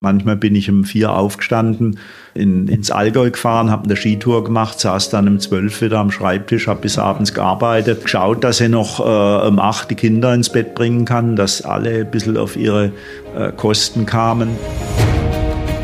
Manchmal 0.00 0.36
bin 0.36 0.54
ich 0.54 0.70
um 0.70 0.84
vier 0.84 1.12
aufgestanden, 1.12 1.98
in, 2.34 2.68
ins 2.68 2.90
Allgäu 2.90 3.30
gefahren, 3.30 3.70
habe 3.70 3.84
eine 3.84 3.96
Skitour 3.96 4.44
gemacht, 4.44 4.78
saß 4.78 5.08
dann 5.08 5.26
um 5.26 5.40
zwölf 5.40 5.80
wieder 5.80 5.98
am 5.98 6.10
Schreibtisch, 6.10 6.68
habe 6.68 6.82
bis 6.82 6.98
abends 6.98 7.32
gearbeitet, 7.32 8.02
geschaut, 8.02 8.44
dass 8.44 8.60
ich 8.60 8.68
noch 8.68 9.00
äh, 9.00 9.48
um 9.48 9.58
acht 9.58 9.90
die 9.90 9.94
Kinder 9.94 10.34
ins 10.34 10.50
Bett 10.50 10.74
bringen 10.74 11.06
kann, 11.06 11.34
dass 11.34 11.62
alle 11.62 12.00
ein 12.00 12.10
bisschen 12.10 12.36
auf 12.36 12.56
ihre 12.56 12.92
äh, 13.34 13.52
Kosten 13.52 14.04
kamen. 14.04 14.50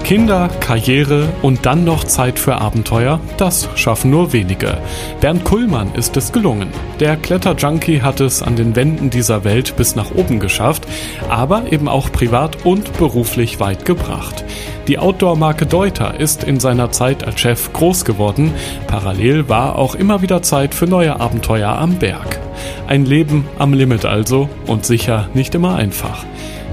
Kinder, 0.04 0.48
Karriere 0.60 1.28
und 1.42 1.64
dann 1.64 1.84
noch 1.84 2.04
Zeit 2.04 2.38
für 2.38 2.56
Abenteuer, 2.56 3.20
das 3.36 3.68
schaffen 3.76 4.10
nur 4.10 4.32
wenige. 4.32 4.78
Bernd 5.20 5.44
Kullmann 5.44 5.94
ist 5.94 6.16
es 6.16 6.32
gelungen. 6.32 6.68
Der 7.00 7.16
Kletterjunkie 7.16 8.02
hat 8.02 8.20
es 8.20 8.42
an 8.42 8.56
den 8.56 8.74
Wänden 8.76 9.10
dieser 9.10 9.44
Welt 9.44 9.76
bis 9.76 9.94
nach 9.94 10.10
oben 10.14 10.40
geschafft, 10.40 10.86
aber 11.28 11.72
eben 11.72 11.88
auch 11.88 12.10
privat 12.10 12.66
und 12.66 12.92
beruflich 12.98 13.60
weit 13.60 13.84
gebracht. 13.84 14.44
Die 14.88 14.98
Outdoor-Marke 14.98 15.66
Deuter 15.66 16.18
ist 16.18 16.42
in 16.42 16.58
seiner 16.58 16.90
Zeit 16.90 17.24
als 17.24 17.40
Chef 17.40 17.72
groß 17.72 18.04
geworden. 18.04 18.52
Parallel 18.88 19.48
war 19.48 19.76
auch 19.76 19.94
immer 19.94 20.20
wieder 20.20 20.42
Zeit 20.42 20.74
für 20.74 20.86
neue 20.86 21.20
Abenteuer 21.20 21.70
am 21.70 21.98
Berg. 21.98 22.40
Ein 22.88 23.06
Leben 23.06 23.46
am 23.58 23.72
Limit 23.72 24.04
also 24.04 24.48
und 24.66 24.84
sicher 24.84 25.28
nicht 25.34 25.54
immer 25.54 25.76
einfach. 25.76 26.24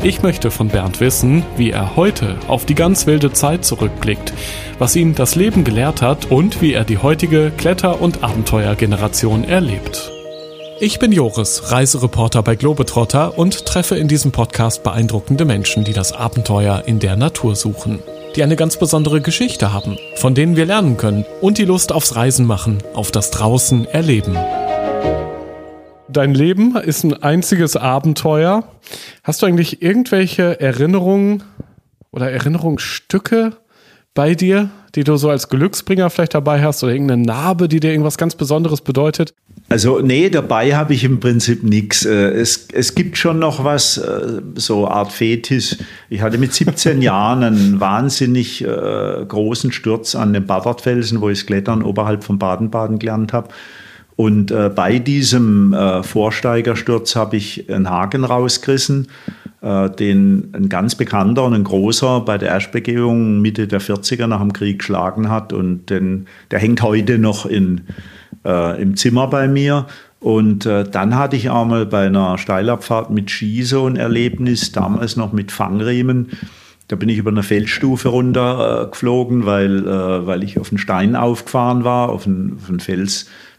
Ich 0.01 0.21
möchte 0.21 0.49
von 0.49 0.69
Bernd 0.69 1.01
wissen, 1.01 1.43
wie 1.57 1.71
er 1.71 1.97
heute 1.97 2.37
auf 2.47 2.65
die 2.65 2.73
ganz 2.73 3.05
wilde 3.05 3.33
Zeit 3.33 3.65
zurückblickt, 3.65 4.31
was 4.77 4.95
ihn 4.95 5.13
das 5.13 5.35
Leben 5.35 5.65
gelehrt 5.65 6.01
hat 6.01 6.31
und 6.31 6.61
wie 6.61 6.71
er 6.71 6.85
die 6.85 6.99
heutige 6.99 7.51
Kletter- 7.51 8.01
und 8.01 8.23
Abenteuergeneration 8.23 9.43
erlebt. 9.43 10.09
Ich 10.79 10.99
bin 10.99 11.11
Joris, 11.11 11.73
Reisereporter 11.73 12.41
bei 12.41 12.55
Globetrotter 12.55 13.37
und 13.37 13.65
treffe 13.65 13.97
in 13.97 14.07
diesem 14.07 14.31
Podcast 14.31 14.83
beeindruckende 14.83 15.43
Menschen, 15.43 15.83
die 15.83 15.91
das 15.91 16.13
Abenteuer 16.13 16.83
in 16.85 16.99
der 16.99 17.17
Natur 17.17 17.57
suchen, 17.57 17.99
die 18.37 18.43
eine 18.43 18.55
ganz 18.55 18.77
besondere 18.77 19.19
Geschichte 19.19 19.73
haben, 19.73 19.97
von 20.15 20.33
denen 20.33 20.55
wir 20.55 20.65
lernen 20.65 20.95
können 20.95 21.25
und 21.41 21.57
die 21.57 21.65
Lust 21.65 21.91
aufs 21.91 22.15
Reisen 22.15 22.45
machen, 22.45 22.77
auf 22.93 23.11
das 23.11 23.31
Draußen 23.31 23.85
erleben. 23.85 24.37
Dein 26.11 26.33
Leben 26.33 26.75
ist 26.75 27.03
ein 27.03 27.13
einziges 27.21 27.75
Abenteuer. 27.75 28.63
Hast 29.23 29.41
du 29.41 29.45
eigentlich 29.45 29.83
irgendwelche 29.83 30.59
Erinnerungen 30.59 31.43
oder 32.11 32.31
Erinnerungsstücke 32.31 33.51
bei 34.15 34.33
dir, 34.33 34.71
die 34.95 35.03
du 35.03 35.17
so 35.17 35.29
als 35.29 35.49
Glücksbringer 35.49 36.09
vielleicht 36.09 36.33
dabei 36.33 36.63
hast 36.63 36.83
oder 36.83 36.93
irgendeine 36.93 37.21
Narbe, 37.21 37.67
die 37.67 37.79
dir 37.79 37.91
irgendwas 37.91 38.17
ganz 38.17 38.33
Besonderes 38.33 38.81
bedeutet? 38.81 39.35
Also 39.69 39.99
nee, 39.99 40.31
dabei 40.31 40.75
habe 40.75 40.95
ich 40.95 41.03
im 41.03 41.19
Prinzip 41.19 41.63
nichts. 41.63 42.03
Äh, 42.05 42.31
es, 42.31 42.67
es 42.73 42.95
gibt 42.95 43.15
schon 43.15 43.37
noch 43.37 43.63
was, 43.63 43.99
äh, 43.99 44.41
so 44.55 44.87
Art 44.87 45.11
Fetisch. 45.11 45.77
Ich 46.09 46.21
hatte 46.21 46.39
mit 46.39 46.55
17 46.55 47.01
Jahren 47.03 47.43
einen 47.43 47.79
wahnsinnig 47.79 48.63
äh, 48.63 49.25
großen 49.27 49.71
Sturz 49.71 50.15
an 50.15 50.33
den 50.33 50.47
Badertfelsen, 50.47 51.21
wo 51.21 51.29
ich 51.29 51.45
Klettern 51.45 51.83
oberhalb 51.83 52.23
von 52.23 52.39
Baden-Baden 52.39 52.97
gelernt 52.97 53.31
habe. 53.31 53.49
Und 54.19 54.51
äh, 54.51 54.67
bei 54.67 54.99
diesem 54.99 55.71
äh, 55.71 56.03
Vorsteigersturz 56.03 57.15
habe 57.15 57.37
ich 57.37 57.71
einen 57.71 57.89
Haken 57.89 58.25
rausgerissen, 58.25 59.07
äh, 59.61 59.89
den 59.91 60.49
ein 60.53 60.67
ganz 60.67 60.95
bekannter 60.95 61.45
und 61.45 61.53
ein 61.53 61.63
großer 61.63 62.19
bei 62.19 62.37
der 62.37 62.49
Erstbegehung 62.49 63.39
Mitte 63.39 63.65
der 63.65 63.79
40er 63.79 64.27
nach 64.27 64.41
dem 64.41 64.51
Krieg 64.51 64.79
geschlagen 64.79 65.29
hat. 65.29 65.53
Und 65.53 65.89
den, 65.89 66.27
der 66.51 66.59
hängt 66.59 66.81
heute 66.81 67.17
noch 67.17 67.45
in, 67.45 67.79
äh, 68.43 68.81
im 68.81 68.97
Zimmer 68.97 69.27
bei 69.27 69.47
mir. 69.47 69.85
Und 70.19 70.65
äh, 70.65 70.83
dann 70.83 71.15
hatte 71.15 71.37
ich 71.37 71.49
auch 71.49 71.65
mal 71.65 71.85
bei 71.85 72.07
einer 72.07 72.37
Steilabfahrt 72.37 73.11
mit 73.11 73.31
Ski 73.31 73.63
so 73.63 73.87
ein 73.87 73.95
Erlebnis, 73.95 74.73
damals 74.73 75.15
noch 75.15 75.31
mit 75.31 75.53
Fangriemen. 75.53 76.31
Da 76.89 76.97
bin 76.97 77.07
ich 77.07 77.19
über 77.19 77.31
eine 77.31 77.43
Felsstufe 77.43 78.09
runtergeflogen, 78.09 79.45
weil, 79.45 79.87
äh, 79.87 80.27
weil 80.27 80.43
ich 80.43 80.59
auf 80.59 80.71
einen 80.71 80.77
Stein 80.77 81.15
aufgefahren 81.15 81.85
war, 81.85 82.09
auf 82.09 82.27
einen, 82.27 82.57
auf 82.61 82.67
einen 82.67 82.81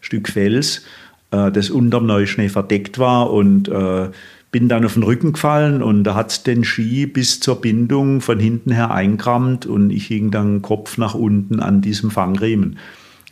Felsstück 0.00 0.28
Fels, 0.28 0.84
äh, 1.30 1.50
das 1.50 1.70
unterm 1.70 2.06
Neuschnee 2.06 2.48
verdeckt 2.48 2.98
war 2.98 3.30
und 3.30 3.68
äh, 3.68 4.08
bin 4.50 4.68
dann 4.68 4.84
auf 4.84 4.94
den 4.94 5.04
Rücken 5.04 5.32
gefallen 5.34 5.82
und 5.82 6.02
da 6.04 6.14
hat 6.14 6.46
den 6.46 6.64
Ski 6.64 7.06
bis 7.06 7.38
zur 7.38 7.60
Bindung 7.60 8.20
von 8.20 8.40
hinten 8.40 8.72
her 8.72 8.90
eingerammt 8.90 9.64
und 9.64 9.90
ich 9.90 10.06
hing 10.06 10.32
dann 10.32 10.60
Kopf 10.60 10.98
nach 10.98 11.14
unten 11.14 11.60
an 11.60 11.82
diesem 11.82 12.10
Fangriemen. 12.10 12.78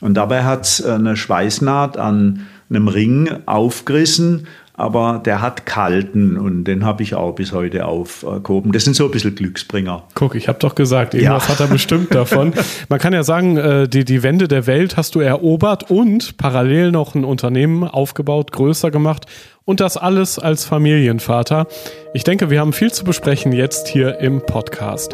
Und 0.01 0.15
dabei 0.15 0.45
hat 0.45 0.65
es 0.65 0.85
eine 0.85 1.17
Schweißnaht 1.17 1.97
an 1.97 2.47
einem 2.71 2.87
Ring 2.87 3.29
aufgerissen 3.47 4.47
aber 4.79 5.21
der 5.25 5.43
hat 5.43 5.67
kalten 5.67 6.37
und 6.37 6.65
den 6.65 6.85
habe 6.85 7.03
ich 7.03 7.17
auch 7.17 7.33
bis 7.33 7.53
heute 7.53 7.85
aufgehoben. 7.85 8.71
Das 8.71 8.85
sind 8.85 8.95
so 8.95 9.07
ein 9.07 9.11
bisschen 9.11 9.35
Glücksbringer. 9.35 10.05
Guck, 10.15 10.37
ich 10.37 10.47
habe 10.47 10.61
doch 10.61 10.77
gesagt, 10.77 11.15
irgendwas 11.15 11.49
ja. 11.49 11.53
hat 11.53 11.61
er 11.61 11.67
bestimmt 11.67 12.15
davon. 12.15 12.55
Man 12.89 13.01
kann 13.01 13.13
ja 13.13 13.25
sagen, 13.25 13.57
äh, 13.57 13.89
die, 13.89 14.05
die 14.05 14.23
Wände 14.23 14.47
der 14.47 14.69
Welt 14.69 14.97
hast 14.97 15.17
du 15.17 15.21
erobert 15.21 15.91
und 15.91 16.37
parallel 16.37 16.93
noch 16.93 17.17
ein 17.17 17.25
Unternehmen 17.25 17.83
aufgebaut, 17.83 18.53
größer 18.53 18.93
gemacht 18.93 19.27
und 19.65 19.81
das 19.81 19.97
alles 19.97 20.39
als 20.39 20.65
Familienvater. 20.65 21.67
Ich 22.15 22.23
denke, 22.23 22.49
wir 22.49 22.61
haben 22.61 22.73
viel 22.73 22.93
zu 22.93 23.05
besprechen 23.05 23.53
jetzt 23.53 23.89
hier 23.89 24.21
im 24.21 24.41
Podcast. 24.41 25.13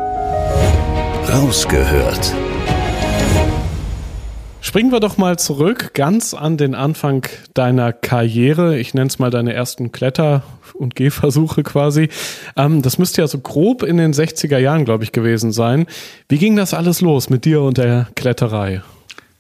Rausgehört 1.27 2.35
Springen 4.75 4.91
wir 4.91 4.99
doch 4.99 5.19
mal 5.19 5.39
zurück, 5.39 5.95
ganz 5.95 6.35
an 6.35 6.57
den 6.57 6.75
Anfang 6.75 7.25
deiner 7.55 7.93
Karriere. 7.93 8.77
Ich 8.77 8.93
nenne 8.93 9.07
es 9.07 9.21
mal 9.21 9.31
deine 9.31 9.53
ersten 9.53 9.93
Kletter- 9.93 10.43
und 10.75 10.97
Gehversuche 10.97 11.63
quasi. 11.63 12.09
Ähm, 12.57 12.83
das 12.83 12.99
müsste 12.99 13.21
ja 13.21 13.29
so 13.29 13.39
grob 13.39 13.85
in 13.85 13.99
den 13.99 14.13
60er 14.13 14.59
Jahren, 14.59 14.85
glaube 14.85 15.05
ich, 15.05 15.13
gewesen 15.13 15.53
sein. 15.53 15.87
Wie 16.29 16.39
ging 16.39 16.57
das 16.57 16.75
alles 16.75 17.01
los 17.01 17.31
mit 17.31 17.45
dir 17.45 17.63
und 17.63 17.79
der 17.79 18.09
Kletterei? 18.17 18.83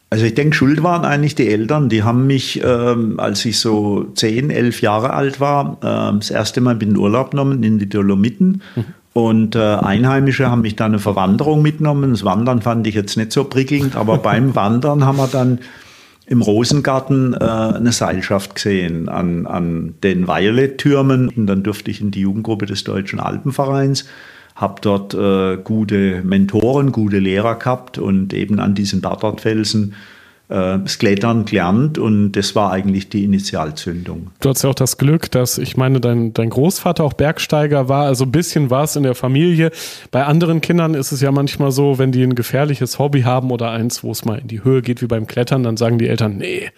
Also 0.09 0.25
ich 0.25 0.35
denke, 0.35 0.55
schuld 0.55 0.85
waren 0.85 1.05
eigentlich 1.05 1.35
die 1.35 1.49
Eltern. 1.49 1.89
Die 1.89 2.05
haben 2.05 2.29
mich, 2.29 2.63
ähm, 2.63 3.19
als 3.19 3.45
ich 3.45 3.59
so 3.59 4.05
10, 4.15 4.51
11 4.51 4.83
Jahre 4.83 5.15
alt 5.15 5.41
war, 5.41 5.79
äh, 5.81 6.17
das 6.17 6.31
erste 6.31 6.61
Mal 6.61 6.75
in 6.75 6.91
den 6.91 6.97
Urlaub 6.97 7.33
genommen 7.33 7.61
in 7.65 7.81
die 7.81 7.89
Dolomiten. 7.89 8.63
Mhm. 8.77 8.85
Und 9.15 9.55
äh, 9.55 9.61
Einheimische 9.61 10.51
haben 10.51 10.63
mich 10.63 10.75
dann 10.75 10.91
eine 10.91 10.99
Verwanderung 10.99 11.63
mitgenommen. 11.63 12.11
Das 12.11 12.25
Wandern 12.25 12.61
fand 12.63 12.85
ich 12.89 12.97
jetzt 12.97 13.17
nicht 13.17 13.31
so 13.33 13.45
prickelnd, 13.45 13.95
aber 13.97 14.19
beim 14.31 14.57
Wandern 14.57 15.07
haben 15.07 15.17
wir 15.17 15.29
dann 15.29 15.61
im 16.27 16.43
Rosengarten 16.43 17.33
äh, 17.33 17.37
eine 17.39 17.93
Seilschaft 17.93 18.57
gesehen 18.57 19.09
an, 19.09 19.47
an 19.47 19.95
den 20.03 20.27
Violet-Türmen. 20.27 21.29
Und 21.29 21.47
dann 21.47 21.63
durfte 21.63 21.93
ich 21.93 22.01
in 22.01 22.11
die 22.11 22.23
Jugendgruppe 22.23 22.67
des 22.67 22.83
Deutschen 22.83 23.21
Alpenvereins, 23.21 24.07
habe 24.57 24.81
dort 24.81 25.15
äh, 25.15 25.59
gute 25.63 26.23
Mentoren, 26.25 26.91
gute 26.91 27.21
Lehrer 27.21 27.55
gehabt 27.55 27.99
und 27.99 28.35
eben 28.35 28.59
an 28.59 28.75
diesen 28.75 29.01
Bartardfelsen 29.01 29.95
äh, 30.49 30.79
das 30.79 30.99
Klettern 30.99 31.45
gelernt 31.45 31.99
und 31.99 32.33
das 32.33 32.55
war 32.55 32.71
eigentlich 32.71 33.09
die 33.09 33.25
Initialzündung. 33.25 34.31
Du 34.41 34.51
hast 34.51 34.63
ja 34.63 34.71
auch 34.71 34.75
das 34.75 34.99
Glück, 34.99 35.31
dass 35.31 35.59
ich 35.59 35.77
meine, 35.77 36.01
dein, 36.01 36.35
dein 36.35 36.51
Großvater 36.51 37.03
auch 37.03 37.15
Bergsteiger 37.15 37.89
war, 37.89 38.07
also 38.07 38.25
ein 38.25 38.33
bisschen 38.33 38.71
war 38.71 38.85
es 38.85 38.97
in 38.97 39.05
der 39.05 39.15
Familie. 39.15 39.71
Bei 40.11 40.25
anderen 40.25 40.61
Kindern 40.61 40.95
ist 40.95 41.13
es 41.13 41.21
ja 41.21 41.33
manchmal 41.33 41.73
so, 41.73 41.99
wenn 41.99 42.13
die 42.13 42.23
ein 42.23 42.35
gefährliches 42.35 42.99
Hobby 42.99 43.23
haben 43.23 43.51
oder 43.51 43.71
eins, 43.71 44.05
wo 44.05 44.11
es 44.11 44.25
mal 44.25 44.39
in 44.39 44.49
die 44.49 44.63
Höhe 44.65 44.83
geht 44.83 45.01
wie 45.01 45.07
beim 45.07 45.27
Klettern, 45.27 45.63
dann 45.63 45.77
sagen 45.77 45.99
die 45.99 46.09
Eltern, 46.09 46.37
nee, 46.37 46.71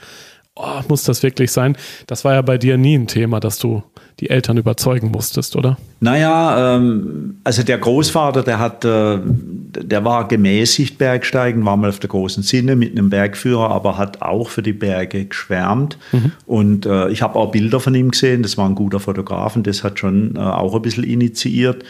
oh, 0.57 0.81
muss 0.89 1.05
das 1.05 1.23
wirklich 1.23 1.53
sein? 1.53 1.77
Das 2.07 2.25
war 2.25 2.35
ja 2.35 2.43
bei 2.43 2.59
dir 2.59 2.77
nie 2.77 2.97
ein 2.97 3.07
Thema, 3.07 3.41
dass 3.41 3.59
du 3.59 3.83
die 4.19 4.31
Eltern 4.31 4.57
überzeugen 4.57 5.11
musstest, 5.11 5.57
oder? 5.57 5.77
Naja, 6.01 6.77
ähm, 6.77 7.37
also 7.45 7.63
der 7.63 7.77
Großvater, 7.77 8.43
der 8.43 8.59
hat, 8.59 8.85
äh, 8.85 9.19
der 9.23 10.05
war 10.05 10.27
gemäßigt 10.27 10.97
Bergsteigen, 10.97 11.65
war 11.67 11.77
mal 11.77 11.91
auf 11.91 11.99
der 11.99 12.09
großen 12.09 12.43
Sinne 12.43 12.77
mit 12.77 12.93
einem 12.93 13.11
Bergführer, 13.11 13.71
aber 13.71 13.99
hat 13.99 14.23
auch 14.23 14.49
für 14.49 14.63
die 14.63 14.73
Berge 14.73 15.27
geschwärmt. 15.27 15.99
Mhm. 16.13 16.33
Und 16.47 16.87
äh, 16.87 17.11
ich 17.11 17.21
habe 17.21 17.39
auch 17.39 17.53
Bilder 17.53 17.79
von 17.79 17.95
ihm 17.95 18.11
gesehen, 18.11 18.43
das 18.43 18.57
war 18.57 18.67
ein 18.67 18.75
guter 18.75 19.01
Fotograf 19.01 19.55
und 19.55 19.67
das 19.67 19.85
hat 19.85 19.99
schon 19.99 20.37
äh, 20.37 20.39
auch 20.39 20.75
ein 20.75 20.83
bisschen 20.83 21.05
initiiert. 21.05 21.85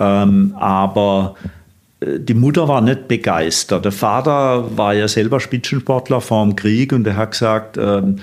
Ähm, 0.00 0.54
aber 0.58 1.36
die 2.02 2.34
Mutter 2.34 2.66
war 2.68 2.80
nicht 2.80 3.08
begeistert. 3.08 3.84
Der 3.84 3.92
Vater 3.92 4.76
war 4.76 4.94
ja 4.94 5.06
selber 5.06 5.38
Spitzensportler 5.38 6.20
vor 6.20 6.44
dem 6.44 6.56
Krieg 6.56 6.92
und 6.92 7.06
er 7.06 7.16
hat 7.16 7.32
gesagt, 7.32 7.76
ähm, 7.76 8.16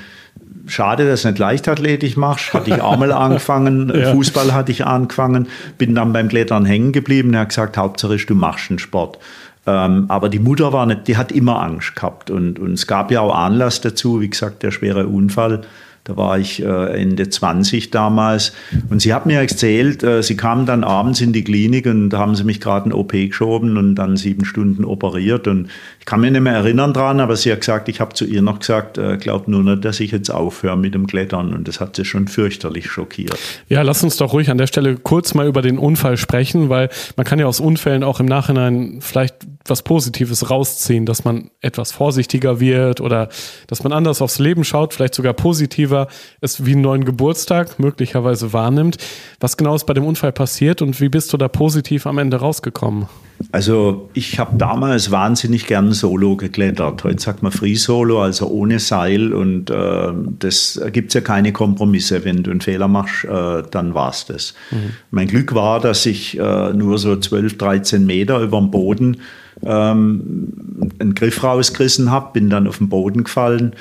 schade, 0.66 1.08
dass 1.08 1.22
du 1.22 1.30
nicht 1.30 1.38
Leichtathletik 1.38 2.18
machst. 2.18 2.54
Hatte 2.54 2.72
ich 2.72 2.82
auch 2.82 2.98
mal 2.98 3.12
angefangen. 3.14 3.92
ja. 3.96 4.12
Fußball 4.12 4.54
hatte 4.54 4.72
ich 4.72 4.86
angefangen. 4.86 5.48
Bin 5.78 5.94
dann 5.94 6.12
beim 6.12 6.28
Klettern 6.28 6.66
hängen 6.66 6.92
geblieben. 6.92 7.34
Er 7.34 7.42
hat 7.42 7.50
gesagt, 7.50 7.78
Hauptsache 7.78 8.18
du 8.18 8.36
machst 8.36 8.72
einen 8.72 8.80
Sport. 8.80 9.20
Ähm, 9.68 10.06
aber 10.08 10.30
die 10.30 10.40
Mutter 10.40 10.74
war 10.74 10.86
nicht, 10.86 11.08
die 11.08 11.18
hat 11.18 11.32
immer 11.32 11.62
Angst 11.62 11.96
gehabt. 11.96 12.32
Und, 12.32 12.58
und 12.58 12.74
es 12.74 12.88
gab 12.88 13.12
ja 13.12 13.22
auch 13.22 13.36
Anlass 13.36 13.82
dazu, 13.82 14.22
wie 14.22 14.30
gesagt, 14.30 14.64
der 14.64 14.72
schwere 14.72 15.06
Unfall 15.08 15.62
da 16.08 16.16
war 16.16 16.40
ich 16.40 16.64
äh, 16.64 17.02
Ende 17.02 17.28
20 17.28 17.92
damals. 17.92 18.54
Und 18.90 19.02
sie 19.02 19.14
hat 19.14 19.26
mir 19.26 19.42
erzählt, 19.42 20.04
äh, 20.04 20.24
sie 20.24 20.38
kam 20.38 20.66
dann 20.66 20.86
abends 20.86 21.20
in 21.20 21.34
die 21.34 21.44
Klinik 21.44 21.86
und 21.86 22.12
da 22.12 22.20
haben 22.20 22.34
sie 22.36 22.46
mich 22.46 22.62
gerade 22.62 22.86
in 22.86 22.94
OP 22.94 23.12
geschoben 23.12 23.76
und 23.76 23.96
dann 23.96 24.16
sieben 24.16 24.46
Stunden 24.46 24.86
operiert. 24.86 25.50
Und 25.50 25.68
ich 26.00 26.06
kann 26.06 26.22
mich 26.22 26.32
nicht 26.32 26.40
mehr 26.40 26.54
erinnern 26.54 26.94
dran, 26.94 27.20
aber 27.20 27.36
sie 27.36 27.52
hat 27.52 27.60
gesagt, 27.60 27.90
ich 27.90 28.00
habe 28.00 28.14
zu 28.14 28.24
ihr 28.24 28.42
noch 28.42 28.60
gesagt, 28.60 28.98
äh, 28.98 29.18
glaubt 29.18 29.50
nur 29.50 29.64
nicht, 29.64 29.84
dass 29.84 30.00
ich 30.00 30.12
jetzt 30.12 30.30
aufhöre 30.30 30.78
mit 30.78 30.94
dem 30.94 31.08
Klettern. 31.08 31.54
Und 31.54 31.68
das 31.68 31.82
hat 31.82 31.98
sie 31.98 32.06
schon 32.06 32.30
fürchterlich 32.30 32.90
schockiert. 32.90 33.38
Ja, 33.68 33.82
lass 33.82 34.02
uns 34.02 34.16
doch 34.16 34.32
ruhig 34.32 34.50
an 34.50 34.58
der 34.58 34.68
Stelle 34.68 34.96
kurz 34.96 35.34
mal 35.34 35.46
über 35.46 35.62
den 35.62 35.78
Unfall 35.78 36.16
sprechen, 36.16 36.70
weil 36.70 36.90
man 37.18 37.26
kann 37.26 37.38
ja 37.38 37.48
aus 37.48 37.60
Unfällen 37.60 38.06
auch 38.06 38.22
im 38.22 38.28
Nachhinein 38.28 39.00
vielleicht 39.02 39.36
was 39.70 39.84
Positives 39.84 40.50
rausziehen, 40.50 41.06
dass 41.06 41.24
man 41.24 41.52
etwas 41.62 41.92
vorsichtiger 41.92 42.60
wird 42.60 43.02
oder 43.02 43.30
dass 43.68 43.84
man 43.84 43.94
anders 43.94 44.22
aufs 44.22 44.40
Leben 44.40 44.64
schaut, 44.64 44.94
vielleicht 44.94 45.16
sogar 45.16 45.34
positiver 45.34 46.08
es 46.42 46.66
wie 46.66 46.74
einen 46.74 46.82
neuen 46.82 47.06
Geburtstag 47.06 47.80
möglicherweise 47.80 48.54
wahrnimmt. 48.54 48.98
Was 49.40 49.58
genau 49.58 49.76
ist 49.76 49.86
bei 49.86 49.94
dem 49.94 50.06
Unfall 50.06 50.32
passiert 50.32 50.82
und 50.82 51.00
wie 51.02 51.10
bist 51.10 51.34
du 51.34 51.38
da 51.38 51.48
positiv 51.48 52.08
am 52.08 52.18
Ende 52.18 52.38
rausgekommen? 52.38 53.08
Also 53.52 54.10
ich 54.14 54.40
habe 54.40 54.58
damals 54.58 55.12
wahnsinnig 55.12 55.68
gern 55.68 55.94
Solo 55.94 56.36
geklettert. 56.36 57.04
Heute 57.04 57.22
sagt 57.22 57.44
man 57.44 57.52
Free 57.52 57.76
Solo, 57.76 58.22
also 58.22 58.48
ohne 58.48 58.80
Seil 58.80 59.34
und 59.34 59.70
äh, 59.70 60.12
das 60.40 60.82
gibt 60.92 61.10
es 61.10 61.14
ja 61.14 61.22
keine 61.22 61.54
Kompromisse. 61.54 62.26
Wenn 62.26 62.44
du 62.44 62.52
einen 62.52 62.62
Fehler 62.62 62.88
machst, 62.88 63.26
äh, 63.26 63.64
dann 63.70 63.94
war 63.94 64.10
es 64.10 64.26
das. 64.26 64.54
Mhm. 64.72 64.94
Mein 65.12 65.28
Glück 65.28 65.54
war, 65.54 65.80
dass 65.80 66.06
ich 66.06 66.38
äh, 66.40 66.74
nur 66.74 66.98
so 66.98 67.16
12, 67.16 67.58
13 67.58 68.06
Meter 68.06 68.42
über 68.42 68.60
dem 68.60 68.72
Boden 68.72 69.18
ähm, 69.64 70.92
einen 71.00 71.16
Griff 71.16 71.44
rausgerissen 71.44 72.12
habe, 72.12 72.34
bin 72.34 72.50
dann 72.50 72.68
auf 72.68 72.80
den 72.80 72.90
Boden 72.90 73.24
gefallen 73.24 73.74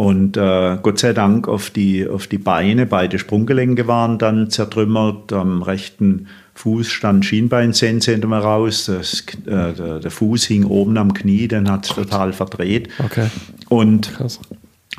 und 0.00 0.38
äh, 0.38 0.78
Gott 0.82 0.98
sei 0.98 1.12
Dank 1.12 1.46
auf 1.46 1.68
die, 1.68 2.08
auf 2.08 2.26
die 2.26 2.38
Beine, 2.38 2.86
beide 2.86 3.18
Sprunggelenke 3.18 3.86
waren 3.86 4.16
dann 4.16 4.48
zertrümmert, 4.48 5.30
am 5.34 5.62
rechten 5.62 6.28
Fuß 6.60 6.88
stand 6.88 7.24
Schienbein 7.24 7.72
10 7.72 8.02
cm 8.02 8.32
raus, 8.34 8.84
das, 8.86 9.24
äh, 9.46 9.72
der, 9.72 9.98
der, 10.00 10.10
Fuß 10.10 10.44
hing 10.44 10.64
oben 10.64 10.98
am 10.98 11.14
Knie, 11.14 11.48
den 11.48 11.70
hat 11.70 11.86
es 11.86 11.94
total 11.94 12.34
verdreht. 12.34 12.90
Okay. 12.98 13.28
Und 13.70 14.12
Krass. 14.12 14.40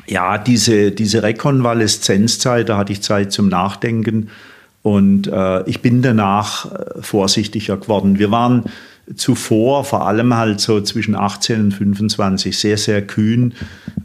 ja, 0.06 0.38
diese, 0.38 0.90
diese 0.90 1.22
Rekonvaleszenzzeit, 1.22 2.68
da 2.68 2.78
hatte 2.78 2.92
ich 2.92 3.00
Zeit 3.00 3.30
zum 3.30 3.48
Nachdenken 3.48 4.28
und 4.82 5.28
äh, 5.28 5.62
ich 5.68 5.80
bin 5.80 6.02
danach 6.02 6.72
äh, 6.72 7.00
vorsichtiger 7.00 7.76
geworden. 7.76 8.18
Wir 8.18 8.32
waren 8.32 8.64
zuvor, 9.14 9.84
vor 9.84 10.06
allem 10.06 10.34
halt 10.34 10.60
so 10.60 10.80
zwischen 10.80 11.14
18 11.14 11.60
und 11.60 11.72
25, 11.72 12.56
sehr, 12.56 12.76
sehr 12.76 13.02
kühn. 13.02 13.54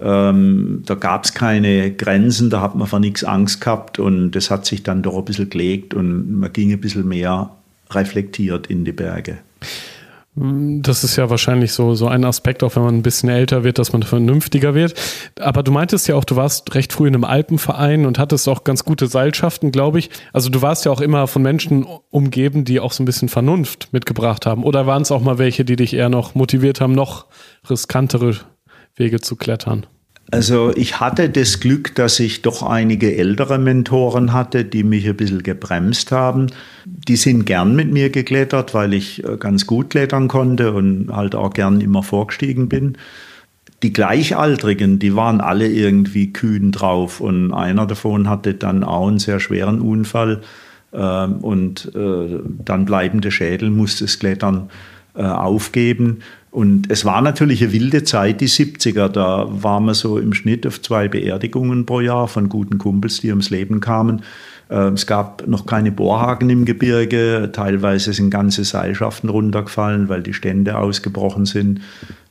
Ähm, 0.02 0.84
da 0.86 0.96
gab 0.96 1.26
es 1.26 1.34
keine 1.34 1.92
Grenzen, 1.92 2.50
da 2.50 2.62
hat 2.62 2.76
man 2.76 2.88
vor 2.88 3.00
nichts 3.00 3.24
Angst 3.24 3.62
gehabt 3.62 4.00
und 4.00 4.32
das 4.32 4.50
hat 4.50 4.66
sich 4.66 4.84
dann 4.84 5.04
doch 5.04 5.18
ein 5.18 5.26
bisschen 5.26 5.50
gelegt 5.50 5.94
und 5.94 6.40
man 6.40 6.52
ging 6.52 6.72
ein 6.72 6.82
bisschen 6.82 7.08
mehr 7.08 7.52
reflektiert 7.92 8.68
in 8.68 8.86
die 8.86 8.92
Berge. 8.92 9.38
Das 10.40 11.04
ist 11.04 11.16
ja 11.16 11.32
wahrscheinlich 11.32 11.74
so, 11.74 11.96
so 11.96 12.08
ein 12.08 12.24
Aspekt, 12.24 12.62
auch 12.62 12.76
wenn 12.76 12.84
man 12.84 12.96
ein 12.96 13.02
bisschen 13.02 13.28
älter 13.28 13.64
wird, 13.64 13.80
dass 13.80 13.92
man 13.92 14.04
vernünftiger 14.04 14.76
wird. 14.76 14.94
Aber 15.40 15.64
du 15.64 15.72
meintest 15.72 16.08
ja 16.08 16.14
auch, 16.14 16.26
du 16.26 16.36
warst 16.36 16.76
recht 16.76 16.94
früh 16.94 17.08
in 17.08 17.16
einem 17.16 17.24
Alpenverein 17.24 18.06
und 18.06 18.20
hattest 18.20 18.48
auch 18.48 18.64
ganz 18.64 18.86
gute 18.86 19.08
Seilschaften, 19.08 19.72
glaube 19.72 19.98
ich. 19.98 20.12
Also 20.34 20.52
du 20.52 20.62
warst 20.62 20.86
ja 20.86 20.92
auch 20.92 21.02
immer 21.02 21.26
von 21.26 21.42
Menschen 21.42 21.88
umgeben, 22.12 22.66
die 22.66 22.80
auch 22.80 22.92
so 22.92 23.02
ein 23.02 23.08
bisschen 23.08 23.30
Vernunft 23.30 23.90
mitgebracht 23.94 24.46
haben. 24.46 24.64
Oder 24.64 24.86
waren 24.86 25.02
es 25.02 25.12
auch 25.12 25.22
mal 25.22 25.40
welche, 25.40 25.66
die 25.66 25.76
dich 25.76 25.96
eher 25.96 26.10
noch 26.10 26.36
motiviert 26.36 26.82
haben, 26.82 26.94
noch 26.94 27.26
riskantere 27.68 28.36
Wege 28.96 29.20
zu 29.20 29.38
klettern? 29.38 29.88
Also 30.30 30.74
ich 30.76 31.00
hatte 31.00 31.30
das 31.30 31.62
Glück, 31.62 31.96
dass 31.96 32.20
ich 32.20 32.42
doch 32.42 32.62
einige 32.62 33.16
ältere 33.16 33.58
Mentoren 33.58 34.34
hatte, 34.34 34.66
die 34.66 34.84
mich 34.84 35.08
ein 35.08 35.16
bisschen 35.16 35.44
gebremst 35.44 36.12
haben. 36.12 36.48
Die 36.86 37.16
sind 37.16 37.46
gern 37.46 37.76
mit 37.76 37.94
mir 37.94 38.10
geklettert, 38.10 38.74
weil 38.74 38.94
ich 38.94 39.24
äh, 39.24 39.38
ganz 39.38 39.68
gut 39.68 39.92
klettern 39.92 40.28
konnte 40.28 40.74
und 40.74 41.10
halt 41.14 41.34
auch 41.34 41.54
gern 41.54 41.80
immer 41.80 42.04
vorgestiegen 42.04 42.68
bin. 42.68 42.98
Die 43.84 43.94
Gleichaltrigen, 43.94 45.00
die 45.00 45.16
waren 45.16 45.40
alle 45.40 45.68
irgendwie 45.68 46.34
kühn 46.34 46.72
drauf 46.72 47.22
und 47.22 47.54
einer 47.54 47.86
davon 47.86 48.28
hatte 48.28 48.54
dann 48.54 48.84
auch 48.84 49.08
einen 49.08 49.20
sehr 49.20 49.40
schweren 49.40 49.80
Unfall 49.80 50.42
ähm, 50.94 51.38
und 51.38 51.94
äh, 51.96 52.40
dann 52.66 52.86
bleibende 52.86 53.32
Schädel 53.32 53.70
musste 53.70 54.06
das 54.06 54.20
Klettern 54.20 54.70
äh, 55.16 55.22
aufgeben. 55.22 56.20
Und 56.52 56.90
es 56.90 57.06
war 57.06 57.22
natürlich 57.22 57.62
eine 57.62 57.74
wilde 57.74 58.04
Zeit, 58.04 58.42
die 58.42 58.48
70er. 58.48 59.10
Da 59.10 59.48
waren 59.50 59.86
wir 59.86 59.94
so 59.94 60.18
im 60.18 60.34
Schnitt 60.34 60.66
auf 60.66 60.82
zwei 60.82 61.08
Beerdigungen 61.08 61.86
pro 61.86 62.00
Jahr 62.00 62.28
von 62.28 62.50
guten 62.50 62.78
Kumpels, 62.78 63.20
die 63.20 63.30
ums 63.30 63.50
Leben 63.50 63.80
kamen. 63.80 64.22
Ähm, 64.70 64.94
es 64.94 65.06
gab 65.06 65.48
noch 65.48 65.66
keine 65.66 65.92
Bohrhaken 65.92 66.50
im 66.50 66.66
Gebirge. 66.66 67.50
Teilweise 67.54 68.14
sind 68.14 68.30
ganze 68.30 68.64
Seilschaften 68.64 69.30
runtergefallen, 69.30 70.10
weil 70.10 70.24
die 70.24 70.34
Stände 70.34 70.78
ausgebrochen 70.78 71.46
sind. 71.46 71.82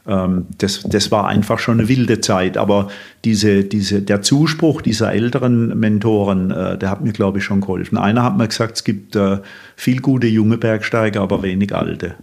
Ähm, 0.06 0.46
das, 0.58 0.82
das 0.82 1.10
war 1.10 1.26
einfach 1.26 1.58
schon 1.58 1.80
eine 1.80 1.88
wilde 1.88 2.20
Zeit. 2.20 2.56
Aber 2.56 2.88
diese, 3.24 3.64
diese, 3.64 4.02
der 4.02 4.22
Zuspruch 4.22 4.82
dieser 4.82 5.12
älteren 5.12 5.78
Mentoren, 5.78 6.50
äh, 6.50 6.78
der 6.78 6.90
hat 6.90 7.02
mir, 7.02 7.12
glaube 7.12 7.38
ich, 7.38 7.44
schon 7.44 7.60
geholfen. 7.60 7.98
Einer 7.98 8.22
hat 8.22 8.36
mir 8.36 8.48
gesagt, 8.48 8.76
es 8.76 8.84
gibt 8.84 9.16
äh, 9.16 9.38
viel 9.76 10.00
gute 10.00 10.26
junge 10.26 10.58
Bergsteiger, 10.58 11.20
aber 11.20 11.42
wenig 11.42 11.74
alte. 11.74 12.14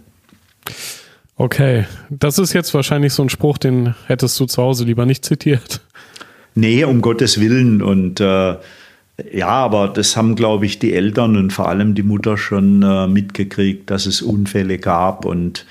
Okay, 1.36 1.86
das 2.10 2.38
ist 2.38 2.52
jetzt 2.52 2.72
wahrscheinlich 2.74 3.12
so 3.12 3.22
ein 3.22 3.28
Spruch, 3.28 3.58
den 3.58 3.94
hättest 4.06 4.38
du 4.38 4.46
zu 4.46 4.62
Hause 4.62 4.84
lieber 4.84 5.04
nicht 5.04 5.24
zitiert. 5.24 5.80
Nee, 6.54 6.84
um 6.84 7.00
Gottes 7.00 7.40
Willen. 7.40 7.82
Und 7.82 8.20
äh, 8.20 8.56
ja, 9.32 9.48
aber 9.48 9.88
das 9.88 10.16
haben, 10.16 10.36
glaube 10.36 10.66
ich, 10.66 10.78
die 10.78 10.94
Eltern 10.94 11.36
und 11.36 11.52
vor 11.52 11.68
allem 11.68 11.94
die 11.94 12.04
Mutter 12.04 12.36
schon 12.36 12.82
äh, 12.82 13.08
mitgekriegt, 13.08 13.90
dass 13.90 14.06
es 14.06 14.22
Unfälle 14.22 14.78
gab 14.78 15.24
und 15.24 15.66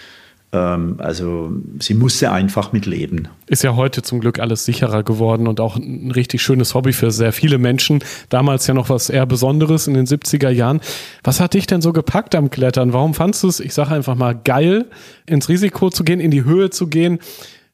also 0.58 1.52
sie 1.80 1.96
musste 1.96 2.32
einfach 2.32 2.74
mit 2.74 2.86
leben. 2.86 3.28
Ist 3.48 3.64
ja 3.64 3.76
heute 3.76 4.04
zum 4.04 4.20
Glück 4.20 4.40
alles 4.40 4.66
sicherer 4.66 5.04
geworden 5.04 5.48
und 5.48 5.60
auch 5.60 5.78
ein 5.78 6.12
richtig 6.12 6.42
schönes 6.42 6.76
Hobby 6.76 6.94
für 6.94 7.12
sehr 7.12 7.34
viele 7.34 7.58
Menschen. 7.58 8.04
Damals 8.30 8.68
ja 8.68 8.74
noch 8.74 8.90
was 8.90 9.10
eher 9.10 9.26
Besonderes 9.26 9.88
in 9.88 9.96
den 9.96 10.06
70er 10.06 10.50
Jahren. 10.50 10.80
Was 11.24 11.40
hat 11.40 11.56
dich 11.56 11.66
denn 11.66 11.82
so 11.82 11.92
gepackt 11.92 12.36
am 12.36 12.50
Klettern? 12.50 12.94
Warum 12.94 13.14
fandest 13.14 13.44
du 13.44 13.48
es, 13.48 13.60
ich 13.60 13.74
sage 13.74 13.92
einfach 13.92 14.16
mal, 14.16 14.34
geil, 14.34 14.86
ins 15.26 15.50
Risiko 15.50 15.90
zu 15.90 16.04
gehen, 16.04 16.20
in 16.20 16.32
die 16.32 16.46
Höhe 16.46 16.70
zu 16.70 16.88
gehen, 16.88 17.20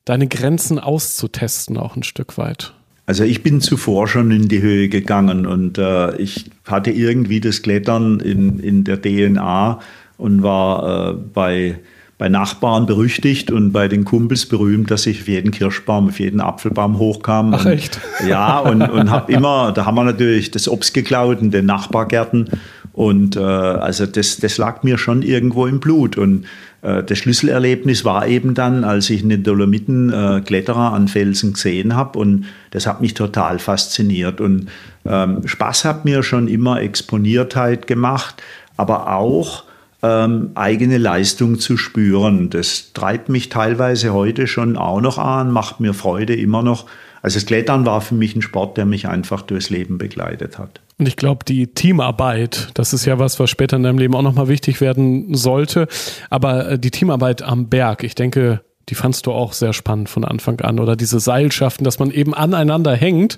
deine 0.05 0.27
Grenzen 0.27 0.79
auszutesten 0.79 1.77
auch 1.77 1.95
ein 1.95 2.03
Stück 2.03 2.37
weit? 2.37 2.73
Also 3.05 3.23
ich 3.23 3.43
bin 3.43 3.59
zuvor 3.59 4.07
schon 4.07 4.31
in 4.31 4.47
die 4.47 4.61
Höhe 4.61 4.87
gegangen 4.87 5.47
und 5.47 5.79
äh, 5.79 6.15
ich 6.17 6.45
hatte 6.63 6.91
irgendwie 6.91 7.41
das 7.41 7.61
Klettern 7.63 8.19
in, 8.19 8.59
in 8.59 8.83
der 8.83 9.01
DNA 9.01 9.79
und 10.17 10.43
war 10.43 11.09
äh, 11.09 11.13
bei 11.33 11.79
bei 12.19 12.27
Nachbarn 12.27 12.85
berüchtigt 12.85 13.49
und 13.49 13.71
bei 13.71 13.87
den 13.87 14.03
Kumpels 14.03 14.45
berühmt, 14.45 14.91
dass 14.91 15.07
ich 15.07 15.21
auf 15.21 15.29
jeden 15.29 15.51
Kirschbaum, 15.51 16.09
auf 16.09 16.19
jeden 16.19 16.41
Apfelbaum 16.41 16.99
hochkam. 16.99 17.53
Ach 17.53 17.65
echt? 17.65 17.99
ja, 18.27 18.59
und, 18.59 18.81
und 18.81 19.09
habe 19.09 19.31
immer, 19.31 19.71
da 19.71 19.85
haben 19.85 19.95
wir 19.95 20.03
natürlich 20.03 20.51
das 20.51 20.67
Obst 20.67 20.93
geklaut 20.93 21.41
in 21.41 21.49
den 21.49 21.65
Nachbargärten. 21.65 22.49
Und 22.91 23.37
äh, 23.37 23.39
also 23.39 24.05
das, 24.05 24.35
das 24.37 24.57
lag 24.57 24.83
mir 24.83 24.97
schon 24.97 25.21
irgendwo 25.21 25.65
im 25.65 25.79
Blut. 25.79 26.17
Und 26.17 26.43
äh, 26.81 27.01
das 27.03 27.19
Schlüsselerlebnis 27.19 28.03
war 28.03 28.27
eben 28.27 28.53
dann, 28.53 28.83
als 28.83 29.09
ich 29.09 29.23
in 29.23 29.29
den 29.29 29.43
Dolomiten 29.43 30.11
äh, 30.11 30.41
Kletterer 30.41 30.91
an 30.91 31.07
Felsen 31.07 31.53
gesehen 31.53 31.95
habe. 31.95 32.19
Und 32.19 32.47
das 32.71 32.85
hat 32.85 32.99
mich 32.99 33.13
total 33.13 33.59
fasziniert. 33.59 34.41
Und 34.41 34.67
ähm, 35.05 35.47
Spaß 35.47 35.85
hat 35.85 36.03
mir 36.03 36.21
schon 36.23 36.49
immer 36.49 36.81
Exponiertheit 36.81 37.87
gemacht, 37.87 38.43
aber 38.75 39.15
auch 39.15 39.68
ähm, 40.01 40.51
eigene 40.55 40.97
Leistung 40.97 41.59
zu 41.59 41.77
spüren. 41.77 42.49
Das 42.49 42.93
treibt 42.93 43.29
mich 43.29 43.49
teilweise 43.49 44.13
heute 44.13 44.47
schon 44.47 44.77
auch 44.77 45.01
noch 45.01 45.17
an, 45.17 45.51
macht 45.51 45.79
mir 45.79 45.93
Freude 45.93 46.35
immer 46.35 46.63
noch. 46.63 46.85
Also 47.21 47.35
das 47.35 47.45
Klettern 47.45 47.85
war 47.85 47.99
für 48.01 48.15
mich 48.15 48.35
ein 48.35 48.41
Sport, 48.41 48.77
der 48.77 48.85
mich 48.85 49.07
einfach 49.07 49.41
durchs 49.41 49.69
Leben 49.69 49.97
begleitet 49.97 50.57
hat. 50.57 50.79
Und 50.97 51.07
ich 51.07 51.17
glaube, 51.17 51.43
die 51.45 51.67
Teamarbeit, 51.67 52.69
das 52.73 52.93
ist 52.93 53.05
ja 53.05 53.19
was, 53.19 53.39
was 53.39 53.49
später 53.49 53.77
in 53.77 53.83
deinem 53.83 53.97
Leben 53.97 54.15
auch 54.15 54.21
nochmal 54.21 54.47
wichtig 54.47 54.81
werden 54.81 55.33
sollte. 55.35 55.87
Aber 56.29 56.71
äh, 56.71 56.79
die 56.79 56.91
Teamarbeit 56.91 57.41
am 57.41 57.67
Berg, 57.67 58.03
ich 58.03 58.15
denke, 58.15 58.61
die 58.89 58.95
fandst 58.95 59.25
du 59.25 59.31
auch 59.31 59.53
sehr 59.53 59.73
spannend 59.73 60.09
von 60.09 60.25
Anfang 60.25 60.59
an. 60.61 60.79
Oder 60.79 60.95
diese 60.95 61.19
Seilschaften, 61.19 61.83
dass 61.83 61.99
man 61.99 62.11
eben 62.11 62.33
aneinander 62.33 62.95
hängt, 62.95 63.37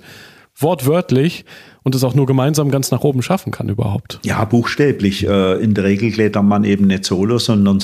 wortwörtlich, 0.61 1.45
und 1.83 1.95
es 1.95 2.03
auch 2.03 2.13
nur 2.13 2.27
gemeinsam 2.27 2.69
ganz 2.69 2.91
nach 2.91 3.01
oben 3.01 3.21
schaffen 3.21 3.51
kann 3.51 3.69
überhaupt. 3.69 4.19
Ja, 4.23 4.43
buchstäblich. 4.45 5.27
Äh, 5.27 5.55
in 5.63 5.73
der 5.73 5.83
Regel 5.85 6.11
klettert 6.11 6.43
man 6.43 6.63
eben 6.63 6.87
nicht 6.87 7.05
solo, 7.05 7.39
sondern 7.39 7.79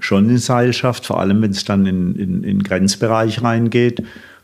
schon 0.00 0.30
in 0.30 0.38
Seilschaft, 0.38 1.06
vor 1.06 1.18
allem 1.18 1.42
wenn 1.42 1.50
es 1.50 1.64
dann 1.64 1.86
in, 1.86 2.14
in, 2.14 2.44
in 2.44 2.62
Grenzbereich 2.62 3.42
reingeht. 3.42 4.02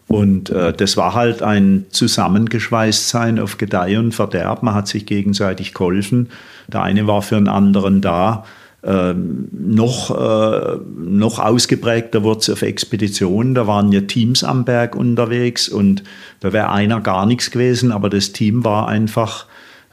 Und 0.09 0.51
äh, 0.51 0.73
das 0.73 0.97
war 0.97 1.15
halt 1.15 1.43
ein 1.43 1.87
Zusammengeschweißtsein 1.91 3.39
auf 3.39 3.59
Gedeih 3.59 3.99
und 3.99 4.13
Verderb. 4.13 4.63
Man 4.63 4.75
hat 4.75 4.89
sich 4.89 5.07
gegenseitig 5.07 5.75
geholfen. 5.75 6.29
Der 6.69 6.83
eine 6.83 7.07
war 7.07 7.23
für 7.23 7.37
den 7.37 7.49
anderen 7.49 8.01
da. 8.01 8.45
Ähm, 8.85 9.49
noch, 9.53 10.11
äh, 10.11 10.79
noch 10.97 11.39
ausgeprägter 11.39 12.23
wurde 12.23 12.41
es 12.41 12.51
auf 12.51 12.63
Expeditionen. 12.63 13.55
Da 13.55 13.67
waren 13.67 13.91
ja 13.91 14.03
Teams 14.03 14.45
am 14.45 14.65
Berg 14.65 14.95
unterwegs 14.95 15.69
und 15.69 16.05
da 16.41 16.53
wäre 16.53 16.71
einer 16.71 17.01
gar 17.01 17.27
nichts 17.27 17.51
gewesen, 17.51 17.91
aber 17.91 18.11
das 18.11 18.33
Team 18.33 18.65
war 18.65 18.87
einfach 18.87 19.47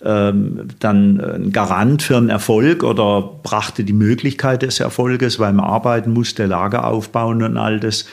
ähm, 0.04 0.68
dann 0.80 1.20
ein 1.22 1.52
Garant 1.52 2.04
für 2.04 2.18
einen 2.18 2.30
Erfolg 2.30 2.84
oder 2.84 3.22
brachte 3.42 3.84
die 3.84 3.94
Möglichkeit 3.94 4.62
des 4.62 4.80
Erfolges, 4.80 5.40
weil 5.40 5.54
man 5.54 5.66
arbeiten 5.66 6.12
musste, 6.12 6.46
Lager 6.46 6.88
aufbauen 6.88 7.42
und 7.42 7.58
all 7.58 7.80
das. 7.80 8.06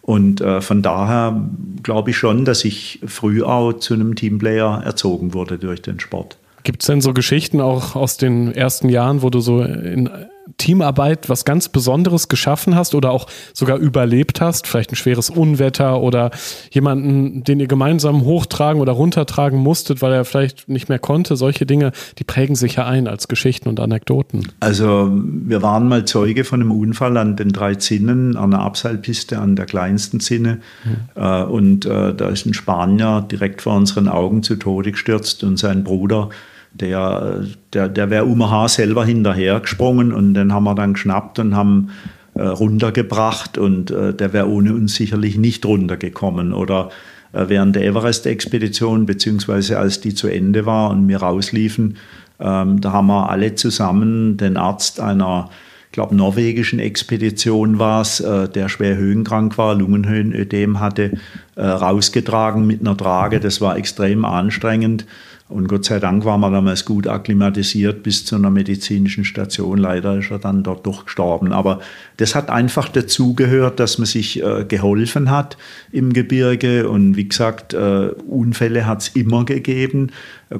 Und 0.00 0.40
äh, 0.40 0.60
von 0.60 0.82
daher 0.82 1.48
glaube 1.82 2.10
ich 2.10 2.16
schon, 2.16 2.44
dass 2.44 2.64
ich 2.64 3.00
früh 3.06 3.42
auch 3.42 3.74
zu 3.74 3.94
einem 3.94 4.14
Teamplayer 4.14 4.82
erzogen 4.84 5.32
wurde 5.32 5.58
durch 5.58 5.80
den 5.80 6.00
Sport. 6.00 6.38
Gibt 6.64 6.82
es 6.82 6.86
denn 6.86 7.02
so 7.02 7.12
Geschichten 7.12 7.60
auch 7.60 7.94
aus 7.94 8.16
den 8.16 8.52
ersten 8.52 8.88
Jahren, 8.88 9.20
wo 9.20 9.28
du 9.28 9.40
so 9.40 9.62
in 9.62 10.08
Teamarbeit 10.56 11.28
was 11.28 11.44
ganz 11.44 11.68
Besonderes 11.68 12.28
geschaffen 12.28 12.74
hast 12.74 12.94
oder 12.94 13.10
auch 13.10 13.26
sogar 13.52 13.76
überlebt 13.76 14.40
hast? 14.40 14.66
Vielleicht 14.66 14.92
ein 14.92 14.96
schweres 14.96 15.28
Unwetter 15.28 16.00
oder 16.00 16.30
jemanden, 16.70 17.44
den 17.44 17.60
ihr 17.60 17.66
gemeinsam 17.66 18.24
hochtragen 18.24 18.80
oder 18.80 18.92
runtertragen 18.92 19.58
musstet, 19.58 20.00
weil 20.00 20.12
er 20.12 20.24
vielleicht 20.24 20.68
nicht 20.68 20.88
mehr 20.88 20.98
konnte. 20.98 21.36
Solche 21.36 21.66
Dinge, 21.66 21.92
die 22.18 22.24
prägen 22.24 22.56
sich 22.56 22.76
ja 22.76 22.86
ein 22.86 23.08
als 23.08 23.28
Geschichten 23.28 23.68
und 23.68 23.78
Anekdoten. 23.78 24.48
Also 24.60 25.10
wir 25.12 25.60
waren 25.60 25.86
mal 25.86 26.06
Zeuge 26.06 26.44
von 26.44 26.62
einem 26.62 26.72
Unfall 26.72 27.16
an 27.18 27.36
den 27.36 27.50
drei 27.50 27.74
Zinnen, 27.74 28.36
an 28.36 28.52
der 28.52 28.60
Abseilpiste, 28.60 29.38
an 29.38 29.56
der 29.56 29.66
kleinsten 29.66 30.20
Zinne. 30.20 30.60
Mhm. 30.84 31.50
und 31.50 31.86
äh, 31.86 32.14
da 32.14 32.28
ist 32.28 32.46
ein 32.46 32.54
Spanier 32.54 33.26
direkt 33.30 33.62
vor 33.62 33.76
unseren 33.76 34.08
Augen 34.08 34.42
zu 34.42 34.56
Tode 34.56 34.92
gestürzt 34.92 35.44
und 35.44 35.58
sein 35.58 35.84
Bruder 35.84 36.30
der, 36.74 37.44
der, 37.72 37.88
der 37.88 38.10
wäre 38.10 38.26
UMH 38.26 38.68
selber 38.68 39.04
hinterher 39.04 39.60
gesprungen 39.60 40.12
und 40.12 40.34
den 40.34 40.52
haben 40.52 40.64
wir 40.64 40.74
dann 40.74 40.94
geschnappt 40.94 41.38
und 41.38 41.54
haben 41.54 41.90
äh, 42.34 42.42
runtergebracht 42.42 43.58
und 43.58 43.90
äh, 43.90 44.12
der 44.12 44.32
wäre 44.32 44.48
ohne 44.48 44.74
uns 44.74 44.94
sicherlich 44.94 45.38
nicht 45.38 45.64
runtergekommen. 45.64 46.52
Oder 46.52 46.90
äh, 47.32 47.44
während 47.48 47.76
der 47.76 47.84
Everest-Expedition, 47.84 49.06
beziehungsweise 49.06 49.78
als 49.78 50.00
die 50.00 50.14
zu 50.14 50.28
Ende 50.28 50.66
war 50.66 50.90
und 50.90 51.06
wir 51.06 51.18
rausliefen, 51.18 51.96
ähm, 52.40 52.80
da 52.80 52.92
haben 52.92 53.06
wir 53.06 53.30
alle 53.30 53.54
zusammen 53.54 54.36
den 54.36 54.56
Arzt 54.56 54.98
einer, 54.98 55.50
ich 55.86 55.92
glaube, 55.92 56.16
norwegischen 56.16 56.80
Expedition 56.80 57.78
war 57.78 58.00
es, 58.00 58.18
äh, 58.18 58.48
der 58.48 58.68
schwer 58.68 58.96
höhenkrank 58.96 59.56
war, 59.56 59.76
Lungenhöhenödem 59.76 60.80
hatte, 60.80 61.12
äh, 61.54 61.64
rausgetragen 61.64 62.66
mit 62.66 62.80
einer 62.80 62.96
Trage. 62.96 63.38
Das 63.38 63.60
war 63.60 63.76
extrem 63.76 64.24
anstrengend. 64.24 65.06
Und 65.46 65.68
Gott 65.68 65.84
sei 65.84 65.98
Dank 66.00 66.24
war 66.24 66.38
man 66.38 66.54
damals 66.54 66.86
gut 66.86 67.06
akklimatisiert 67.06 68.02
bis 68.02 68.24
zu 68.24 68.36
einer 68.36 68.48
medizinischen 68.48 69.26
Station. 69.26 69.76
Leider 69.76 70.18
ist 70.18 70.30
er 70.30 70.38
dann 70.38 70.62
dort 70.62 70.86
doch 70.86 71.04
gestorben. 71.04 71.52
Aber 71.52 71.80
das 72.16 72.34
hat 72.34 72.48
einfach 72.48 72.88
dazugehört, 72.88 73.78
dass 73.78 73.98
man 73.98 74.06
sich 74.06 74.42
äh, 74.42 74.64
geholfen 74.64 75.30
hat 75.30 75.58
im 75.92 76.14
Gebirge. 76.14 76.88
Und 76.88 77.16
wie 77.16 77.28
gesagt, 77.28 77.74
äh, 77.74 78.08
Unfälle 78.26 78.86
hat 78.86 79.02
es 79.02 79.08
immer 79.08 79.44
gegeben. 79.44 80.12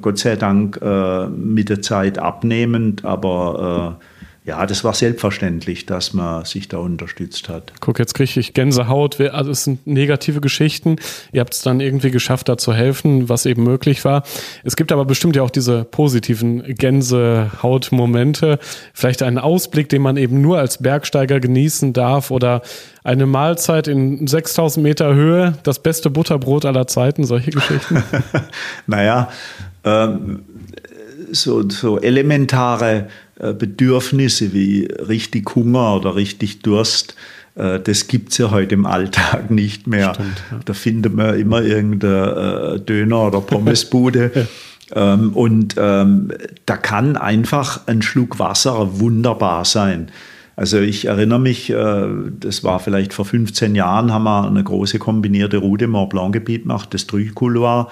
Gott 0.03 0.19
sei 0.19 0.37
Dank 0.37 0.79
äh, 0.83 1.29
mit 1.29 1.71
der 1.71 1.81
Zeit 1.81 2.19
abnehmend. 2.19 3.07
Aber 3.07 3.99
äh, 4.01 4.05
ja, 4.47 4.67
das 4.67 4.85
war 4.85 4.93
selbstverständlich, 4.93 5.87
dass 5.87 6.13
man 6.13 6.45
sich 6.45 6.69
da 6.69 6.77
unterstützt 6.77 7.49
hat. 7.49 7.73
Guck, 7.81 7.99
jetzt 7.99 8.13
kriege 8.13 8.39
ich 8.39 8.53
Gänsehaut. 8.53 9.19
Also 9.19 9.51
es 9.51 9.65
sind 9.65 9.87
negative 9.87 10.43
Geschichten. 10.43 10.97
Ihr 11.33 11.41
habt 11.41 11.55
es 11.55 11.63
dann 11.63 11.81
irgendwie 11.81 12.11
geschafft, 12.11 12.51
da 12.51 12.59
zu 12.59 12.75
helfen, 12.75 13.31
was 13.31 13.47
eben 13.47 13.65
möglich 13.65 14.05
war. 14.05 14.23
Es 14.63 14.77
gibt 14.77 14.93
aber 14.93 15.07
bestimmt 15.07 15.35
ja 15.35 15.43
auch 15.43 15.51
diese 15.51 15.85
positiven 15.85 16.63
Gänsehaut-Momente. 16.63 18.59
Vielleicht 18.93 19.23
einen 19.23 19.39
Ausblick, 19.39 19.89
den 19.89 20.03
man 20.03 20.19
eben 20.19 20.43
nur 20.43 20.59
als 20.59 20.77
Bergsteiger 20.77 21.41
genießen 21.41 21.95
darf 21.95 22.31
oder 22.31 22.61
eine 23.03 23.25
Mahlzeit 23.25 23.89
in 23.89 24.27
6000 24.27 24.83
Meter 24.83 25.15
Höhe, 25.15 25.55
das 25.63 25.79
beste 25.79 26.11
Butterbrot 26.11 26.67
aller 26.67 26.87
Zeiten, 26.87 27.25
solche 27.25 27.51
Geschichten. 27.51 28.03
naja, 28.87 29.31
ähm, 29.85 30.43
so, 31.33 31.69
so 31.69 31.99
elementare 31.99 33.09
Bedürfnisse 33.37 34.53
wie 34.53 34.85
richtig 34.87 35.55
Hunger 35.55 35.97
oder 35.97 36.15
richtig 36.15 36.61
Durst, 36.61 37.17
äh, 37.57 37.81
das 37.81 38.07
gibt 38.09 38.33
es 38.33 38.39
ja 38.39 38.51
heute 38.51 38.75
im 38.75 38.87
Alltag 38.87 39.51
nicht 39.51 39.87
mehr. 39.87 40.15
Stimmt, 40.15 40.43
ja. 40.51 40.61
Da 40.65 40.73
findet 40.73 41.15
man 41.15 41.39
immer 41.39 41.63
irgendeine 41.63 42.77
äh, 42.77 42.81
Döner- 42.81 43.27
oder 43.27 43.41
Pommesbude. 43.41 44.49
ähm, 44.95 45.33
und 45.33 45.75
ähm, 45.79 46.33
da 46.67 46.77
kann 46.77 47.17
einfach 47.17 47.87
ein 47.87 48.03
Schluck 48.03 48.39
Wasser 48.39 49.01
wunderbar 49.01 49.65
sein. 49.65 50.11
Also 50.57 50.79
ich 50.79 51.07
erinnere 51.07 51.41
mich, 51.41 51.67
das 51.67 52.63
war 52.63 52.79
vielleicht 52.79 53.13
vor 53.13 53.25
15 53.25 53.75
Jahren, 53.75 54.13
haben 54.13 54.23
wir 54.23 54.47
eine 54.47 54.63
große 54.63 55.01
kombinierte 55.01 55.57
Route 55.57 55.89
Mont 55.89 56.11
Blanc 56.11 56.33
Gebiet 56.33 56.63
gemacht, 56.63 56.95
das 56.95 57.09
Trüch-Couloir. 57.09 57.89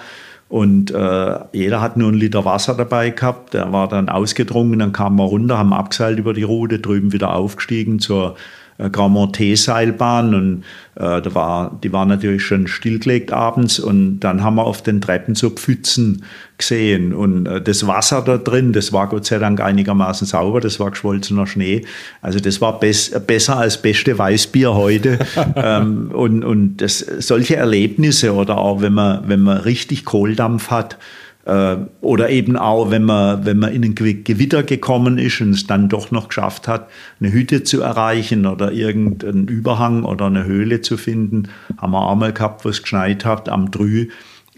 Und 0.53 0.91
äh, 0.91 1.39
jeder 1.51 1.81
hat 1.81 1.97
nur 1.97 2.09
einen 2.09 2.19
Liter 2.19 2.45
Wasser 2.45 2.75
dabei 2.75 3.09
gehabt. 3.09 3.55
Der 3.55 3.73
war 3.73 3.87
dann 3.87 4.07
ausgedrungen, 4.07 4.77
dann 4.77 4.93
kamen 4.93 5.15
wir 5.15 5.23
runter, 5.23 5.57
haben 5.57 5.73
abgeseilt 5.73 6.19
über 6.19 6.31
die 6.35 6.43
Route, 6.43 6.77
drüben 6.77 7.11
wieder 7.11 7.33
aufgestiegen 7.33 7.97
zur 7.97 8.35
äh, 8.77 8.87
Grand 8.91 9.15
Monté-Seilbahn 9.15 10.35
und 10.35 10.63
äh, 10.93 11.23
da 11.23 11.33
war, 11.33 11.79
die 11.83 11.91
war 11.91 12.05
natürlich 12.05 12.43
schon 12.43 12.67
stillgelegt 12.67 13.33
abends 13.33 13.79
und 13.79 14.19
dann 14.19 14.43
haben 14.43 14.57
wir 14.57 14.65
auf 14.65 14.83
den 14.83 15.01
Treppen 15.01 15.33
so 15.33 15.49
Pfützen 15.49 16.23
gesehen. 16.63 17.13
Und 17.13 17.45
äh, 17.45 17.61
das 17.61 17.85
Wasser 17.85 18.21
da 18.21 18.37
drin, 18.37 18.73
das 18.73 18.91
war 18.91 19.07
Gott 19.07 19.25
sei 19.25 19.37
Dank 19.37 19.61
einigermaßen 19.61 20.25
sauber, 20.25 20.61
das 20.61 20.79
war 20.79 20.91
geschwolzener 20.91 21.47
Schnee, 21.47 21.85
also 22.21 22.39
das 22.39 22.61
war 22.61 22.79
bes 22.79 23.11
besser 23.27 23.57
als 23.57 23.81
beste 23.81 24.17
Weißbier 24.17 24.73
heute. 24.73 25.19
Ähm, 25.55 26.11
und, 26.11 26.43
und 26.43 26.77
das, 26.77 26.99
solche 26.99 27.55
Erlebnisse 27.55 28.33
oder 28.33 28.57
auch 28.57 28.81
wenn 28.81 28.93
man, 28.93 29.27
wenn 29.27 29.41
man 29.41 29.57
richtig 29.57 30.03
Kohldampf 30.03 30.71
hat, 30.71 30.97
äh, 31.45 31.77
oder 32.01 32.29
eben 32.29 32.57
auch, 32.57 32.91
wenn 32.91 33.03
man, 33.03 33.45
wenn 33.45 33.59
man 33.59 33.73
in 33.73 33.83
ein 33.83 33.95
Gewitter 33.95 34.63
gekommen 34.63 35.17
ist 35.17 35.41
und 35.41 35.51
es 35.51 35.67
dann 35.67 35.89
doch 35.89 36.11
noch 36.11 36.29
geschafft 36.29 36.67
hat, 36.67 36.89
eine 37.19 37.31
Hütte 37.31 37.63
zu 37.63 37.81
erreichen 37.81 38.45
oder 38.45 38.71
irgendeinen 38.71 39.47
Überhang 39.47 40.03
oder 40.03 40.25
eine 40.25 40.45
Höhle 40.45 40.81
zu 40.81 40.97
finden, 40.97 41.49
haben 41.77 41.91
wir 41.91 42.07
auch 42.07 42.15
mal 42.15 42.33
gehabt, 42.33 42.65
wo 42.65 42.69
es 42.69 42.81
geschneit 42.81 43.25
hat 43.25 43.49
am 43.49 43.71
Drü. 43.71 44.07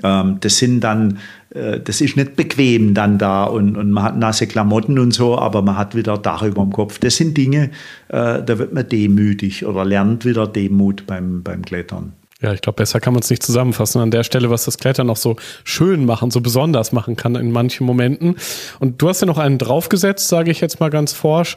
Ähm, 0.03 0.37
das 0.41 0.57
sind 0.57 0.81
dann, 0.81 1.19
äh, 1.51 1.79
das 1.79 2.01
ist 2.01 2.17
nicht 2.17 2.35
bequem 2.35 2.93
dann 2.93 3.17
da 3.17 3.45
und, 3.45 3.77
und 3.77 3.91
man 3.91 4.03
hat 4.03 4.17
nasse 4.17 4.47
Klamotten 4.47 4.99
und 4.99 5.13
so, 5.13 5.37
aber 5.37 5.61
man 5.61 5.77
hat 5.77 5.95
wieder 5.95 6.17
Dach 6.17 6.43
über 6.43 6.61
dem 6.61 6.71
Kopf. 6.71 6.99
Das 6.99 7.15
sind 7.15 7.37
Dinge, 7.37 7.71
äh, 8.09 8.43
da 8.43 8.57
wird 8.59 8.73
man 8.73 8.87
demütig 8.87 9.65
oder 9.65 9.85
lernt 9.85 10.25
wieder 10.25 10.47
Demut 10.47 11.05
beim, 11.07 11.43
beim 11.43 11.63
Klettern. 11.63 12.13
Ja, 12.41 12.53
ich 12.53 12.61
glaube, 12.61 12.75
besser 12.75 12.99
kann 12.99 13.13
man 13.13 13.23
es 13.23 13.29
nicht 13.29 13.41
zusammenfassen 13.41 14.01
an 14.01 14.11
der 14.11 14.23
Stelle, 14.23 14.49
was 14.49 14.65
das 14.65 14.77
Klettern 14.77 15.07
noch 15.07 15.17
so 15.17 15.37
schön 15.63 16.05
machen, 16.05 16.31
so 16.31 16.41
besonders 16.41 16.91
machen 16.91 17.15
kann 17.15 17.35
in 17.35 17.51
manchen 17.51 17.85
Momenten. 17.85 18.35
Und 18.79 19.01
du 19.01 19.07
hast 19.07 19.21
ja 19.21 19.27
noch 19.27 19.37
einen 19.37 19.57
draufgesetzt, 19.57 20.27
sage 20.27 20.51
ich 20.51 20.59
jetzt 20.59 20.79
mal 20.79 20.89
ganz 20.89 21.13
forsch. 21.13 21.55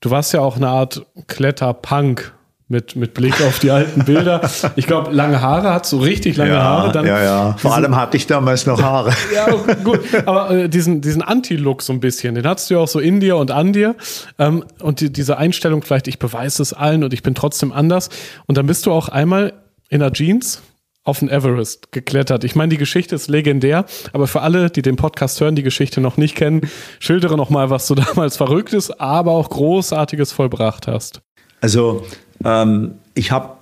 Du 0.00 0.10
warst 0.10 0.32
ja 0.32 0.40
auch 0.40 0.56
eine 0.56 0.68
Art 0.68 1.04
Kletterpunk 1.26 2.32
mit, 2.72 2.96
mit 2.96 3.12
Blick 3.12 3.40
auf 3.42 3.58
die 3.58 3.70
alten 3.70 4.04
Bilder. 4.04 4.40
Ich 4.76 4.86
glaube, 4.86 5.12
lange 5.12 5.42
Haare 5.42 5.74
hat 5.74 5.84
so 5.84 5.98
richtig 5.98 6.36
lange 6.38 6.54
ja, 6.54 6.62
Haare. 6.62 6.90
Dann 6.90 7.06
ja, 7.06 7.22
ja. 7.22 7.56
Vor 7.58 7.74
allem 7.74 7.94
hatte 7.94 8.16
ich 8.16 8.26
damals 8.26 8.66
noch 8.66 8.82
Haare. 8.82 9.12
ja, 9.34 9.46
gut. 9.84 10.00
Aber 10.24 10.50
äh, 10.50 10.68
diesen, 10.70 11.02
diesen 11.02 11.20
Anti-Look 11.20 11.82
so 11.82 11.92
ein 11.92 12.00
bisschen, 12.00 12.34
den 12.34 12.46
hattest 12.46 12.70
du 12.70 12.74
ja 12.74 12.80
auch 12.80 12.88
so 12.88 12.98
in 12.98 13.20
dir 13.20 13.36
und 13.36 13.50
an 13.50 13.74
dir. 13.74 13.94
Ähm, 14.38 14.64
und 14.80 15.00
die, 15.00 15.12
diese 15.12 15.36
Einstellung 15.36 15.82
vielleicht, 15.82 16.08
ich 16.08 16.18
beweise 16.18 16.62
es 16.62 16.72
allen 16.72 17.04
und 17.04 17.12
ich 17.12 17.22
bin 17.22 17.34
trotzdem 17.34 17.72
anders. 17.72 18.08
Und 18.46 18.56
dann 18.56 18.66
bist 18.66 18.86
du 18.86 18.92
auch 18.92 19.10
einmal 19.10 19.52
in 19.90 20.00
der 20.00 20.12
Jeans 20.12 20.62
auf 21.04 21.18
den 21.18 21.28
Everest 21.28 21.92
geklettert. 21.92 22.42
Ich 22.44 22.54
meine, 22.54 22.70
die 22.70 22.78
Geschichte 22.78 23.14
ist 23.14 23.28
legendär, 23.28 23.84
aber 24.14 24.26
für 24.26 24.40
alle, 24.40 24.70
die 24.70 24.80
den 24.80 24.96
Podcast 24.96 25.40
hören, 25.42 25.56
die 25.56 25.62
Geschichte 25.62 26.00
noch 26.00 26.16
nicht 26.16 26.36
kennen, 26.36 26.62
schildere 27.00 27.36
noch 27.36 27.50
mal, 27.50 27.68
was 27.68 27.86
du 27.86 27.94
damals 27.96 28.38
Verrücktes, 28.38 28.90
aber 28.98 29.32
auch 29.32 29.50
Großartiges 29.50 30.32
vollbracht 30.32 30.86
hast. 30.86 31.20
Also 31.60 32.04
ähm, 32.44 32.92
ich 33.14 33.30
habe 33.30 33.56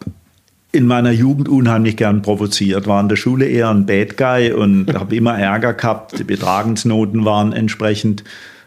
in 0.73 0.87
meiner 0.87 1.11
Jugend 1.11 1.49
unheimlich 1.49 1.97
gern 1.97 2.23
provoziert, 2.23 2.87
war 2.87 3.01
in 3.01 3.09
der 3.09 3.17
Schule 3.17 3.47
eher 3.47 3.71
ein 3.71 3.87
Bad 3.87 4.17
Guy 4.17 4.53
und 4.53 4.95
habe 4.95 5.17
immer 5.17 5.37
Ärger 5.37 5.75
gehabt. 5.75 6.19
Die 6.19 6.25
Betragensnoten 6.25 7.25
waren 7.25 7.53
entsprechend 7.53 8.23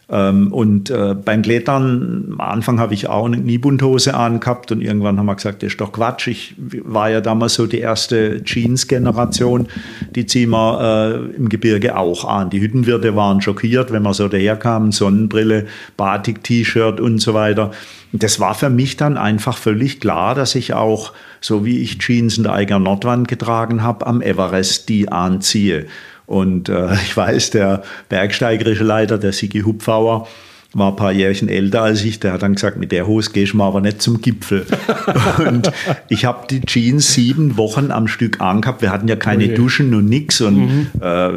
und 0.08 0.90
äh, 0.90 1.16
beim 1.16 1.42
Klettern, 1.42 2.34
am 2.34 2.42
Anfang 2.42 2.80
habe 2.80 2.94
ich 2.94 3.08
auch 3.08 3.26
eine 3.26 3.38
Kniebundhose 3.38 4.14
angehabt 4.14 4.72
und 4.72 4.82
irgendwann 4.82 5.18
haben 5.18 5.26
wir 5.26 5.36
gesagt, 5.36 5.64
das 5.64 5.72
ist 5.72 5.82
doch 5.82 5.94
Quatsch. 5.94 6.28
Ich 6.28 6.56
war 6.58 7.10
ja 7.10 7.22
damals 7.22 7.54
so 7.54 7.68
die 7.68 7.80
erste 7.80 8.44
Jeans-Generation, 8.44 9.68
die 10.14 10.26
ziehen 10.26 10.50
wir 10.50 11.32
äh, 11.34 11.36
im 11.38 11.48
Gebirge 11.48 11.98
auch 11.98 12.26
an. 12.26 12.50
Die 12.50 12.60
Hüttenwirte 12.60 13.16
waren 13.16 13.42
schockiert, 13.42 13.94
wenn 13.94 14.04
wir 14.04 14.14
so 14.14 14.28
daherkamen, 14.28 14.92
Sonnenbrille, 14.92 15.68
Batik-T-Shirt 15.96 17.00
und 17.00 17.20
so 17.20 17.34
weiter. 17.34 17.72
Das 18.12 18.40
war 18.40 18.56
für 18.56 18.70
mich 18.70 18.98
dann 18.98 19.18
einfach 19.18 19.58
völlig 19.58 20.02
klar, 20.02 20.36
dass 20.36 20.54
ich 20.54 20.74
auch, 20.74 21.14
so 21.40 21.66
wie 21.66 21.80
ich 21.80 21.98
Jeans 21.98 22.38
in 22.38 22.44
der 22.44 22.54
Eiger 22.54 22.78
Nordwand 22.78 23.28
getragen 23.28 23.82
habe, 23.82 24.06
am 24.06 24.22
Everest 24.22 24.90
die 24.90 25.10
anziehe. 25.10 25.88
Und 26.26 26.70
äh, 26.70 26.94
ich 27.04 27.16
weiß, 27.16 27.52
der 27.52 27.84
bergsteigerische 28.10 28.84
Leiter, 28.84 29.18
der 29.18 29.34
Sigi 29.34 29.62
Hupfauer, 29.62 30.28
war 30.76 30.90
ein 30.90 30.96
paar 30.96 31.12
Jährchen 31.12 31.50
älter 31.50 31.84
als 31.84 32.04
ich, 32.04 32.20
der 32.20 32.34
hat 32.34 32.42
dann 32.42 32.56
gesagt, 32.56 32.78
mit 32.78 32.92
der 32.92 33.06
Hose 33.06 33.32
gehst 33.32 33.54
du 33.54 33.58
mal 33.58 33.68
aber 33.68 33.82
nicht 33.82 34.02
zum 34.02 34.22
Gipfel. 34.22 34.66
und 35.48 35.72
ich 36.10 36.26
habe 36.26 36.48
die 36.50 36.62
Jeans 36.62 37.14
sieben 37.14 37.58
Wochen 37.58 37.92
am 37.92 38.08
Stück 38.08 38.42
angehabt. 38.42 38.82
Wir 38.82 38.92
hatten 38.92 39.08
ja 39.08 39.16
keine 39.16 39.46
okay. 39.46 39.54
Duschen 39.54 39.94
und 39.94 40.10
nix 40.10 40.42
und 40.42 40.56
mhm. 40.56 40.88
äh, 41.00 41.30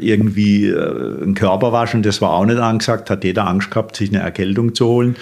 irgendwie 0.00 0.66
äh, 0.66 1.22
ein 1.22 1.34
Körperwaschen, 1.34 2.02
das 2.02 2.20
war 2.20 2.32
auch 2.32 2.44
nicht 2.44 2.58
angesagt, 2.58 3.10
hat 3.10 3.22
jeder 3.22 3.46
Angst 3.46 3.70
gehabt, 3.70 3.94
sich 3.94 4.10
eine 4.10 4.22
Erkältung 4.22 4.74
zu 4.74 4.86
holen. 4.86 5.16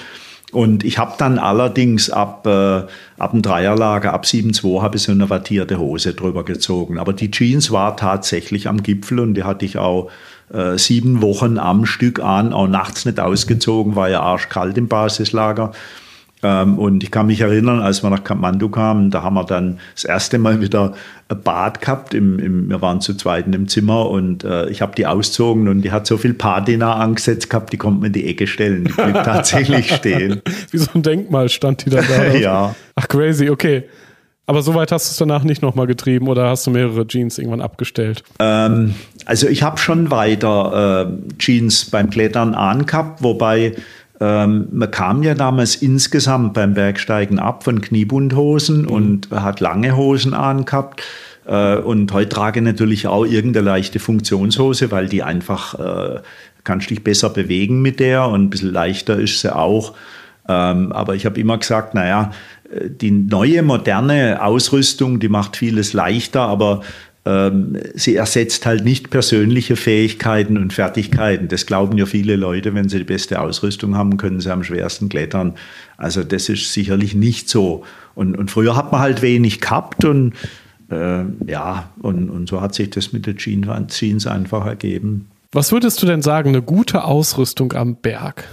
Und 0.50 0.82
ich 0.82 0.96
habe 0.98 1.14
dann 1.18 1.38
allerdings 1.38 2.08
ab, 2.08 2.46
äh, 2.46 2.82
ab 3.18 3.32
dem 3.32 3.42
Dreierlager, 3.42 4.14
ab 4.14 4.24
7,2 4.24 4.82
habe 4.82 4.96
ich 4.96 5.02
so 5.02 5.12
eine 5.12 5.28
wattierte 5.28 5.78
Hose 5.78 6.14
drüber 6.14 6.44
gezogen. 6.44 6.98
Aber 6.98 7.12
die 7.12 7.30
Jeans 7.30 7.70
war 7.70 7.96
tatsächlich 7.96 8.66
am 8.66 8.82
Gipfel 8.82 9.20
und 9.20 9.34
die 9.34 9.44
hatte 9.44 9.66
ich 9.66 9.76
auch 9.76 10.10
äh, 10.52 10.78
sieben 10.78 11.20
Wochen 11.20 11.58
am 11.58 11.84
Stück 11.84 12.20
an, 12.20 12.54
auch 12.54 12.66
nachts 12.66 13.04
nicht 13.04 13.20
ausgezogen, 13.20 13.94
war 13.94 14.08
ja 14.08 14.22
arschkalt 14.22 14.78
im 14.78 14.88
Basislager. 14.88 15.72
Ähm, 16.42 16.78
und 16.78 17.02
ich 17.02 17.10
kann 17.10 17.26
mich 17.26 17.40
erinnern, 17.40 17.80
als 17.80 18.02
wir 18.02 18.10
nach 18.10 18.22
Kathmandu 18.22 18.68
kamen, 18.68 19.10
da 19.10 19.22
haben 19.22 19.34
wir 19.34 19.44
dann 19.44 19.78
das 19.94 20.04
erste 20.04 20.38
Mal 20.38 20.60
wieder 20.60 20.94
ein 21.28 21.42
Bad 21.42 21.80
gehabt. 21.80 22.14
Im, 22.14 22.38
im, 22.38 22.68
wir 22.68 22.80
waren 22.80 23.00
zu 23.00 23.14
zweit 23.14 23.46
im 23.52 23.68
Zimmer 23.68 24.08
und 24.08 24.44
äh, 24.44 24.68
ich 24.68 24.80
habe 24.80 24.94
die 24.94 25.06
auszogen 25.06 25.68
und 25.68 25.82
die 25.82 25.90
hat 25.90 26.06
so 26.06 26.16
viel 26.16 26.34
Patina 26.34 26.94
angesetzt 26.94 27.50
gehabt, 27.50 27.72
die 27.72 27.76
konnte 27.76 28.00
man 28.00 28.06
in 28.08 28.12
die 28.12 28.26
Ecke 28.26 28.46
stellen. 28.46 28.84
Die 28.84 28.92
blieb 28.92 29.14
tatsächlich 29.14 29.92
stehen. 29.92 30.42
Wie 30.70 30.78
so 30.78 30.90
ein 30.94 31.02
Denkmal 31.02 31.48
stand 31.48 31.84
die 31.84 31.90
da. 31.90 32.02
da 32.02 32.26
ja. 32.34 32.74
Ach, 32.94 33.08
crazy, 33.08 33.50
okay. 33.50 33.84
Aber 34.46 34.62
soweit 34.62 34.92
hast 34.92 35.08
du 35.08 35.10
es 35.10 35.16
danach 35.18 35.44
nicht 35.44 35.60
nochmal 35.60 35.86
getrieben 35.86 36.26
oder 36.26 36.48
hast 36.48 36.66
du 36.66 36.70
mehrere 36.70 37.06
Jeans 37.06 37.36
irgendwann 37.36 37.60
abgestellt? 37.60 38.22
Ähm, 38.38 38.94
also 39.26 39.46
ich 39.46 39.62
habe 39.62 39.76
schon 39.76 40.10
weiter 40.10 41.06
äh, 41.06 41.34
Jeans 41.38 41.90
beim 41.90 42.08
Klettern 42.08 42.54
angehabt, 42.54 43.22
wobei 43.22 43.74
ähm, 44.20 44.68
man 44.72 44.90
kam 44.90 45.22
ja 45.22 45.34
damals 45.34 45.76
insgesamt 45.76 46.54
beim 46.54 46.74
Bergsteigen 46.74 47.38
ab 47.38 47.64
von 47.64 47.80
Kniebundhosen 47.80 48.82
mhm. 48.82 48.88
und 48.88 49.30
hat 49.30 49.60
lange 49.60 49.96
Hosen 49.96 50.34
angehabt. 50.34 51.02
Äh, 51.46 51.76
und 51.76 52.12
heute 52.12 52.28
trage 52.28 52.60
ich 52.60 52.64
natürlich 52.64 53.06
auch 53.06 53.24
irgendeine 53.24 53.66
leichte 53.66 54.00
Funktionshose, 54.00 54.90
weil 54.90 55.08
die 55.08 55.22
einfach, 55.22 55.78
äh, 55.78 56.20
kannst 56.64 56.90
dich 56.90 57.04
besser 57.04 57.30
bewegen 57.30 57.80
mit 57.80 58.00
der 58.00 58.26
und 58.26 58.44
ein 58.44 58.50
bisschen 58.50 58.72
leichter 58.72 59.18
ist 59.18 59.40
sie 59.40 59.54
auch. 59.54 59.94
Ähm, 60.48 60.92
aber 60.92 61.14
ich 61.14 61.24
habe 61.24 61.38
immer 61.38 61.58
gesagt, 61.58 61.94
naja, 61.94 62.32
äh, 62.70 62.88
die 62.90 63.10
neue 63.10 63.62
moderne 63.62 64.42
Ausrüstung, 64.42 65.20
die 65.20 65.28
macht 65.28 65.56
vieles 65.56 65.92
leichter, 65.92 66.42
aber 66.42 66.80
sie 67.94 68.16
ersetzt 68.16 68.64
halt 68.64 68.84
nicht 68.84 69.10
persönliche 69.10 69.76
Fähigkeiten 69.76 70.56
und 70.56 70.72
Fertigkeiten. 70.72 71.48
Das 71.48 71.66
glauben 71.66 71.98
ja 71.98 72.06
viele 72.06 72.36
Leute, 72.36 72.72
wenn 72.74 72.88
sie 72.88 72.98
die 72.98 73.04
beste 73.04 73.40
Ausrüstung 73.40 73.96
haben, 73.96 74.16
können 74.16 74.40
sie 74.40 74.50
am 74.50 74.64
schwersten 74.64 75.10
klettern. 75.10 75.54
Also 75.98 76.22
das 76.22 76.48
ist 76.48 76.72
sicherlich 76.72 77.14
nicht 77.14 77.50
so. 77.50 77.84
Und, 78.14 78.36
und 78.38 78.50
früher 78.50 78.76
hat 78.76 78.92
man 78.92 79.02
halt 79.02 79.20
wenig 79.20 79.60
gehabt 79.60 80.06
und 80.06 80.32
äh, 80.90 81.24
ja, 81.46 81.90
und, 82.00 82.30
und 82.30 82.48
so 82.48 82.60
hat 82.60 82.74
sich 82.74 82.90
das 82.90 83.12
mit 83.12 83.26
den 83.26 83.36
Jeans 83.36 84.26
einfach 84.26 84.64
ergeben. 84.64 85.28
Was 85.52 85.72
würdest 85.72 86.02
du 86.02 86.06
denn 86.06 86.22
sagen, 86.22 86.50
eine 86.50 86.62
gute 86.62 87.04
Ausrüstung 87.04 87.72
am 87.72 87.96
Berg? 87.96 88.44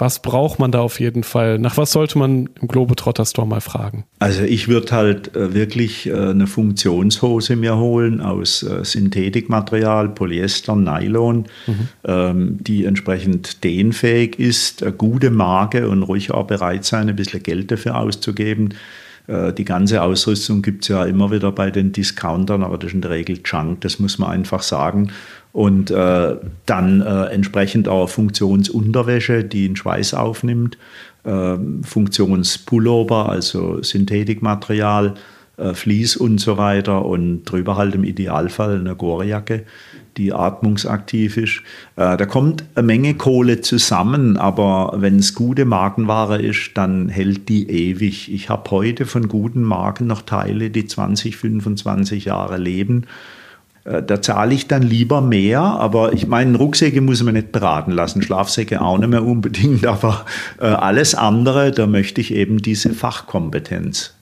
Was 0.00 0.22
braucht 0.22 0.58
man 0.58 0.72
da 0.72 0.80
auf 0.80 0.98
jeden 0.98 1.24
Fall? 1.24 1.58
Nach 1.58 1.76
was 1.76 1.92
sollte 1.92 2.18
man 2.18 2.48
im 2.58 2.68
Globetrotter 2.68 3.26
Store 3.26 3.46
mal 3.46 3.60
fragen? 3.60 4.04
Also 4.18 4.42
ich 4.42 4.66
würde 4.66 4.92
halt 4.92 5.36
äh, 5.36 5.52
wirklich 5.52 6.06
äh, 6.06 6.14
eine 6.14 6.46
Funktionshose 6.46 7.54
mir 7.54 7.76
holen 7.76 8.22
aus 8.22 8.62
äh, 8.62 8.82
Synthetikmaterial, 8.82 10.08
Polyester, 10.08 10.74
Nylon, 10.74 11.44
mhm. 11.66 11.88
ähm, 12.04 12.56
die 12.60 12.86
entsprechend 12.86 13.62
dehnfähig 13.62 14.38
ist, 14.38 14.82
eine 14.82 14.92
gute 14.92 15.30
Marke 15.30 15.86
und 15.86 16.02
ruhig 16.02 16.30
auch 16.30 16.46
bereit 16.46 16.86
sein, 16.86 17.10
ein 17.10 17.16
bisschen 17.16 17.42
Geld 17.42 17.70
dafür 17.70 17.96
auszugeben. 17.96 18.74
Die 19.28 19.64
ganze 19.64 20.02
Ausrüstung 20.02 20.60
gibt 20.60 20.82
es 20.82 20.88
ja 20.88 21.04
immer 21.04 21.30
wieder 21.30 21.52
bei 21.52 21.70
den 21.70 21.92
Discountern, 21.92 22.64
aber 22.64 22.78
das 22.78 22.88
ist 22.88 22.94
in 22.94 23.02
der 23.02 23.12
Regel 23.12 23.38
Junk, 23.44 23.82
das 23.82 24.00
muss 24.00 24.18
man 24.18 24.30
einfach 24.30 24.62
sagen 24.62 25.12
und 25.52 25.90
äh, 25.90 26.36
dann 26.66 27.00
äh, 27.00 27.24
entsprechend 27.26 27.88
auch 27.88 28.08
Funktionsunterwäsche, 28.08 29.44
die 29.44 29.66
den 29.66 29.76
Schweiß 29.76 30.14
aufnimmt, 30.14 30.78
äh, 31.24 31.56
Funktionspullover, 31.82 33.28
also 33.28 33.82
Synthetikmaterial, 33.82 35.14
äh, 35.56 35.74
Vlies 35.74 36.16
und 36.16 36.38
so 36.38 36.56
weiter 36.56 37.04
und 37.04 37.44
drüber 37.44 37.76
halt 37.76 37.94
im 37.94 38.04
Idealfall 38.04 38.78
eine 38.78 38.94
Gorejacke, 38.94 39.64
die 40.16 40.32
atmungsaktiv 40.32 41.36
ist. 41.36 41.62
Äh, 41.96 42.16
da 42.16 42.26
kommt 42.26 42.64
eine 42.76 42.86
Menge 42.86 43.14
Kohle 43.14 43.60
zusammen, 43.60 44.36
aber 44.36 44.94
wenn 44.98 45.18
es 45.18 45.34
gute 45.34 45.64
Markenware 45.64 46.40
ist, 46.40 46.72
dann 46.74 47.08
hält 47.08 47.48
die 47.48 47.68
ewig. 47.68 48.32
Ich 48.32 48.48
habe 48.48 48.70
heute 48.70 49.04
von 49.04 49.26
guten 49.26 49.64
Marken 49.64 50.06
noch 50.06 50.22
Teile, 50.22 50.70
die 50.70 50.86
20, 50.86 51.36
25 51.36 52.26
Jahre 52.26 52.56
leben 52.56 53.06
da 53.84 54.20
zahle 54.20 54.54
ich 54.54 54.68
dann 54.68 54.82
lieber 54.82 55.20
mehr, 55.20 55.60
aber 55.60 56.12
ich 56.12 56.26
meine, 56.26 56.56
Rucksäcke 56.58 57.00
muss 57.00 57.22
man 57.22 57.34
nicht 57.34 57.52
beraten 57.52 57.92
lassen, 57.92 58.22
Schlafsäcke 58.22 58.80
auch 58.80 58.98
nicht 58.98 59.08
mehr 59.08 59.24
unbedingt, 59.24 59.86
aber 59.86 60.26
äh, 60.60 60.66
alles 60.66 61.14
andere, 61.14 61.70
da 61.72 61.86
möchte 61.86 62.20
ich 62.20 62.34
eben 62.34 62.58
diese 62.60 62.90
Fachkompetenz. 62.90 64.14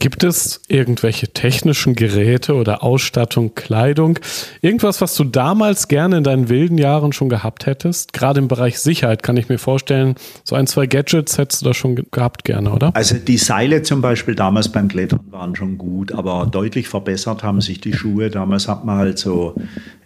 Gibt 0.00 0.22
es 0.22 0.60
irgendwelche 0.68 1.28
technischen 1.28 1.96
Geräte 1.96 2.54
oder 2.54 2.84
Ausstattung, 2.84 3.56
Kleidung, 3.56 4.20
irgendwas, 4.60 5.00
was 5.00 5.16
du 5.16 5.24
damals 5.24 5.88
gerne 5.88 6.18
in 6.18 6.24
deinen 6.24 6.48
wilden 6.48 6.78
Jahren 6.78 7.12
schon 7.12 7.28
gehabt 7.28 7.66
hättest? 7.66 8.12
Gerade 8.12 8.38
im 8.38 8.46
Bereich 8.46 8.78
Sicherheit 8.78 9.24
kann 9.24 9.36
ich 9.36 9.48
mir 9.48 9.58
vorstellen, 9.58 10.14
so 10.44 10.54
ein, 10.54 10.68
zwei 10.68 10.86
Gadgets 10.86 11.36
hättest 11.36 11.62
du 11.62 11.66
da 11.66 11.74
schon 11.74 11.96
gehabt 12.12 12.44
gerne, 12.44 12.70
oder? 12.70 12.94
Also 12.94 13.16
die 13.16 13.38
Seile 13.38 13.82
zum 13.82 14.00
Beispiel 14.00 14.36
damals 14.36 14.68
beim 14.68 14.86
Klettern 14.86 15.20
waren 15.30 15.56
schon 15.56 15.78
gut, 15.78 16.12
aber 16.12 16.46
deutlich 16.46 16.86
verbessert 16.86 17.42
haben 17.42 17.60
sich 17.60 17.80
die 17.80 17.92
Schuhe. 17.92 18.30
Damals 18.30 18.68
hat 18.68 18.84
man 18.84 18.98
halt 18.98 19.18
so, 19.18 19.56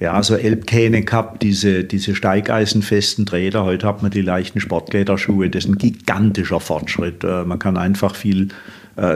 ja, 0.00 0.22
so 0.22 0.36
Elbkähne 0.36 1.02
gehabt, 1.02 1.42
diese, 1.42 1.84
diese 1.84 2.14
steigeisenfesten 2.14 3.26
Träder. 3.26 3.64
Heute 3.64 3.86
hat 3.86 4.00
man 4.00 4.10
die 4.10 4.22
leichten 4.22 4.60
Sportkletterschuhe. 4.60 5.50
Das 5.50 5.64
ist 5.64 5.70
ein 5.70 5.76
gigantischer 5.76 6.60
Fortschritt. 6.60 7.24
Äh, 7.24 7.44
man 7.44 7.58
kann 7.58 7.76
einfach 7.76 8.14
viel 8.14 8.48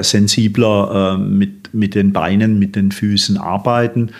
sensibler 0.03 1.17
äh, 1.17 1.19
mit, 1.19 1.75
mit 1.75 1.95
den 1.95 2.13
Beinen, 2.13 2.59
mit 2.59 2.77
den 2.77 2.93
Füßen 2.93 3.37
arbeiten. 3.37 4.11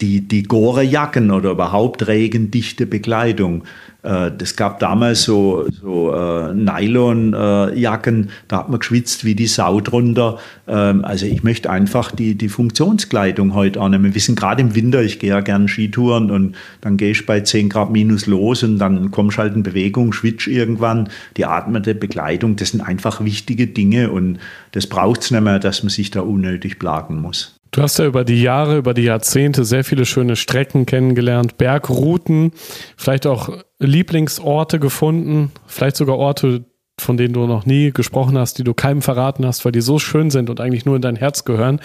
Die, 0.00 0.20
die 0.20 0.42
Gore-Jacken 0.42 1.30
oder 1.30 1.52
überhaupt 1.52 2.06
regendichte 2.06 2.86
Bekleidung 2.86 3.64
äh, 4.06 4.30
das 4.36 4.54
gab 4.54 4.78
damals 4.78 5.24
so, 5.24 5.66
so 5.82 6.12
äh, 6.14 6.54
Nylonjacken, 6.54 8.24
äh, 8.24 8.28
da 8.46 8.58
hat 8.58 8.68
man 8.68 8.78
geschwitzt 8.78 9.24
wie 9.24 9.34
die 9.34 9.48
Sau 9.48 9.80
drunter. 9.80 10.38
Ähm, 10.68 11.04
also 11.04 11.26
ich 11.26 11.42
möchte 11.42 11.70
einfach 11.70 12.12
die, 12.12 12.36
die 12.36 12.48
Funktionskleidung 12.48 13.54
heute 13.54 13.80
annehmen. 13.80 14.14
Wir 14.14 14.20
sind 14.20 14.38
gerade 14.38 14.62
im 14.62 14.74
Winter, 14.74 15.02
ich 15.02 15.18
gehe 15.18 15.30
ja 15.30 15.40
gern 15.40 15.66
Skitouren 15.66 16.30
und 16.30 16.54
dann 16.80 16.96
gehe 16.96 17.10
ich 17.10 17.26
bei 17.26 17.40
10 17.40 17.68
Grad 17.68 17.90
minus 17.90 18.26
los 18.26 18.62
und 18.62 18.78
dann 18.78 19.10
kommst 19.10 19.38
halt 19.38 19.56
in 19.56 19.64
Bewegung, 19.64 20.12
schwitsch 20.12 20.46
irgendwann. 20.46 21.08
Die 21.36 21.44
atmende 21.44 21.94
Bekleidung, 21.94 22.54
das 22.56 22.70
sind 22.70 22.82
einfach 22.82 23.24
wichtige 23.24 23.66
Dinge 23.66 24.10
und 24.12 24.38
das 24.72 24.86
braucht 24.86 25.22
es 25.22 25.30
nicht 25.32 25.42
mehr, 25.42 25.58
dass 25.58 25.82
man 25.82 25.90
sich 25.90 26.12
da 26.12 26.20
unnötig 26.20 26.78
plagen 26.78 27.20
muss. 27.20 27.55
Du 27.76 27.82
hast 27.82 27.98
ja 27.98 28.06
über 28.06 28.24
die 28.24 28.40
Jahre, 28.40 28.78
über 28.78 28.94
die 28.94 29.02
Jahrzehnte 29.02 29.66
sehr 29.66 29.84
viele 29.84 30.06
schöne 30.06 30.34
Strecken 30.34 30.86
kennengelernt, 30.86 31.58
Bergrouten, 31.58 32.52
vielleicht 32.96 33.26
auch 33.26 33.50
Lieblingsorte 33.78 34.80
gefunden, 34.80 35.52
vielleicht 35.66 35.96
sogar 35.96 36.16
Orte, 36.16 36.64
von 36.98 37.18
denen 37.18 37.34
du 37.34 37.46
noch 37.46 37.66
nie 37.66 37.90
gesprochen 37.90 38.38
hast, 38.38 38.56
die 38.58 38.64
du 38.64 38.72
keinem 38.72 39.02
verraten 39.02 39.44
hast, 39.44 39.66
weil 39.66 39.72
die 39.72 39.82
so 39.82 39.98
schön 39.98 40.30
sind 40.30 40.48
und 40.48 40.58
eigentlich 40.58 40.86
nur 40.86 40.96
in 40.96 41.02
dein 41.02 41.16
Herz 41.16 41.44
gehören. 41.44 41.82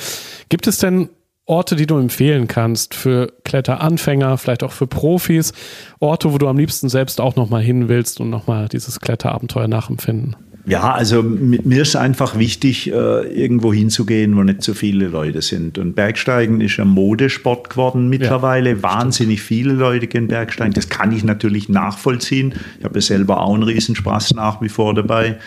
Gibt 0.47 0.65
es 0.65 0.77
denn 0.77 1.10
Orte, 1.45 1.75
die 1.75 1.88
du 1.88 1.97
empfehlen 1.97 2.47
kannst 2.47 2.95
für 2.95 3.34
Kletteranfänger, 3.43 4.38
vielleicht 4.38 4.63
auch 4.63 4.71
für 4.71 4.88
Profis? 4.88 5.51
Orte, 5.99 6.32
wo 6.32 6.38
du 6.38 6.47
am 6.47 6.58
liebsten 6.58 6.88
selbst 6.88 7.19
auch 7.19 7.36
nochmal 7.36 7.63
hin 7.63 7.89
willst 7.89 8.21
und 8.21 8.30
nochmal 8.30 8.69
dieses 8.69 9.01
Kletterabenteuer 9.01 9.67
nachempfinden? 9.67 10.38
Ja, 10.65 10.93
also 10.93 11.24
mir 11.24 11.82
ist 11.82 11.95
einfach 11.95 12.38
wichtig, 12.38 12.91
äh, 12.91 12.93
irgendwo 12.93 13.74
hinzugehen, 13.74 14.36
wo 14.38 14.43
nicht 14.43 14.62
so 14.62 14.74
viele 14.74 15.08
Leute 15.08 15.41
sind. 15.41 15.78
Und 15.78 15.95
Bergsteigen 15.95 16.62
ist 16.62 16.80
ein 16.80 16.88
Modesport 16.88 17.69
geworden 17.69 18.10
mittlerweile. 18.10 18.71
Ja, 18.71 18.84
Wahnsinnig 18.84 19.41
viele 19.41 19.74
Leute 19.74 20.08
gehen 20.08 20.28
Bergsteigen. 20.28 20.74
Das 20.74 20.89
kann 20.89 21.12
ich 21.12 21.24
natürlich 21.24 21.67
nachvollziehen. 21.67 22.54
Ich 22.80 22.86
habe 22.86 23.02
selber 23.02 23.41
auch 23.41 23.54
einen 23.54 23.63
Riesenspaß 23.63 24.36
nach 24.36 24.62
wie 24.62 24.69
vor 24.69 24.93
dabei. 24.93 25.38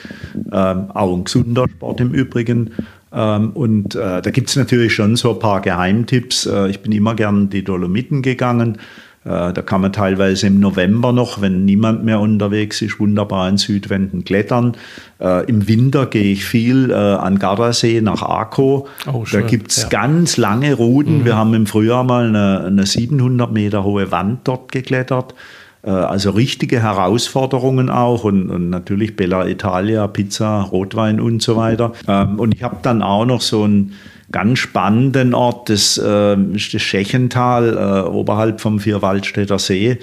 Ähm, 0.53 0.91
auch 0.91 1.17
ein 1.17 1.25
gesunder 1.25 1.67
Sport 1.69 2.01
im 2.01 2.13
Übrigen. 2.13 2.71
Ähm, 3.13 3.51
und 3.51 3.95
äh, 3.95 4.21
da 4.21 4.31
gibt 4.31 4.49
es 4.49 4.57
natürlich 4.57 4.95
schon 4.95 5.15
so 5.17 5.35
ein 5.35 5.39
paar 5.39 5.61
Geheimtipps. 5.61 6.47
Äh, 6.47 6.71
ich 6.71 6.81
bin 6.81 6.91
immer 6.91 7.15
gern 7.15 7.49
die 7.51 7.63
Dolomiten 7.63 8.23
gegangen. 8.23 8.79
Äh, 9.25 9.53
da 9.53 9.63
kann 9.63 9.81
man 9.81 9.93
teilweise 9.93 10.49
im 10.49 10.61
November 10.61 11.13
noch, 11.13 11.41
wenn 11.41 11.65
niemand 11.65 12.05
mehr 12.05 12.21
unterwegs 12.21 12.83
ist, 12.83 13.01
wunderbar 13.01 13.49
in 13.49 13.57
Südwänden 13.57 14.25
klettern. 14.25 14.77
Äh, 15.19 15.47
Im 15.47 15.67
Winter 15.67 16.07
gehe 16.07 16.33
ich 16.33 16.45
viel 16.45 16.91
äh, 16.91 16.95
an 16.95 17.39
Gardasee 17.39 18.01
nach 18.03 18.23
Arco. 18.23 18.87
Oh, 19.11 19.25
da 19.31 19.41
gibt 19.41 19.71
es 19.71 19.83
ja. 19.83 19.89
ganz 19.89 20.37
lange 20.37 20.75
Routen. 20.75 21.21
Mhm. 21.21 21.25
Wir 21.25 21.37
haben 21.37 21.55
im 21.55 21.67
Frühjahr 21.67 22.05
mal 22.05 22.29
eine, 22.29 22.65
eine 22.67 22.87
700 22.87 23.51
Meter 23.51 23.83
hohe 23.85 24.11
Wand 24.11 24.41
dort 24.45 24.73
geklettert. 24.73 25.35
Äh, 25.83 25.91
also 25.91 26.31
richtige 26.31 26.83
Herausforderungen 26.83 27.89
auch 27.91 28.25
und, 28.25 28.51
und, 28.51 28.71
natürlich 28.71 29.17
Bella 29.17 29.47
Italia, 29.47 30.07
Pizza, 30.07 30.61
Rotwein 30.61 31.21
und 31.21 31.43
so 31.43 31.57
weiter. 31.57 31.93
Ähm, 32.09 32.39
und 32.39 32.55
ich 32.55 32.63
habe 32.63 32.77
dann 32.83 33.03
auch 33.03 33.25
noch 33.25 33.41
so 33.41 33.67
ein 33.67 33.93
ganz 34.33 34.59
spannenden 34.59 35.35
Ort, 35.35 35.69
das 35.69 35.99
äh, 36.03 36.37
ist 36.55 36.75
das 36.75 36.83
Schächental 36.83 37.77
äh, 37.77 38.09
oberhalb 38.09 38.61
vom 38.61 38.81
Vierwaldstätter 38.81 39.59
See. 39.59 39.99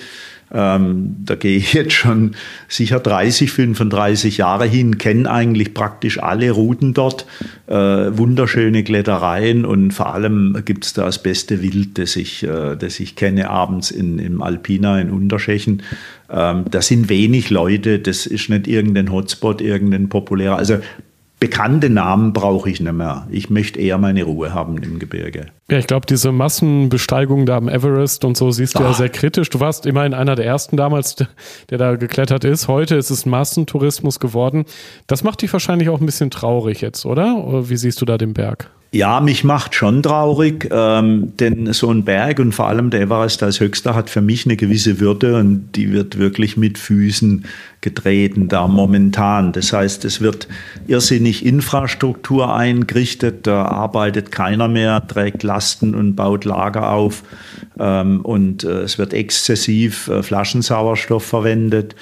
Ähm, 0.53 1.15
da 1.23 1.35
gehe 1.35 1.57
ich 1.57 1.73
jetzt 1.73 1.93
schon 1.93 2.35
sicher 2.67 2.99
30, 2.99 3.51
35 3.51 4.37
Jahre 4.37 4.65
hin, 4.65 4.97
kenne 4.97 5.29
eigentlich 5.31 5.73
praktisch 5.73 6.21
alle 6.21 6.51
Routen 6.51 6.93
dort, 6.93 7.25
äh, 7.67 7.73
wunderschöne 7.73 8.83
Klettereien 8.83 9.65
und 9.65 9.91
vor 9.91 10.13
allem 10.13 10.61
gibt 10.65 10.85
es 10.85 10.93
da 10.93 11.05
das 11.05 11.23
beste 11.23 11.61
Wild, 11.61 11.97
das 11.97 12.17
ich, 12.17 12.43
äh, 12.43 12.75
das 12.75 12.99
ich 12.99 13.15
kenne 13.15 13.49
abends 13.49 13.91
in, 13.91 14.19
im 14.19 14.41
Alpina 14.41 14.99
in 14.99 15.09
Unterschechen. 15.09 15.83
Ähm, 16.29 16.65
da 16.69 16.81
sind 16.81 17.07
wenig 17.07 17.49
Leute, 17.49 17.99
das 17.99 18.25
ist 18.25 18.49
nicht 18.49 18.67
irgendein 18.67 19.11
Hotspot, 19.11 19.61
irgendein 19.61 20.09
populärer. 20.09 20.57
Also 20.57 20.79
bekannte 21.41 21.89
Namen 21.89 22.33
brauche 22.33 22.69
ich 22.69 22.79
nicht 22.79 22.93
mehr. 22.93 23.27
Ich 23.31 23.49
möchte 23.49 23.79
eher 23.79 23.97
meine 23.97 24.23
Ruhe 24.23 24.53
haben 24.53 24.77
im 24.77 24.99
Gebirge. 24.99 25.47
Ja, 25.71 25.77
ich 25.77 25.87
glaube, 25.87 26.05
diese 26.05 26.33
Massenbesteigung 26.33 27.45
da 27.45 27.55
am 27.55 27.69
Everest 27.69 28.25
und 28.25 28.35
so 28.35 28.51
siehst 28.51 28.75
du 28.75 28.79
Ach. 28.79 28.89
ja 28.89 28.93
sehr 28.93 29.07
kritisch. 29.07 29.49
Du 29.49 29.61
warst 29.61 29.85
immerhin 29.85 30.13
einer 30.13 30.35
der 30.35 30.45
ersten 30.45 30.75
damals, 30.75 31.15
der 31.15 31.77
da 31.77 31.95
geklettert 31.95 32.43
ist. 32.43 32.67
Heute 32.67 32.97
ist 32.97 33.09
es 33.09 33.25
Massentourismus 33.25 34.19
geworden. 34.19 34.65
Das 35.07 35.23
macht 35.23 35.41
dich 35.41 35.53
wahrscheinlich 35.53 35.87
auch 35.87 36.01
ein 36.01 36.05
bisschen 36.05 36.29
traurig 36.29 36.81
jetzt, 36.81 37.05
oder? 37.05 37.37
oder 37.45 37.69
wie 37.69 37.77
siehst 37.77 38.01
du 38.01 38.05
da 38.05 38.17
den 38.17 38.33
Berg? 38.33 38.69
Ja, 38.93 39.21
mich 39.21 39.45
macht 39.45 39.73
schon 39.73 40.03
traurig, 40.03 40.67
ähm, 40.69 41.31
denn 41.39 41.71
so 41.71 41.89
ein 41.89 42.03
Berg 42.03 42.39
und 42.39 42.51
vor 42.51 42.67
allem 42.67 42.89
der 42.89 42.99
Everest 42.99 43.41
als 43.41 43.61
höchster 43.61 43.95
hat 43.95 44.09
für 44.09 44.19
mich 44.19 44.45
eine 44.45 44.57
gewisse 44.57 44.99
Würde 44.99 45.37
und 45.37 45.69
die 45.77 45.93
wird 45.93 46.17
wirklich 46.17 46.57
mit 46.57 46.77
Füßen 46.77 47.45
getreten 47.79 48.49
da 48.49 48.67
momentan. 48.67 49.53
Das 49.53 49.71
heißt, 49.71 50.03
es 50.03 50.19
wird 50.19 50.49
irrsinnig 50.87 51.45
Infrastruktur 51.45 52.53
eingerichtet, 52.53 53.47
da 53.47 53.63
arbeitet 53.63 54.29
keiner 54.29 54.67
mehr, 54.67 55.07
trägt 55.07 55.43
Lasten 55.61 55.93
und 55.93 56.15
baut 56.15 56.43
Lager 56.43 56.91
auf 56.91 57.21
und 57.83 58.63
äh, 58.63 58.81
es 58.81 58.97
wird 58.97 59.13
exzessiv 59.13 60.07
äh, 60.07 60.23
Flaschensauerstoff 60.23 61.23
verwendet. 61.23 61.95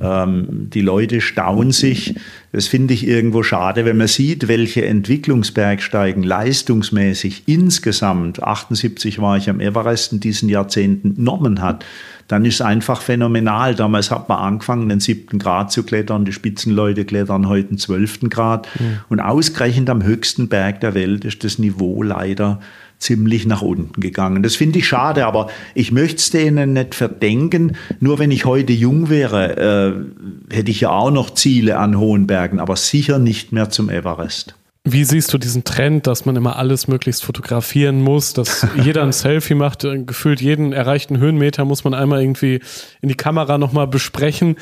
Ähm, 0.00 0.68
die 0.72 0.80
Leute 0.80 1.20
staunen 1.20 1.72
sich. 1.72 2.14
Das 2.52 2.66
finde 2.66 2.94
ich 2.94 3.06
irgendwo 3.06 3.42
schade, 3.42 3.84
wenn 3.84 3.96
man 3.96 4.08
sieht, 4.08 4.48
welche 4.48 4.84
Entwicklungsbergsteigen 4.84 6.22
leistungsmäßig 6.22 7.44
insgesamt, 7.46 8.42
78 8.42 9.20
war 9.20 9.36
ich 9.36 9.48
am 9.48 9.60
Everest 9.60 10.12
in 10.12 10.20
diesen 10.20 10.48
Jahrzehnten, 10.48 11.14
genommen 11.14 11.60
hat 11.60 11.84
dann 12.30 12.44
ist 12.44 12.54
es 12.54 12.60
einfach 12.60 13.02
phänomenal. 13.02 13.74
Damals 13.74 14.12
hat 14.12 14.28
man 14.28 14.38
angefangen, 14.38 14.88
den 14.88 15.00
siebten 15.00 15.40
Grad 15.40 15.72
zu 15.72 15.82
klettern, 15.82 16.24
die 16.24 16.32
Spitzenleute 16.32 17.04
klettern 17.04 17.48
heute 17.48 17.70
den 17.70 17.78
zwölften 17.78 18.30
Grad. 18.30 18.68
Mhm. 18.78 19.00
Und 19.08 19.18
ausgerechnet 19.18 19.90
am 19.90 20.04
höchsten 20.04 20.48
Berg 20.48 20.80
der 20.80 20.94
Welt 20.94 21.24
ist 21.24 21.42
das 21.42 21.58
Niveau 21.58 22.04
leider 22.04 22.60
ziemlich 23.00 23.46
nach 23.46 23.62
unten 23.62 24.00
gegangen. 24.00 24.44
Das 24.44 24.54
finde 24.54 24.78
ich 24.78 24.86
schade, 25.20 25.26
aber 25.26 25.50
ich 25.74 25.92
möchte 25.92 26.16
es 26.16 26.30
denen 26.30 26.72
nicht 26.72 26.94
verdenken. 26.94 27.76
Nur 28.00 28.18
wenn 28.18 28.30
ich 28.30 28.44
heute 28.44 28.72
jung 28.72 29.08
wäre, 29.08 30.04
äh, 30.50 30.54
hätte 30.54 30.70
ich 30.70 30.80
ja 30.80 30.90
auch 30.90 31.10
noch 31.10 31.30
Ziele 31.30 31.78
an 31.78 31.98
hohen 31.98 32.26
Bergen, 32.26 32.60
aber 32.60 32.76
sicher 32.76 33.18
nicht 33.18 33.52
mehr 33.52 33.70
zum 33.70 33.90
Everest. 33.90 34.54
Wie 34.84 35.04
siehst 35.04 35.32
du 35.32 35.38
diesen 35.38 35.64
Trend, 35.64 36.06
dass 36.06 36.24
man 36.24 36.36
immer 36.36 36.56
alles 36.56 36.88
möglichst 36.88 37.22
fotografieren 37.22 38.00
muss, 38.00 38.32
dass 38.32 38.66
jeder 38.82 39.02
ein 39.02 39.12
Selfie 39.12 39.54
macht, 39.54 39.84
äh, 39.84 40.02
gefühlt 40.02 40.40
jeden 40.40 40.72
erreichten 40.72 41.18
Höhenmeter 41.18 41.64
muss 41.64 41.84
man 41.84 41.94
einmal 41.94 42.20
irgendwie 42.20 42.60
in 43.02 43.08
die 43.08 43.16
Kamera 43.16 43.58
nochmal 43.58 43.86
besprechen. 43.86 44.56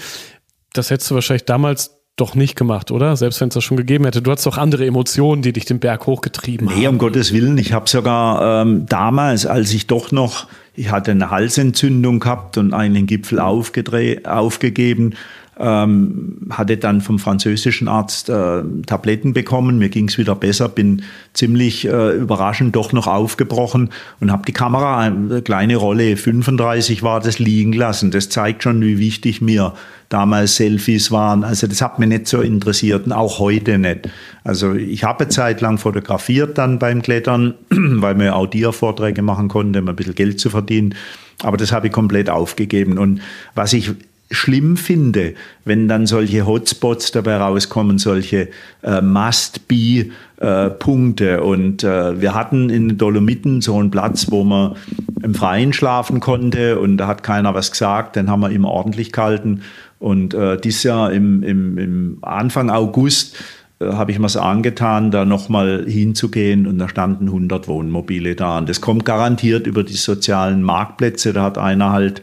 Das 0.73 0.91
hättest 0.91 1.11
du 1.11 1.15
wahrscheinlich 1.15 1.45
damals 1.45 1.98
doch 2.21 2.35
nicht 2.35 2.57
gemacht, 2.57 2.91
oder? 2.91 3.17
Selbst 3.17 3.41
wenn 3.41 3.49
es 3.49 3.55
das 3.55 3.65
schon 3.65 3.77
gegeben 3.77 4.05
hätte. 4.05 4.23
Du 4.23 4.31
hattest 4.31 4.47
doch 4.47 4.59
andere 4.59 4.87
Emotionen, 4.87 5.43
die 5.43 5.53
dich 5.53 5.65
den 5.65 5.79
Berg 5.79 6.07
hochgetrieben 6.07 6.67
nee, 6.67 6.73
haben. 6.73 6.81
Nee, 6.81 6.87
um 6.89 6.99
Gottes 6.99 7.33
Willen. 7.33 7.59
Ich 7.59 7.73
habe 7.73 7.89
sogar 7.89 8.63
ähm, 8.63 8.87
damals, 8.87 9.47
als 9.47 9.73
ich 9.73 9.87
doch 9.87 10.13
noch, 10.13 10.47
ich 10.75 10.91
hatte 10.91 11.11
eine 11.13 11.31
Halsentzündung 11.31 12.21
gehabt 12.21 12.59
und 12.59 12.75
einen 12.75 13.07
Gipfel 13.07 13.41
aufgegeben, 13.41 15.15
ähm, 15.59 16.39
hatte 16.51 16.77
dann 16.77 17.01
vom 17.01 17.19
französischen 17.19 17.89
Arzt 17.89 18.29
äh, 18.29 18.63
Tabletten 18.87 19.33
bekommen. 19.33 19.79
Mir 19.79 19.89
ging 19.89 20.09
es 20.09 20.19
wieder 20.19 20.35
besser, 20.35 20.69
bin 20.69 21.03
ziemlich 21.33 21.87
äh, 21.87 22.17
überraschend 22.17 22.77
doch 22.77 22.93
noch 22.93 23.07
aufgebrochen 23.07 23.91
und 24.21 24.31
habe 24.31 24.45
die 24.47 24.53
Kamera, 24.53 24.99
eine 25.01 25.43
kleine 25.43 25.77
Rolle, 25.77 26.17
35 26.17 27.03
war 27.03 27.21
das 27.21 27.39
liegen 27.39 27.73
lassen. 27.73 28.11
Das 28.11 28.29
zeigt 28.29 28.63
schon, 28.63 28.81
wie 28.83 28.99
wichtig 28.99 29.41
mir 29.41 29.75
damals 30.09 30.57
Selfies 30.57 31.11
waren. 31.11 31.45
Also 31.45 31.67
das 31.67 31.83
hat 31.83 31.99
mich 31.99 32.09
nicht 32.09 32.29
so 32.29 32.41
interessiert 32.41 33.07
und 33.07 33.13
auch 33.13 33.39
heute 33.39 33.79
nicht. 33.79 34.09
Also 34.45 34.75
ich 34.75 35.05
habe 35.05 35.25
eine 35.25 35.29
Zeit 35.29 35.61
lang 35.61 35.79
fotografiert 35.79 36.57
dann 36.57 36.79
beim 36.79 37.03
Klettern, 37.03 37.55
weil 37.71 38.15
man 38.15 38.31
auch 38.31 38.47
Dia-Vorträge 38.47 39.23
machen 39.23 39.49
konnte, 39.49 39.81
um 39.81 39.89
ein 39.89 39.97
bisschen 39.97 40.15
Geld 40.15 40.41
zu 40.41 40.51
verdienen. 40.51 40.95
Aber 41.43 41.57
das 41.57 41.73
habe 41.73 41.89
ich 41.89 41.93
komplett 41.93 42.31
aufgegeben. 42.31 42.99
Und 42.99 43.21
was 43.55 43.73
ich 43.73 43.93
schlimm 44.31 44.77
finde, 44.77 45.33
wenn 45.65 45.89
dann 45.89 46.07
solche 46.07 46.47
Hotspots 46.47 47.11
dabei 47.13 47.39
rauskommen, 47.39 47.97
solche 47.99 48.49
äh, 48.83 49.01
Must-Be-Punkte. 49.01 51.37
Äh, 51.37 51.41
und 51.41 51.83
äh, 51.83 52.21
wir 52.21 52.35
hatten 52.35 52.69
in 52.69 52.89
den 52.89 52.99
Dolomiten 52.99 53.63
so 53.63 53.79
einen 53.79 53.91
Platz, 53.91 54.31
wo 54.31 54.45
man 54.45 54.77
im 55.23 55.35
Freien 55.35 55.73
schlafen 55.73 56.21
konnte 56.21 56.79
und 56.79 56.99
da 56.99 57.07
hat 57.07 57.23
keiner 57.23 57.55
was 57.55 57.71
gesagt, 57.71 58.17
den 58.17 58.31
haben 58.31 58.41
wir 58.41 58.51
immer 58.51 58.69
ordentlich 58.69 59.13
gehalten. 59.13 59.63
Und 59.99 60.35
äh, 60.35 60.61
dieses 60.61 60.83
Jahr 60.83 61.11
im, 61.13 61.43
im, 61.43 61.79
im 61.79 62.19
Anfang 62.23 62.71
August 62.71 63.37
äh, 63.81 63.93
habe 63.93 64.13
ich 64.13 64.19
mir 64.19 64.27
es 64.27 64.37
angetan, 64.37 65.11
da 65.11 65.25
nochmal 65.25 65.85
hinzugehen 65.89 66.67
und 66.67 66.79
da 66.79 66.89
standen 66.89 67.27
100 67.27 67.67
Wohnmobile 67.67 68.37
da. 68.37 68.59
Und 68.59 68.69
das 68.69 68.81
kommt 68.81 69.05
garantiert 69.05 69.67
über 69.67 69.83
die 69.83 69.95
sozialen 69.95 70.63
Marktplätze. 70.63 71.33
Da 71.33 71.43
hat 71.43 71.59
einer 71.59 71.93
halt 71.93 72.23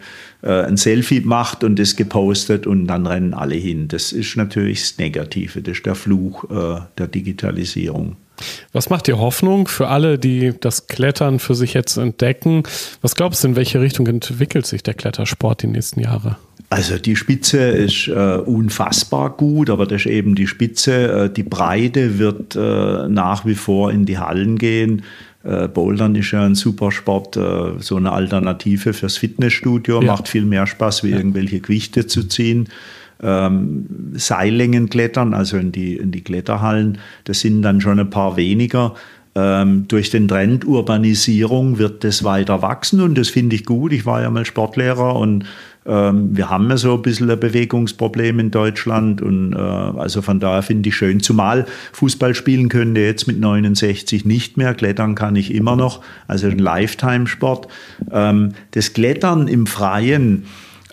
ein 0.50 0.78
Selfie 0.78 1.22
macht 1.22 1.64
und 1.64 1.80
das 1.80 1.96
gepostet 1.96 2.68
und 2.68 2.88
dann 2.88 3.08
rennen 3.08 3.34
alle 3.34 3.56
hin. 3.56 3.88
Das 3.88 4.12
ist 4.12 4.36
natürlich 4.38 4.82
das 4.82 4.98
Negative, 4.98 5.62
das 5.62 5.78
ist 5.78 5.86
der 5.86 5.96
Fluch 5.96 6.44
äh, 6.50 6.82
der 6.98 7.08
Digitalisierung. 7.08 8.18
Was 8.74 8.90
macht 8.90 9.08
dir 9.08 9.18
Hoffnung 9.18 9.68
für 9.68 9.88
alle, 9.88 10.20
die 10.20 10.54
das 10.60 10.88
Klettern 10.88 11.40
für 11.40 11.56
sich 11.56 11.74
jetzt 11.74 11.98
entdecken? 11.98 12.64
Was 13.02 13.16
glaubst 13.16 13.44
du, 13.44 13.50
in 13.50 13.56
welche 13.56 13.80
Richtung 13.80 14.08
entwickelt 14.08 14.66
sich 14.66 14.84
der 14.84 14.94
Klettersport 14.94 15.64
die 15.64 15.68
nächsten 15.68 16.02
Jahre? 16.02 16.38
Also 16.70 16.98
die 16.98 17.16
Spitze 17.16 17.60
ist 17.60 18.08
äh, 18.08 18.12
unfassbar 18.12 19.30
gut, 19.30 19.70
aber 19.70 19.86
das 19.86 20.02
ist 20.02 20.12
eben 20.12 20.36
die 20.36 20.48
Spitze. 20.48 21.26
Äh, 21.26 21.30
die 21.30 21.44
Breite 21.44 22.18
wird 22.18 22.56
äh, 22.56 23.08
nach 23.08 23.46
wie 23.46 23.56
vor 23.56 23.92
in 23.92 24.06
die 24.06 24.18
Hallen 24.18 24.58
gehen. 24.58 25.04
Äh, 25.46 25.68
Bouldern 25.68 26.16
ist 26.16 26.32
ja 26.32 26.44
ein 26.44 26.56
super 26.56 26.92
Sport, 26.92 27.38
äh, 27.38 27.80
so 27.80 27.98
eine 27.98 28.12
Alternative 28.12 28.94
fürs 28.94 29.18
Fitnessstudio, 29.18 30.02
ja. 30.02 30.08
macht 30.08 30.28
viel 30.28 30.46
mehr 30.46 30.66
Spaß, 30.66 31.04
wie 31.04 31.12
ja. 31.12 31.18
irgendwelche 31.18 31.60
Gewichte 31.60 32.08
zu 32.08 32.24
ziehen. 32.24 32.70
Ähm, 33.22 33.86
Seillängen 34.14 34.90
klettern, 34.90 35.34
also 35.34 35.58
in 35.58 35.72
die, 35.72 35.96
in 35.96 36.12
die 36.12 36.22
Kletterhallen, 36.22 36.98
das 37.26 37.40
sind 37.42 37.62
dann 37.62 37.80
schon 37.80 38.00
ein 38.00 38.10
paar 38.10 38.38
weniger. 38.38 38.96
Ähm, 39.38 39.86
durch 39.90 40.12
den 40.12 40.30
Trend 40.30 40.66
Urbanisierung 40.66 41.78
wird 41.78 42.06
das 42.06 42.24
weiter 42.24 42.62
wachsen 42.62 43.02
und 43.02 43.18
das 43.18 43.28
finde 43.28 43.58
ich 43.58 43.66
gut. 43.66 43.92
Ich 43.92 44.06
war 44.06 44.22
ja 44.22 44.30
mal 44.30 44.46
Sportlehrer 44.46 45.14
und 45.18 45.44
ähm, 45.86 46.36
wir 46.36 46.50
haben 46.50 46.70
ja 46.70 46.78
so 46.78 46.94
ein 46.94 47.02
bisschen 47.02 47.30
ein 47.30 47.40
Bewegungsproblem 47.40 48.40
in 48.40 48.52
Deutschland 48.52 49.22
und 49.22 49.52
äh, 49.54 49.58
also 49.58 50.22
von 50.22 50.40
daher 50.40 50.62
finde 50.62 50.88
ich 50.88 50.96
schön, 50.96 51.20
zumal 51.20 51.66
Fußball 51.92 52.34
spielen 52.34 52.70
könnte 52.70 53.02
jetzt 53.02 53.28
mit 53.28 53.40
69 53.40 54.24
nicht 54.24 54.56
mehr, 54.56 54.74
klettern 54.74 55.16
kann 55.16 55.36
ich 55.36 55.54
immer 55.54 55.76
noch, 55.76 56.02
also 56.28 56.48
ein 56.48 56.58
Lifetime-Sport. 56.58 57.68
Ähm, 58.12 58.54
das 58.72 58.94
Klettern 58.94 59.50
im 59.50 59.68
Freien, 59.68 60.46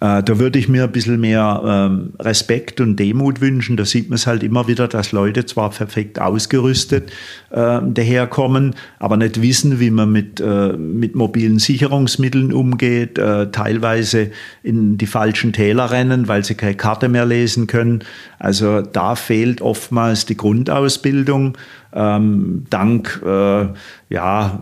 Äh, 0.02 0.24
da 0.24 0.40
würde 0.40 0.58
ich 0.58 0.68
mir 0.68 0.82
ein 0.82 0.90
bisschen 0.90 1.20
mehr 1.20 1.62
ähm, 1.64 2.14
Respekt 2.18 2.80
und 2.80 2.96
Demut 2.96 3.40
wünschen. 3.40 3.76
Da 3.76 3.84
sieht 3.84 4.10
man 4.10 4.16
es 4.16 4.26
halt 4.26 4.42
immer 4.42 4.66
wieder, 4.66 4.88
dass 4.88 5.12
Leute 5.12 5.46
zwar 5.46 5.70
perfekt 5.70 6.20
ausgerüstet 6.20 7.12
äh, 7.50 7.78
daherkommen, 7.80 8.74
aber 8.98 9.16
nicht 9.16 9.40
wissen, 9.40 9.78
wie 9.78 9.92
man 9.92 10.10
mit, 10.10 10.40
äh, 10.40 10.72
mit 10.72 11.14
mobilen 11.14 11.60
Sicherungsmitteln 11.60 12.52
umgeht, 12.52 13.16
äh, 13.16 13.52
teilweise 13.52 14.32
in 14.64 14.98
die 14.98 15.06
falschen 15.06 15.52
Täler 15.52 15.92
rennen, 15.92 16.26
weil 16.26 16.44
sie 16.44 16.56
keine 16.56 16.74
Karte 16.74 17.08
mehr 17.08 17.24
lesen 17.24 17.68
können. 17.68 18.02
Also 18.40 18.80
da 18.80 19.14
fehlt 19.14 19.60
oftmals 19.60 20.26
die 20.26 20.36
Grundausbildung 20.36 21.56
ähm, 21.94 22.64
dank 22.70 23.22
äh, 23.24 23.66
ja, 24.08 24.60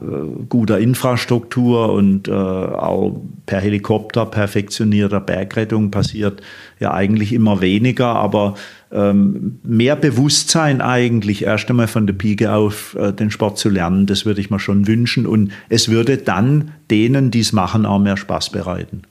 guter 0.49 0.79
Infrastruktur 0.79 1.93
und 1.93 2.29
äh, 2.29 2.33
auch 2.33 3.21
per 3.47 3.61
Helikopter 3.61 4.27
perfektionierter 4.27 5.21
Bergrettung 5.21 5.91
passiert 5.91 6.41
ja 6.79 6.93
eigentlich 6.93 7.33
immer 7.33 7.61
weniger, 7.61 8.07
aber 8.07 8.55
ähm, 8.93 9.59
mehr 9.63 9.97
Bewusstsein 9.97 10.81
eigentlich 10.81 11.45
erst 11.45 11.71
einmal 11.71 11.87
von 11.87 12.07
der 12.07 12.15
Pike 12.15 12.53
auf 12.53 12.97
äh, 12.97 13.13
den 13.13 13.31
Sport 13.31 13.59
zu 13.59 13.69
lernen, 13.69 14.07
das 14.07 14.27
würde 14.27 14.41
ich 14.41 14.51
mir 14.51 14.59
schon 14.59 14.87
wünschen 14.87 15.27
und 15.27 15.53
es 15.69 15.89
würde 15.89 16.17
dann 16.17 16.73
denen, 16.91 17.31
die 17.31 17.41
es 17.41 17.53
machen, 17.53 17.87
auch 17.87 18.01
mehr 18.01 18.17
Spaß 18.17 18.51
bereiten. 18.51 19.03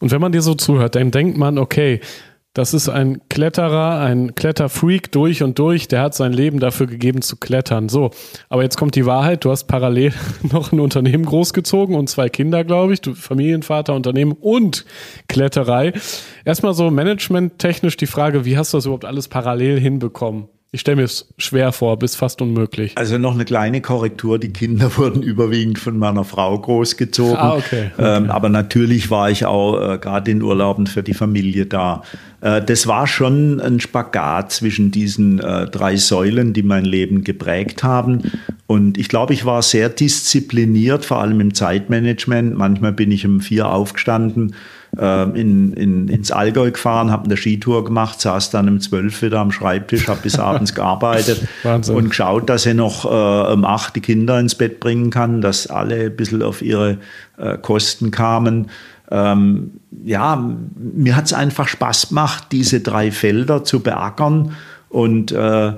Und 0.00 0.12
wenn 0.12 0.20
man 0.20 0.32
dir 0.32 0.42
so 0.42 0.54
zuhört, 0.54 0.94
dann 0.94 1.10
denkt 1.10 1.38
man, 1.38 1.58
okay, 1.58 2.00
das 2.58 2.74
ist 2.74 2.88
ein 2.88 3.20
Kletterer, 3.28 4.00
ein 4.00 4.34
Kletterfreak 4.34 5.12
durch 5.12 5.44
und 5.44 5.60
durch. 5.60 5.86
Der 5.86 6.02
hat 6.02 6.16
sein 6.16 6.32
Leben 6.32 6.58
dafür 6.58 6.88
gegeben 6.88 7.22
zu 7.22 7.36
klettern. 7.36 7.88
So, 7.88 8.10
aber 8.48 8.64
jetzt 8.64 8.76
kommt 8.76 8.96
die 8.96 9.06
Wahrheit. 9.06 9.44
Du 9.44 9.52
hast 9.52 9.68
parallel 9.68 10.12
noch 10.42 10.72
ein 10.72 10.80
Unternehmen 10.80 11.24
großgezogen 11.24 11.94
und 11.94 12.10
zwei 12.10 12.28
Kinder, 12.28 12.64
glaube 12.64 12.94
ich. 12.94 13.00
Du 13.00 13.14
Familienvater, 13.14 13.94
Unternehmen 13.94 14.32
und 14.32 14.84
Kletterei. 15.28 15.92
Erstmal 16.44 16.74
so 16.74 16.90
managementtechnisch 16.90 17.96
die 17.96 18.06
Frage, 18.06 18.44
wie 18.44 18.58
hast 18.58 18.72
du 18.72 18.78
das 18.78 18.86
überhaupt 18.86 19.04
alles 19.04 19.28
parallel 19.28 19.78
hinbekommen? 19.78 20.48
Ich 20.70 20.82
stelle 20.82 20.96
mir 20.96 21.04
es 21.04 21.26
schwer 21.38 21.72
vor, 21.72 21.98
bis 21.98 22.14
fast 22.14 22.42
unmöglich. 22.42 22.92
Also 22.96 23.16
noch 23.16 23.32
eine 23.32 23.46
kleine 23.46 23.80
Korrektur. 23.80 24.38
Die 24.38 24.52
Kinder 24.52 24.94
wurden 24.98 25.22
überwiegend 25.22 25.78
von 25.78 25.98
meiner 25.98 26.24
Frau 26.24 26.58
großgezogen. 26.58 27.36
Ah, 27.36 27.54
okay. 27.54 27.90
okay. 27.94 28.16
Ähm, 28.18 28.30
aber 28.30 28.50
natürlich 28.50 29.10
war 29.10 29.30
ich 29.30 29.46
auch 29.46 29.94
äh, 29.94 29.98
gerade 29.98 30.30
in 30.30 30.42
Urlauben 30.42 30.86
für 30.86 31.02
die 31.02 31.14
Familie 31.14 31.64
da. 31.64 32.02
Äh, 32.42 32.60
das 32.60 32.86
war 32.86 33.06
schon 33.06 33.62
ein 33.62 33.80
Spagat 33.80 34.52
zwischen 34.52 34.90
diesen 34.90 35.40
äh, 35.40 35.70
drei 35.70 35.96
Säulen, 35.96 36.52
die 36.52 36.62
mein 36.62 36.84
Leben 36.84 37.24
geprägt 37.24 37.82
haben. 37.82 38.30
Und 38.66 38.98
ich 38.98 39.08
glaube, 39.08 39.32
ich 39.32 39.46
war 39.46 39.62
sehr 39.62 39.88
diszipliniert, 39.88 41.06
vor 41.06 41.22
allem 41.22 41.40
im 41.40 41.54
Zeitmanagement. 41.54 42.54
Manchmal 42.54 42.92
bin 42.92 43.10
ich 43.10 43.24
um 43.24 43.40
vier 43.40 43.70
aufgestanden 43.70 44.54
in, 44.96 45.72
in, 45.74 46.08
ins 46.08 46.30
Allgäu 46.32 46.70
gefahren, 46.70 47.10
habe 47.10 47.26
eine 47.26 47.36
Skitour 47.36 47.84
gemacht, 47.84 48.20
saß 48.20 48.50
dann 48.50 48.68
um 48.68 48.80
zwölf 48.80 49.20
wieder 49.22 49.40
am 49.40 49.52
Schreibtisch, 49.52 50.08
habe 50.08 50.20
bis 50.22 50.38
abends 50.38 50.74
gearbeitet 50.74 51.46
und 51.64 52.08
geschaut, 52.08 52.48
dass 52.48 52.66
ich 52.66 52.74
noch 52.74 53.04
äh, 53.04 53.52
um 53.52 53.64
acht 53.64 53.96
die 53.96 54.00
Kinder 54.00 54.40
ins 54.40 54.54
Bett 54.54 54.80
bringen 54.80 55.10
kann, 55.10 55.40
dass 55.40 55.66
alle 55.66 56.06
ein 56.06 56.16
bisschen 56.16 56.42
auf 56.42 56.62
ihre 56.62 56.98
äh, 57.36 57.58
Kosten 57.58 58.10
kamen. 58.10 58.70
Ähm, 59.10 59.72
ja, 60.04 60.50
mir 60.76 61.16
hat 61.16 61.26
es 61.26 61.32
einfach 61.32 61.68
Spaß 61.68 62.08
gemacht, 62.08 62.46
diese 62.52 62.80
drei 62.80 63.10
Felder 63.10 63.64
zu 63.64 63.80
beackern 63.80 64.56
und 64.88 65.32
äh, 65.32 65.72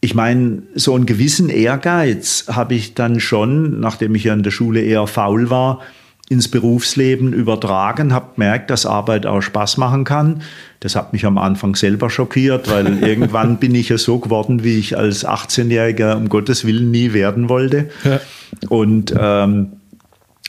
ich 0.00 0.14
meine, 0.14 0.62
so 0.74 0.94
einen 0.94 1.06
gewissen 1.06 1.48
Ehrgeiz 1.48 2.44
habe 2.48 2.74
ich 2.74 2.92
dann 2.92 3.20
schon, 3.20 3.80
nachdem 3.80 4.14
ich 4.14 4.24
ja 4.24 4.34
in 4.34 4.42
der 4.42 4.50
Schule 4.50 4.82
eher 4.82 5.06
faul 5.06 5.48
war, 5.48 5.80
ins 6.28 6.48
Berufsleben 6.48 7.32
übertragen, 7.34 8.14
habe 8.14 8.34
gemerkt, 8.34 8.70
dass 8.70 8.86
Arbeit 8.86 9.26
auch 9.26 9.42
Spaß 9.42 9.76
machen 9.76 10.04
kann. 10.04 10.42
Das 10.80 10.96
hat 10.96 11.12
mich 11.12 11.26
am 11.26 11.36
Anfang 11.36 11.76
selber 11.76 12.08
schockiert, 12.08 12.70
weil 12.70 13.02
irgendwann 13.02 13.58
bin 13.58 13.74
ich 13.74 13.90
ja 13.90 13.98
so 13.98 14.18
geworden, 14.18 14.64
wie 14.64 14.78
ich 14.78 14.96
als 14.96 15.26
18-Jähriger 15.26 16.16
um 16.16 16.28
Gottes 16.30 16.66
Willen 16.66 16.90
nie 16.90 17.12
werden 17.12 17.48
wollte. 17.48 17.90
Ja. 18.04 18.20
Und 18.68 19.14
ähm, 19.18 19.72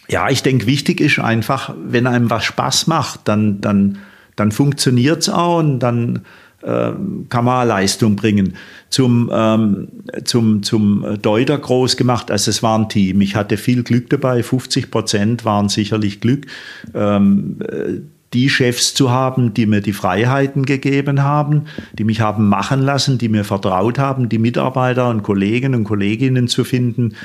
ja, 0.08 0.30
ich 0.30 0.44
denke, 0.44 0.66
wichtig 0.66 1.02
ist 1.02 1.20
einfach, 1.20 1.74
wenn 1.84 2.08
einem 2.08 2.30
was 2.30 2.46
Spaß 2.46 2.88
macht, 2.88 3.22
dann, 3.26 3.60
dann, 3.60 3.98
dann 4.36 4.52
funktioniert 4.52 5.24
es 5.24 5.30
auch 5.30 5.60
und 5.60 5.80
dann 5.80 6.22
ähm, 6.66 7.28
kann 7.30 7.46
man 7.46 7.68
Leistung 7.68 8.16
bringen. 8.16 8.56
Zum, 8.90 9.30
ähm, 9.34 9.88
zum, 10.24 10.64
zum 10.64 11.06
Deuter 11.22 11.58
groß 11.58 11.98
gemacht, 11.98 12.32
also 12.32 12.50
es 12.50 12.64
war 12.64 12.78
ein 12.78 12.90
Team. 12.90 13.22
Ich 13.22 13.36
hatte 13.36 13.58
viel 13.58 13.84
Glück 13.84 14.10
dabei, 14.10 14.42
50 14.42 14.90
Prozent 14.90 15.46
waren 15.46 15.70
sicherlich 15.70 16.22
Glück. 16.22 16.46
Ähm, 16.94 17.58
die 18.34 18.50
Chefs 18.50 18.94
zu 18.94 19.12
haben, 19.12 19.54
die 19.54 19.66
mir 19.66 19.82
die 19.82 19.94
Freiheiten 19.94 20.66
gegeben 20.66 21.24
haben, 21.24 21.64
die 21.94 22.04
mich 22.04 22.20
haben 22.22 22.50
machen 22.50 22.82
lassen, 22.82 23.18
die 23.18 23.30
mir 23.30 23.46
vertraut 23.46 23.98
haben, 23.98 24.28
die 24.30 24.40
Mitarbeiter 24.40 25.10
und 25.10 25.24
Kollegen 25.24 25.74
und 25.74 25.86
Kolleginnen 25.86 26.48
zu 26.48 26.64
finden, 26.64 27.16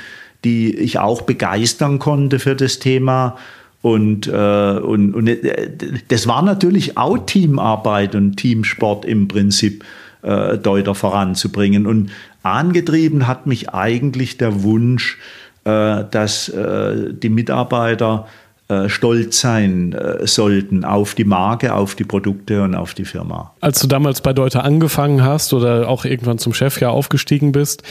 die 0.45 0.73
ich 0.75 0.99
auch 0.99 1.23
begeistern 1.23 1.99
konnte 1.99 2.39
für 2.39 2.55
das 2.55 2.79
Thema 2.79 3.35
und, 3.81 4.27
äh, 4.27 4.31
und, 4.31 5.13
und 5.15 5.27
äh, 5.27 5.69
das 6.07 6.27
war 6.27 6.41
natürlich 6.41 6.97
auch 6.97 7.17
Teamarbeit 7.17 8.15
und 8.15 8.35
Teamsport 8.35 9.05
im 9.05 9.27
Prinzip, 9.27 9.83
äh, 10.21 10.57
Deuter 10.57 10.93
voranzubringen. 10.93 11.87
Und 11.87 12.11
angetrieben 12.43 13.27
hat 13.27 13.47
mich 13.47 13.69
eigentlich 13.73 14.37
der 14.37 14.63
Wunsch, 14.63 15.17
äh, 15.63 16.03
dass 16.11 16.49
äh, 16.49 17.13
die 17.13 17.29
Mitarbeiter 17.29 18.27
äh, 18.67 18.87
stolz 18.87 19.41
sein 19.41 19.93
äh, 19.93 20.27
sollten 20.27 20.85
auf 20.85 21.15
die 21.15 21.25
Marke, 21.25 21.73
auf 21.73 21.95
die 21.95 22.03
Produkte 22.03 22.61
und 22.63 22.75
auf 22.75 22.93
die 22.93 23.05
Firma. 23.05 23.53
Als 23.61 23.79
du 23.79 23.87
damals 23.87 24.21
bei 24.21 24.33
Deuter 24.33 24.63
angefangen 24.63 25.23
hast 25.23 25.53
oder 25.53 25.89
auch 25.89 26.05
irgendwann 26.05 26.37
zum 26.37 26.53
Chef 26.53 26.79
ja 26.79 26.89
aufgestiegen 26.89 27.51
bist, 27.51 27.83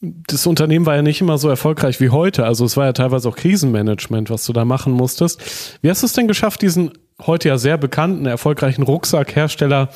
das 0.00 0.46
Unternehmen 0.46 0.86
war 0.86 0.96
ja 0.96 1.02
nicht 1.02 1.20
immer 1.20 1.36
so 1.36 1.48
erfolgreich 1.48 2.00
wie 2.00 2.08
heute. 2.08 2.46
Also 2.46 2.64
es 2.64 2.76
war 2.76 2.86
ja 2.86 2.92
teilweise 2.92 3.28
auch 3.28 3.36
Krisenmanagement, 3.36 4.30
was 4.30 4.46
du 4.46 4.52
da 4.52 4.64
machen 4.64 4.92
musstest. 4.92 5.78
Wie 5.82 5.90
hast 5.90 6.02
du 6.02 6.06
es 6.06 6.14
denn 6.14 6.28
geschafft, 6.28 6.62
diesen 6.62 6.92
heute 7.26 7.48
ja 7.48 7.58
sehr 7.58 7.76
bekannten, 7.76 8.24
erfolgreichen 8.24 8.82
Rucksackhersteller 8.82 9.90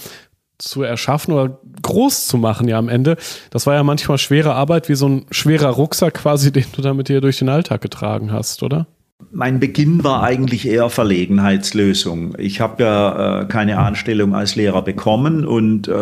zu 0.59 0.83
erschaffen 0.83 1.33
oder 1.33 1.59
groß 1.83 2.27
zu 2.27 2.37
machen 2.37 2.69
ja 2.69 2.79
am 2.79 2.91
Ende? 2.91 3.17
Das 3.49 3.67
war 3.67 3.75
ja 3.75 3.83
manchmal 3.83 4.19
schwere 4.19 4.55
Arbeit, 4.55 4.91
wie 4.91 4.95
so 4.95 5.09
ein 5.09 5.27
schwerer 5.31 5.71
Rucksack 5.71 6.15
quasi, 6.15 6.53
den 6.53 6.67
du 6.77 6.83
damit 6.83 7.09
hier 7.09 7.23
durch 7.23 7.39
den 7.39 7.49
Alltag 7.49 7.81
getragen 7.81 8.31
hast, 8.31 8.63
oder? 8.63 8.87
Mein 9.33 9.61
Beginn 9.61 10.05
war 10.05 10.23
eigentlich 10.23 10.67
eher 10.67 10.91
Verlegenheitslösung. 10.91 12.35
Ich 12.39 12.61
habe 12.61 12.83
ja 12.83 13.43
äh, 13.43 13.45
keine 13.47 13.79
Anstellung 13.79 14.35
als 14.35 14.57
Lehrer 14.57 14.83
bekommen 14.83 15.45
und 15.45 15.89
äh, 15.89 15.93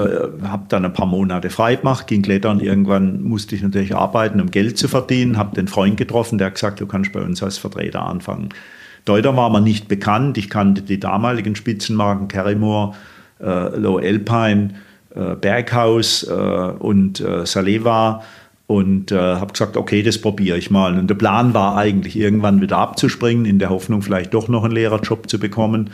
habe 0.44 0.64
dann 0.68 0.85
ein 0.85 0.92
paar 0.92 1.06
Monate 1.06 1.50
frei 1.50 1.76
gemacht, 1.76 2.06
ging 2.06 2.22
klettern. 2.22 2.61
Irgendwann 2.61 3.22
musste 3.22 3.54
ich 3.54 3.62
natürlich 3.62 3.94
arbeiten, 3.94 4.40
um 4.40 4.50
Geld 4.50 4.78
zu 4.78 4.88
verdienen. 4.88 5.37
Habe 5.37 5.54
den 5.54 5.68
Freund 5.68 5.96
getroffen, 5.96 6.38
der 6.38 6.48
hat 6.48 6.54
gesagt, 6.54 6.80
du 6.80 6.87
kannst 6.87 7.12
bei 7.12 7.20
uns 7.20 7.42
als 7.42 7.58
Vertreter 7.58 8.06
anfangen. 8.06 8.50
Deuter 9.04 9.37
war 9.37 9.50
mir 9.50 9.61
nicht 9.61 9.88
bekannt. 9.88 10.38
Ich 10.38 10.48
kannte 10.48 10.82
die 10.82 11.00
damaligen 11.00 11.56
Spitzenmarken 11.56 12.28
Carrymore, 12.28 12.94
äh, 13.40 13.76
Low 13.76 13.98
Alpine, 13.98 14.74
äh, 15.14 15.35
Berghaus 15.35 16.22
äh, 16.22 16.32
und 16.32 17.20
äh, 17.20 17.44
Saleva 17.44 18.22
und 18.72 19.12
äh, 19.12 19.16
habe 19.16 19.52
gesagt, 19.52 19.76
okay, 19.76 20.02
das 20.02 20.18
probiere 20.18 20.56
ich 20.56 20.70
mal. 20.70 20.98
Und 20.98 21.08
der 21.08 21.14
Plan 21.14 21.52
war 21.52 21.76
eigentlich, 21.76 22.16
irgendwann 22.16 22.62
wieder 22.62 22.78
abzuspringen, 22.78 23.44
in 23.44 23.58
der 23.58 23.68
Hoffnung, 23.68 24.00
vielleicht 24.00 24.32
doch 24.32 24.48
noch 24.48 24.64
einen 24.64 24.72
Lehrerjob 24.72 25.28
zu 25.28 25.38
bekommen. 25.38 25.90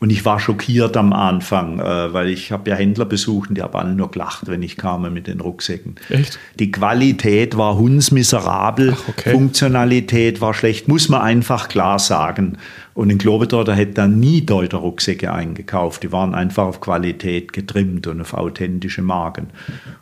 Und 0.00 0.08
ich 0.10 0.24
war 0.24 0.40
schockiert 0.40 0.96
am 0.96 1.12
Anfang, 1.12 1.78
äh, 1.78 2.12
weil 2.14 2.28
ich 2.28 2.50
habe 2.50 2.70
ja 2.70 2.76
Händler 2.76 3.04
besucht 3.04 3.50
und 3.50 3.56
die 3.56 3.62
haben 3.62 3.74
alle 3.74 3.94
nur 3.94 4.10
gelacht, 4.10 4.48
wenn 4.48 4.62
ich 4.62 4.78
kam 4.78 5.12
mit 5.12 5.26
den 5.26 5.40
Rucksäcken. 5.40 5.96
Echt? 6.08 6.38
Die 6.58 6.70
Qualität 6.70 7.58
war 7.58 7.76
hundsmiserabel, 7.76 8.94
Ach, 8.96 9.08
okay. 9.08 9.32
Funktionalität 9.32 10.40
war 10.40 10.54
schlecht, 10.54 10.88
muss 10.88 11.10
man 11.10 11.20
einfach 11.20 11.68
klar 11.68 11.98
sagen. 11.98 12.56
Und 12.94 13.10
in 13.10 13.18
Globetrotter 13.18 13.74
hätte 13.74 13.94
dann 13.94 14.18
nie 14.18 14.46
Deuter 14.46 14.78
Rucksäcke 14.78 15.32
eingekauft. 15.32 16.02
Die 16.02 16.12
waren 16.12 16.34
einfach 16.34 16.64
auf 16.64 16.80
Qualität 16.80 17.52
getrimmt 17.52 18.06
und 18.06 18.20
auf 18.20 18.34
authentische 18.34 19.02
Marken. 19.02 19.48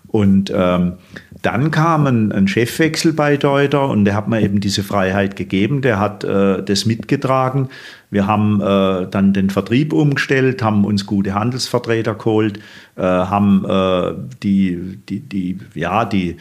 Und 0.09 0.53
ähm, 0.55 0.95
dann 1.43 1.73
kam 1.73 2.07
ein, 2.07 2.33
ein, 2.33 2.47
Chefwechsel 2.49 3.13
bei 3.13 3.37
Deuter 3.37 3.89
und 3.89 4.05
der 4.05 4.15
hat 4.15 4.29
mir 4.29 4.41
eben 4.41 4.61
diese 4.61 4.85
Freiheit 4.85 5.35
gegeben. 5.35 5.83
Der 5.83 5.99
hat 5.99 6.23
äh, 6.23 6.63
das 6.63 6.87
mitgetragen. 6.87 7.69
Wir 8.11 8.27
haben 8.29 8.61
äh, 8.61 9.09
dann 9.11 9.33
den 9.33 9.51
Vertrieb 9.51 9.93
umgestellt, 9.93 10.63
haben 10.63 10.85
uns 10.85 11.05
gute 11.05 11.35
Handelsvertreter 11.35 12.15
geholt, 12.15 12.59
äh, 12.97 13.03
haben 13.03 13.65
äh, 13.69 14.15
die, 14.43 14.99
die, 15.09 15.21
die, 15.21 15.59
ja, 15.75 16.05
die 16.05 16.37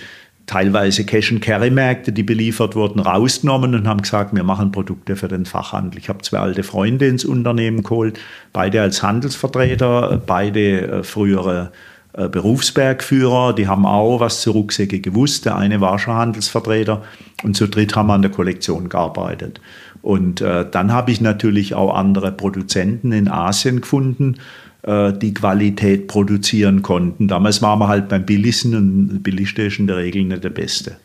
teilweise 0.46 1.06
Cash-and-Carry-Märkte, 1.06 2.12
die 2.12 2.24
beliefert 2.24 2.76
wurden, 2.76 3.00
rausgenommen 3.00 3.74
und 3.74 3.88
haben 3.88 4.02
gesagt, 4.02 4.36
wir 4.36 4.44
machen 4.44 4.72
Produkte 4.72 5.16
für 5.16 5.30
den 5.30 5.46
Fachhandel. 5.46 5.98
Ich 5.98 6.10
habe 6.10 6.22
zwei 6.24 6.40
alte 6.40 6.64
Freunde 6.64 7.08
ins 7.08 7.24
Unternehmen 7.26 7.84
geholt, 7.84 8.20
beide 8.52 8.82
als 8.82 9.02
Handelsvertreter, 9.02 10.22
beide 10.26 10.82
äh, 10.82 11.04
frühere 11.04 11.72
äh, 11.74 11.91
Berufsbergführer, 12.14 13.54
die 13.54 13.68
haben 13.68 13.86
auch 13.86 14.20
was 14.20 14.42
zu 14.42 14.52
Rucksäcke 14.52 15.00
gewusst. 15.00 15.46
Der 15.46 15.56
eine 15.56 15.82
war 15.82 15.98
schon 15.98 16.16
Handelsvertreter 16.16 17.04
und 17.44 17.56
zu 17.56 17.68
dritt 17.68 17.96
haben 17.96 18.08
wir 18.08 18.14
an 18.14 18.22
der 18.22 18.32
Kollektion 18.32 18.90
gearbeitet. 18.90 19.62
Und 20.02 20.42
äh, 20.42 20.66
dann 20.70 20.92
habe 20.92 21.12
ich 21.12 21.22
natürlich 21.22 21.74
auch 21.74 21.96
andere 21.96 22.32
Produzenten 22.32 23.12
in 23.12 23.28
Asien 23.28 23.82
gefunden, 23.82 24.38
äh, 24.84 25.14
die 25.14 25.34
Qualität 25.34 26.08
produzieren 26.08 26.82
konnten. 26.82 27.28
Damals 27.28 27.62
waren 27.62 27.80
wir 27.80 27.88
halt 27.88 28.10
beim 28.10 28.26
billigsten 28.26 28.76
und 28.76 29.24
billigste 29.24 29.64
ist 29.64 29.80
in 29.80 29.88
der 29.88 29.98
Regel 29.98 30.24
nicht 30.24 30.44
der 30.44 30.50
beste. 30.50 30.98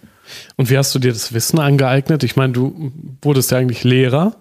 Und 0.57 0.71
wie 0.71 0.79
hast 0.79 0.95
du 0.95 0.99
dir 0.99 1.13
das 1.13 1.33
Wissen 1.33 1.59
angeeignet? 1.59 2.25
Ich 2.25 2.37
meine, 2.37 2.53
du 2.53 2.93
wurdest 3.23 3.51
ja 3.51 3.59
eigentlich 3.59 3.85
Lehrer 3.85 4.35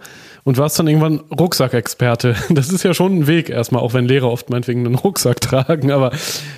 und 0.45 0.59
warst 0.59 0.79
dann 0.79 0.87
irgendwann 0.87 1.19
Rucksackexperte. 1.37 2.35
Das 2.49 2.71
ist 2.71 2.83
ja 2.83 2.93
schon 2.93 3.19
ein 3.19 3.27
Weg 3.27 3.49
erstmal, 3.49 3.81
auch 3.81 3.93
wenn 3.93 4.05
Lehrer 4.05 4.31
oft 4.31 4.49
meinetwegen 4.49 4.85
einen 4.85 4.95
Rucksack 4.95 5.41
tragen. 5.41 5.91
Aber 5.91 6.11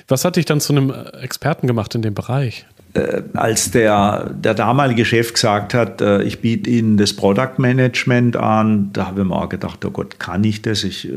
was 0.08 0.24
hat 0.26 0.36
dich 0.36 0.46
dann 0.46 0.60
zu 0.60 0.74
einem 0.74 0.94
Experten 1.22 1.66
gemacht 1.66 1.96
in 1.96 2.04
dem 2.04 2.14
Bereich? 2.14 2.66
Äh, 2.94 3.24
als 3.34 3.72
der, 3.72 4.30
der 4.34 4.54
damalige 4.54 5.06
Chef 5.06 5.34
gesagt 5.34 5.74
hat, 5.74 6.02
äh, 6.02 6.22
ich 6.24 6.42
biete 6.42 6.70
Ihnen 6.70 6.98
das 6.98 7.14
Product 7.14 7.54
Management 7.58 8.36
an, 8.36 8.92
da 8.92 9.08
habe 9.08 9.22
ich 9.22 9.28
mir 9.28 9.36
auch 9.36 9.50
gedacht, 9.50 9.84
oh 9.86 9.92
Gott, 9.92 10.20
kann 10.20 10.44
ich 10.44 10.62
das? 10.62 10.84
Ich, 10.84 11.08
äh, 11.08 11.12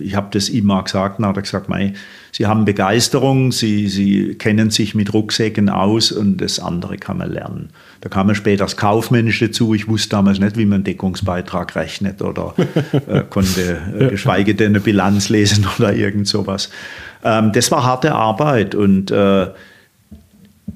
ich 0.00 0.14
habe 0.14 0.28
das 0.30 0.48
ihm 0.48 0.66
mal 0.66 0.82
gesagt, 0.82 1.18
dann 1.18 1.26
hat 1.26 1.36
er 1.36 1.42
gesagt, 1.42 1.68
mei, 1.68 1.94
Sie 2.30 2.46
haben 2.46 2.64
Begeisterung, 2.64 3.50
Sie, 3.50 3.88
Sie 3.88 4.34
kennen 4.34 4.70
sich 4.70 4.94
mit 4.94 5.12
Rucksäcken 5.12 5.68
aus 5.68 6.12
und 6.12 6.40
das 6.40 6.60
andere 6.60 6.98
kann 6.98 7.18
man 7.18 7.32
lernen. 7.32 7.70
Da 8.00 8.08
kam 8.08 8.26
man 8.26 8.36
später 8.36 8.64
das 8.64 8.76
Kaufmännische 8.76 9.46
dazu. 9.46 9.74
Ich 9.74 9.88
wusste 9.88 10.10
damals 10.10 10.38
nicht, 10.38 10.56
wie 10.56 10.66
man 10.66 10.76
einen 10.76 10.84
Deckungsbeitrag 10.84 11.74
rechnet 11.76 12.22
oder 12.22 12.54
äh, 13.08 13.22
konnte 13.28 13.78
äh, 13.98 14.08
geschweige 14.08 14.54
denn 14.54 14.72
eine 14.72 14.80
Bilanz 14.80 15.28
lesen 15.28 15.66
oder 15.78 15.94
irgend 15.94 16.28
sowas. 16.28 16.70
Ähm, 17.24 17.52
das 17.52 17.70
war 17.70 17.84
harte 17.84 18.14
Arbeit 18.14 18.74
und 18.74 19.10
äh, 19.10 19.48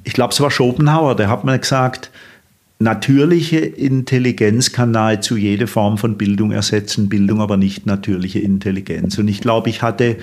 ich 0.05 0.13
glaube, 0.13 0.33
es 0.33 0.41
war 0.41 0.51
Schopenhauer, 0.51 1.15
der 1.15 1.29
hat 1.29 1.45
mir 1.45 1.59
gesagt, 1.59 2.11
natürliche 2.81 3.59
Intelligenz 3.59 4.73
kann 4.73 4.91
nahezu 4.91 5.37
jede 5.37 5.67
Form 5.67 5.99
von 5.99 6.17
Bildung 6.17 6.51
ersetzen, 6.51 7.09
Bildung 7.09 7.41
aber 7.41 7.57
nicht 7.57 7.87
natürliche 7.87 8.41
Intelligenz. 8.41 9.19
Und 9.19 9.29
ich 9.29 9.41
glaube, 9.41 9.69
ich 9.69 9.83
hatte, 9.83 10.17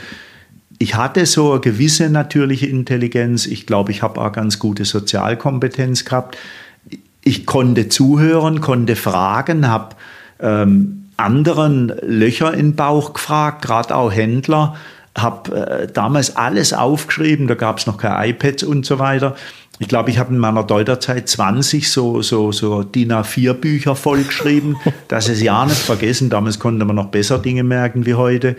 ich 0.79 0.95
hatte 0.95 1.25
so 1.27 1.51
eine 1.51 1.62
gewisse 1.62 2.10
natürliche 2.10 2.65
Intelligenz. 2.65 3.45
Ich 3.45 3.67
glaube, 3.67 3.91
ich 3.91 4.01
habe 4.01 4.19
auch 4.19 4.31
ganz 4.31 4.57
gute 4.57 4.86
Sozialkompetenz 4.86 6.03
gehabt. 6.03 6.38
Ich 7.28 7.46
konnte 7.46 7.90
zuhören, 7.90 8.62
konnte 8.62 8.96
fragen, 8.96 9.68
habe 9.68 9.98
ähm, 10.40 11.10
anderen 11.18 11.92
Löcher 12.02 12.54
in 12.54 12.68
den 12.68 12.76
Bauch 12.78 13.12
gefragt, 13.12 13.63
gerade 13.63 13.94
auch 13.94 14.13
Händler 14.13 14.78
habe 15.18 15.54
äh, 15.58 15.88
damals 15.92 16.38
alles 16.38 16.72
aufgeschrieben, 16.72 17.48
da 17.48 17.56
gab 17.56 17.80
es 17.80 17.86
noch 17.86 17.98
keine 17.98 18.30
iPads 18.30 18.63
und 18.63 18.86
so 18.86 18.98
weiter. 19.00 19.36
Ich 19.80 19.90
glaube, 19.90 20.10
ich 20.10 20.20
habe 20.20 20.34
in 20.34 20.40
meiner 20.40 20.63
Deuterzeit 20.63 21.28
20 21.28 21.92
so, 21.92 22.22
so, 22.22 22.54
so 22.54 22.84
DIN 22.84 23.12
A4 23.12 23.54
Bücher 23.56 23.98
vollgeschrieben, 23.98 24.78
dass 25.10 25.28
es 25.28 25.42
ja 25.42 25.66
nicht 25.66 25.76
vergessen. 25.76 26.30
Damals 26.30 26.60
konnte 26.60 26.86
man 26.86 26.96
noch 26.96 27.08
besser 27.08 27.40
Dinge 27.40 27.63
merken 27.63 28.06
wie 28.06 28.13
heute. 28.13 28.56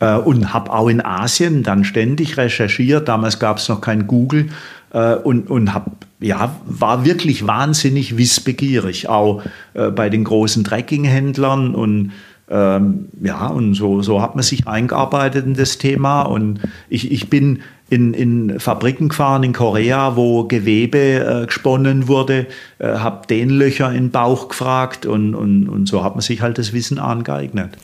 Äh, 0.00 0.14
und 0.14 0.54
habe 0.54 0.72
auch 0.72 0.88
in 0.88 1.04
Asien 1.04 1.62
dann 1.62 1.84
ständig 1.84 2.38
recherchiert. 2.38 3.08
Damals 3.08 3.38
gab 3.38 3.58
es 3.58 3.68
noch 3.68 3.82
kein 3.82 4.06
Google. 4.06 4.48
Äh, 4.92 5.14
und 5.14 5.50
und 5.50 5.74
hab, 5.74 6.04
ja, 6.20 6.54
war 6.66 7.04
wirklich 7.04 7.46
wahnsinnig 7.46 8.16
wissbegierig, 8.16 9.08
auch 9.08 9.42
äh, 9.74 9.90
bei 9.90 10.10
den 10.10 10.24
großen 10.24 10.64
Trekkinghändlern 10.64 11.74
und 11.74 12.12
ähm, 12.50 13.08
ja, 13.22 13.46
und 13.46 13.74
so, 13.74 14.02
so 14.02 14.20
hat 14.20 14.34
man 14.34 14.42
sich 14.42 14.66
eingearbeitet 14.66 15.46
in 15.46 15.54
das 15.54 15.78
Thema. 15.78 16.22
Und 16.22 16.58
ich, 16.88 17.12
ich 17.12 17.30
bin 17.30 17.60
in, 17.90 18.12
in 18.12 18.58
Fabriken 18.58 19.08
gefahren 19.08 19.44
in 19.44 19.52
Korea, 19.52 20.16
wo 20.16 20.44
Gewebe 20.44 21.42
äh, 21.42 21.46
gesponnen 21.46 22.08
wurde, 22.08 22.46
äh, 22.78 22.86
habe 22.86 23.26
den 23.28 23.50
Löcher 23.50 23.90
in 23.90 24.04
den 24.04 24.10
Bauch 24.10 24.48
gefragt 24.48 25.06
und, 25.06 25.34
und, 25.34 25.68
und 25.68 25.86
so 25.86 26.02
hat 26.02 26.14
man 26.14 26.22
sich 26.22 26.42
halt 26.42 26.58
das 26.58 26.72
Wissen 26.72 26.98
angeeignet. 26.98 27.76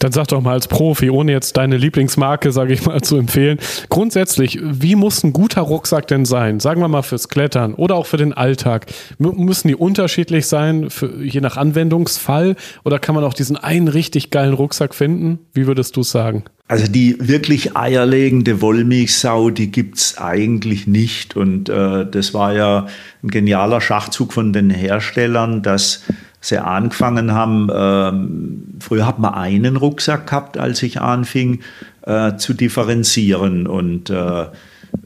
Dann 0.00 0.12
sag 0.12 0.28
doch 0.28 0.40
mal 0.40 0.54
als 0.54 0.66
Profi, 0.66 1.10
ohne 1.10 1.30
jetzt 1.30 1.58
deine 1.58 1.76
Lieblingsmarke, 1.76 2.52
sage 2.52 2.72
ich 2.72 2.84
mal, 2.86 3.02
zu 3.02 3.18
empfehlen. 3.18 3.58
Grundsätzlich, 3.90 4.58
wie 4.62 4.96
muss 4.96 5.22
ein 5.22 5.34
guter 5.34 5.60
Rucksack 5.60 6.08
denn 6.08 6.24
sein? 6.24 6.58
Sagen 6.58 6.80
wir 6.80 6.88
mal 6.88 7.02
fürs 7.02 7.28
Klettern 7.28 7.74
oder 7.74 7.96
auch 7.96 8.06
für 8.06 8.16
den 8.16 8.32
Alltag. 8.32 8.86
M 9.18 9.34
müssen 9.36 9.68
die 9.68 9.76
unterschiedlich 9.76 10.46
sein, 10.46 10.88
für, 10.88 11.22
je 11.22 11.42
nach 11.42 11.58
Anwendungsfall? 11.58 12.56
Oder 12.82 12.98
kann 12.98 13.14
man 13.14 13.24
auch 13.24 13.34
diesen 13.34 13.58
einen 13.58 13.88
richtig 13.88 14.30
geilen 14.30 14.54
Rucksack 14.54 14.94
finden? 14.94 15.38
Wie 15.52 15.66
würdest 15.66 15.96
du 15.96 16.02
sagen? 16.02 16.44
Also 16.66 16.86
die 16.86 17.16
wirklich 17.20 17.76
eierlegende 17.76 18.62
Wollmilchsau, 18.62 19.50
die 19.50 19.70
gibt 19.70 19.98
es 19.98 20.16
eigentlich 20.18 20.86
nicht. 20.86 21.36
Und 21.36 21.68
äh, 21.68 22.06
das 22.10 22.32
war 22.32 22.54
ja 22.54 22.86
ein 23.22 23.28
genialer 23.28 23.82
Schachzug 23.82 24.32
von 24.32 24.54
den 24.54 24.70
Herstellern, 24.70 25.62
dass 25.62 26.04
sie 26.40 26.62
angefangen 26.62 27.32
haben, 27.32 27.68
äh, 27.68 28.82
früher 28.82 29.06
hat 29.06 29.18
man 29.18 29.34
einen 29.34 29.76
Rucksack 29.76 30.26
gehabt, 30.26 30.58
als 30.58 30.82
ich 30.82 31.00
anfing 31.00 31.60
äh, 32.02 32.36
zu 32.36 32.54
differenzieren. 32.54 33.66
Und 33.66 34.10
äh, 34.10 34.46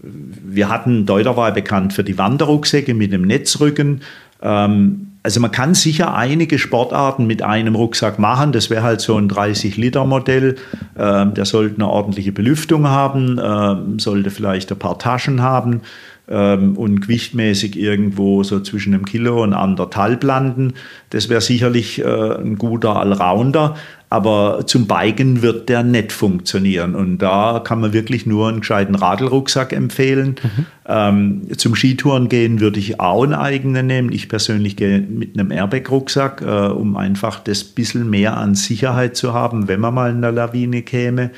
wir 0.03 0.69
hatten, 0.69 1.07
Deuter 1.07 1.37
war 1.37 1.53
bekannt 1.53 1.93
für 1.93 2.05
die 2.05 2.17
Wanderrucksäcke 2.17 2.95
mit 2.95 3.13
dem 3.13 3.23
Netzrücken. 3.23 4.03
Ähm, 4.43 5.09
also 5.25 5.41
man 5.41 5.51
kann 5.51 5.75
sicher 5.75 6.15
einige 6.15 6.59
Sportarten 6.59 7.27
mit 7.27 7.43
einem 7.43 7.75
Rucksack 7.75 8.19
machen. 8.19 8.53
Das 8.53 8.69
wäre 8.69 8.83
halt 8.83 9.01
so 9.01 9.17
ein 9.17 9.29
30-Liter-Modell. 9.29 10.57
Ähm, 10.99 11.35
der 11.35 11.47
sollte 11.47 11.77
eine 11.77 11.89
ordentliche 11.89 12.31
Belüftung 12.31 12.87
haben, 12.87 13.41
ähm, 13.43 13.99
sollte 13.99 14.31
vielleicht 14.31 14.71
ein 14.71 14.79
paar 14.79 14.99
Taschen 14.99 15.41
haben 15.41 15.81
ähm, 16.29 16.77
und 16.77 17.03
gewichtmäßig 17.03 17.79
irgendwo 17.79 18.43
so 18.43 18.61
zwischen 18.61 18.95
einem 18.95 19.05
Kilo 19.05 19.43
und 19.43 19.53
anderthalb 19.53 20.25
landen. 20.25 20.75
Das 21.11 21.29
wäre 21.29 21.41
sicherlich 21.41 22.01
äh, 22.01 22.05
ein 22.05 22.57
guter 22.57 22.97
Allrounder, 22.97 23.77
aber 24.09 24.67
zum 24.67 24.87
Biken 24.87 25.43
wird 25.43 25.69
der 25.69 25.83
nicht 25.83 26.13
funktionieren. 26.13 26.95
Und 26.95 27.19
da 27.19 27.61
kann 27.63 27.81
man 27.81 27.93
wirklich 27.93 28.27
nur 28.27 28.49
einen 28.49 28.61
gescheiten 28.61 28.95
Radlrucksack 28.95 29.73
empfehlen. 29.73 30.37
Mhm. 30.43 30.67
Ähm, 30.87 31.43
zum 31.57 31.75
Skitouren 31.75 32.29
gehen 32.29 32.61
würde 32.61 32.79
ich 32.79 33.01
auch 33.01 33.25
einen 33.25 33.35
eigenen 33.35 33.87
nehmen. 33.87 34.13
Ich 34.13 34.29
persönlich 34.29 34.77
gehe 34.77 35.01
mit 35.01 35.39
einem 35.39 35.51
Airbag-Rucksack, 35.51 36.43
äh, 36.43 36.69
um 36.69 36.97
einfach 36.97 37.41
das 37.41 37.65
bisschen 37.65 38.09
mehr 38.09 38.37
an 38.37 38.55
Sicherheit 38.55 39.17
zu 39.17 39.35
haben, 39.35 39.69
wenn 39.69 39.81
man 39.81 39.95
mal 39.95 40.11
in 40.11 40.23
der 40.23 40.33
Lawine 40.33 40.83
käme. 40.83 41.31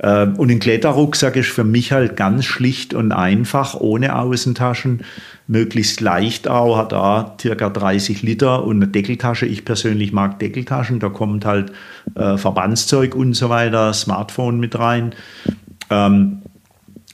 Ähm, 0.00 0.36
und 0.36 0.50
ein 0.50 0.58
Kletterrucksack 0.58 1.36
ist 1.36 1.50
für 1.50 1.64
mich 1.64 1.92
halt 1.92 2.16
ganz 2.16 2.44
schlicht 2.44 2.94
und 2.94 3.12
einfach, 3.12 3.74
ohne 3.74 4.16
Außentaschen, 4.16 5.02
möglichst 5.48 6.00
leicht 6.00 6.48
auch, 6.48 6.76
hat 6.76 6.92
da 6.92 7.36
circa 7.40 7.70
30 7.70 8.22
Liter 8.22 8.64
und 8.64 8.76
eine 8.76 8.88
Deckeltasche. 8.88 9.46
Ich 9.46 9.64
persönlich 9.64 10.12
mag 10.12 10.38
Deckeltaschen, 10.38 10.98
da 10.98 11.08
kommt 11.08 11.44
halt 11.44 11.72
äh, 12.14 12.36
Verbandszeug 12.36 13.14
und 13.14 13.34
so 13.34 13.48
weiter, 13.48 13.92
Smartphone 13.92 14.58
mit 14.58 14.78
rein. 14.78 15.14
Ähm, 15.88 16.42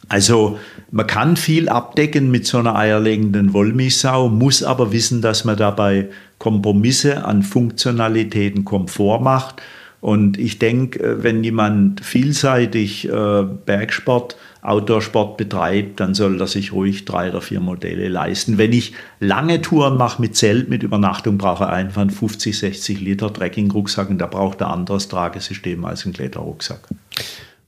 also 0.09 0.59
man 0.91 1.07
kann 1.07 1.37
viel 1.37 1.69
abdecken 1.69 2.31
mit 2.31 2.47
so 2.47 2.59
einer 2.59 2.77
eierlegenden 2.77 3.55
Wollmilchsau, 3.55 4.29
muss 4.29 4.63
aber 4.63 4.93
wissen, 4.93 5.23
dass 5.23 5.45
man 5.45 5.57
dabei 5.57 6.11
Kompromisse 6.39 7.25
an 7.25 7.43
Funktionalitäten, 7.43 8.65
Komfort 8.65 9.21
macht 9.21 9.63
und 10.03 10.37
ich 10.37 10.59
denke, 10.59 10.99
äh, 10.99 11.23
wenn 11.23 11.45
jemand 11.45 12.05
vielseitig 12.05 13.09
äh, 13.09 13.43
Bergsport, 13.45 14.37
Outdoorsport 14.61 15.37
betreibt, 15.37 16.01
dann 16.01 16.15
soll 16.15 16.41
er 16.41 16.49
sich 16.49 16.73
ruhig 16.73 17.05
drei 17.05 17.31
oder 17.31 17.41
vier 17.41 17.61
Modelle 17.61 18.09
leisten. 18.09 18.59
Wenn 18.59 18.73
ich 18.73 18.95
lange 19.21 19.63
Touren 19.63 19.97
mache 19.97 20.21
mit 20.21 20.37
Zelt, 20.37 20.69
mit 20.69 20.83
Übernachtung, 20.83 21.39
brauche 21.39 21.65
ich 21.65 21.71
einfach 21.71 22.03
einen 22.03 22.11
50, 22.11 22.59
60 22.59 23.01
Liter 23.01 23.33
Trekking-Rucksack 23.33 24.11
und 24.11 24.19
da 24.19 24.27
braucht 24.27 24.61
er 24.61 24.71
anderes 24.71 25.07
Tragesystem 25.07 25.85
als 25.85 26.05
ein 26.05 26.13
Kletterrucksack. 26.13 26.81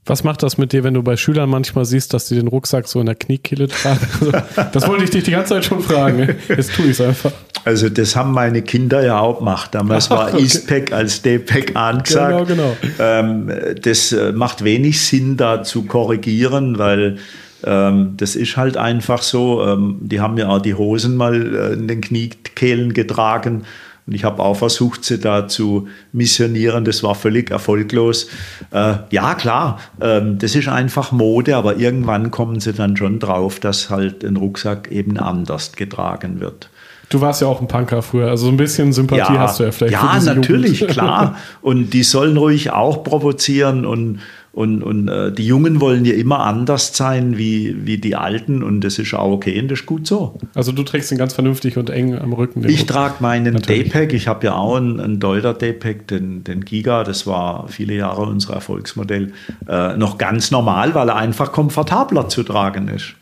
Was 0.05 0.25
macht 0.25 0.43
das 0.43 0.57
mit 0.57 0.73
dir, 0.73 0.83
wenn 0.83 0.93
du 0.93 1.03
bei 1.03 1.15
Schülern 1.15 1.49
manchmal 1.49 1.85
siehst, 1.85 2.13
dass 2.13 2.27
die 2.27 2.35
den 2.35 2.49
Rucksack 2.49 2.89
so 2.89 2.99
in 2.99 3.05
der 3.05 3.15
Kniekehle 3.15 3.69
tragen? 3.69 4.07
Also, 4.19 4.31
das 4.73 4.87
wollte 4.89 5.05
ich 5.05 5.09
dich 5.09 5.23
die 5.23 5.31
ganze 5.31 5.53
Zeit 5.53 5.65
schon 5.65 5.81
fragen. 5.81 6.35
Jetzt 6.49 6.75
tue 6.75 6.85
ich 6.85 6.91
es 6.91 7.01
einfach. 7.01 7.31
Also 7.65 7.89
das 7.89 8.15
haben 8.15 8.31
meine 8.31 8.61
Kinder 8.61 9.03
ja 9.03 9.19
auch 9.19 9.39
gemacht. 9.39 9.73
Damals 9.73 10.09
war 10.11 10.29
okay. 10.29 10.43
Eastpack 10.43 10.93
als 10.93 11.23
D-Pack 11.23 11.75
angesagt. 11.75 12.47
Genau, 12.47 12.75
genau. 12.79 12.97
Ähm, 12.99 13.51
das 13.81 14.11
äh, 14.11 14.31
macht 14.31 14.63
wenig 14.63 15.01
Sinn, 15.01 15.35
da 15.35 15.63
zu 15.63 15.83
korrigieren, 15.83 16.77
weil 16.77 17.17
ähm, 17.63 18.13
das 18.17 18.35
ist 18.35 18.55
halt 18.55 18.77
einfach 18.77 19.23
so. 19.23 19.65
Ähm, 19.65 19.97
die 19.99 20.21
haben 20.21 20.37
ja 20.37 20.47
auch 20.49 20.61
die 20.61 20.75
Hosen 20.75 21.17
mal 21.17 21.55
äh, 21.55 21.73
in 21.73 21.87
den 21.87 22.01
Kniekehlen 22.01 22.93
getragen. 22.93 23.63
Und 24.07 24.13
ich 24.13 24.23
habe 24.23 24.43
auch 24.43 24.53
versucht, 24.53 25.03
sie 25.03 25.19
da 25.19 25.47
zu 25.47 25.87
missionieren. 26.11 26.85
Das 26.85 27.01
war 27.01 27.15
völlig 27.15 27.49
erfolglos. 27.49 28.27
Äh, 28.69 28.97
ja, 29.09 29.33
klar, 29.33 29.79
ähm, 29.99 30.37
das 30.37 30.53
ist 30.53 30.67
einfach 30.67 31.11
Mode, 31.11 31.55
aber 31.55 31.77
irgendwann 31.77 32.29
kommen 32.29 32.59
sie 32.59 32.73
dann 32.73 32.95
schon 32.95 33.17
drauf, 33.17 33.59
dass 33.59 33.89
halt 33.89 34.23
ein 34.23 34.37
Rucksack 34.37 34.91
eben 34.91 35.17
anders 35.17 35.71
getragen 35.71 36.39
wird. 36.39 36.69
Du 37.09 37.21
warst 37.21 37.41
ja 37.41 37.47
auch 37.47 37.61
ein 37.61 37.67
Punker 37.67 38.01
früher, 38.01 38.29
also 38.29 38.45
so 38.45 38.51
ein 38.51 38.57
bisschen 38.57 38.93
Sympathie 38.93 39.33
ja, 39.33 39.39
hast 39.39 39.59
du 39.59 39.63
ja 39.63 39.71
vielleicht. 39.71 39.93
Ja, 39.93 40.19
natürlich, 40.19 40.79
Jugend. 40.79 40.93
klar. 40.97 41.37
Und 41.61 41.93
die 41.93 42.03
sollen 42.03 42.37
ruhig 42.37 42.71
auch 42.71 43.03
provozieren 43.03 43.85
und, 43.85 44.19
Und, 44.55 44.83
und 44.83 45.09
äh, 45.09 45.33
die 45.33 45.45
Jungen 45.45 45.81
wollen 45.81 46.05
ja 46.05 46.13
immer 46.13 46.39
anders 46.39 46.95
sein 46.95 47.37
wie, 47.37 47.85
wie 47.85 47.97
die 47.97 48.15
Alten 48.15 48.63
und 48.63 48.79
das 48.85 48.99
ist 48.99 49.13
auch 49.13 49.33
okay 49.33 49.59
und 49.59 49.69
das 49.69 49.81
ist 49.81 49.85
gut 49.85 50.07
so. 50.07 50.39
Also 50.53 50.71
du 50.71 50.83
trägst 50.83 51.11
ihn 51.11 51.17
ganz 51.17 51.33
vernünftig 51.33 51.75
und 51.75 51.89
eng 51.89 52.17
am 52.17 52.31
Rücken. 52.31 52.63
Ich 52.65 52.85
trage 52.85 53.15
meinen 53.19 53.61
D-Pack, 53.61 54.13
ich 54.13 54.29
habe 54.29 54.45
ja 54.45 54.53
auch 54.55 54.77
einen, 54.77 55.01
einen 55.01 55.19
Deuter 55.19 55.53
D-Pack, 55.53 56.07
den, 56.07 56.45
den 56.45 56.63
Giga, 56.63 57.03
das 57.03 57.27
war 57.27 57.67
viele 57.67 57.95
Jahre 57.95 58.21
unser 58.21 58.53
Erfolgsmodell, 58.53 59.33
äh, 59.67 59.97
noch 59.97 60.17
ganz 60.17 60.51
normal, 60.51 60.95
weil 60.95 61.09
er 61.09 61.17
einfach 61.17 61.51
komfortabler 61.51 62.29
zu 62.29 62.43
tragen 62.43 62.87
ist. 62.87 63.13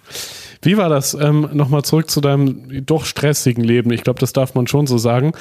Wie 0.63 0.77
war 0.77 0.89
das? 0.89 1.13
Ähm, 1.13 1.49
Nochmal 1.53 1.83
zurück 1.83 2.09
zu 2.09 2.21
deinem 2.21 2.85
doch 2.85 3.05
stressigen 3.05 3.63
Leben. 3.63 3.91
Ich 3.91 4.03
glaube, 4.03 4.19
das 4.19 4.33
darf 4.33 4.55
man 4.55 4.65
schon 4.67 4.87
so 4.87 4.97
sagen. 4.97 5.33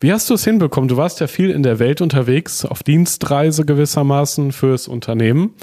Wie 0.00 0.12
hast 0.12 0.30
du 0.30 0.34
es 0.34 0.44
hinbekommen? 0.44 0.88
Du 0.88 0.96
warst 0.96 1.20
ja 1.20 1.26
viel 1.26 1.50
in 1.50 1.62
der 1.62 1.78
Welt 1.78 2.00
unterwegs, 2.00 2.64
auf 2.64 2.82
Dienstreise 2.82 3.64
gewissermaßen 3.64 4.52
fürs 4.52 4.88
Unternehmen. 4.88 5.54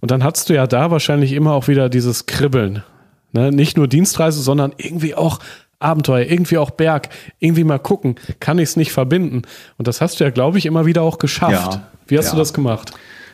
Und 0.00 0.10
dann 0.10 0.24
hattest 0.24 0.48
du 0.48 0.54
ja 0.54 0.66
da 0.66 0.90
wahrscheinlich 0.90 1.32
immer 1.32 1.52
auch 1.52 1.68
wieder 1.68 1.88
dieses 1.88 2.26
Kribbeln. 2.26 2.82
Ne? 3.32 3.50
Nicht 3.50 3.76
nur 3.76 3.88
Dienstreise, 3.88 4.40
sondern 4.40 4.72
irgendwie 4.76 5.14
auch 5.14 5.40
Abenteuer, 5.80 6.26
irgendwie 6.26 6.58
auch 6.58 6.70
Berg, 6.70 7.08
irgendwie 7.40 7.64
mal 7.64 7.78
gucken, 7.78 8.14
kann 8.38 8.58
ich 8.58 8.70
es 8.70 8.76
nicht 8.76 8.92
verbinden. 8.92 9.42
Und 9.78 9.88
das 9.88 10.00
hast 10.00 10.20
du 10.20 10.24
ja, 10.24 10.30
glaube 10.30 10.58
ich, 10.58 10.66
immer 10.66 10.86
wieder 10.86 11.02
auch 11.02 11.18
geschafft. 11.18 11.74
Ja, 11.74 11.88
Wie 12.06 12.18
hast 12.18 12.26
ja. 12.26 12.32
du 12.32 12.38
das 12.38 12.54
gemacht? 12.54 12.92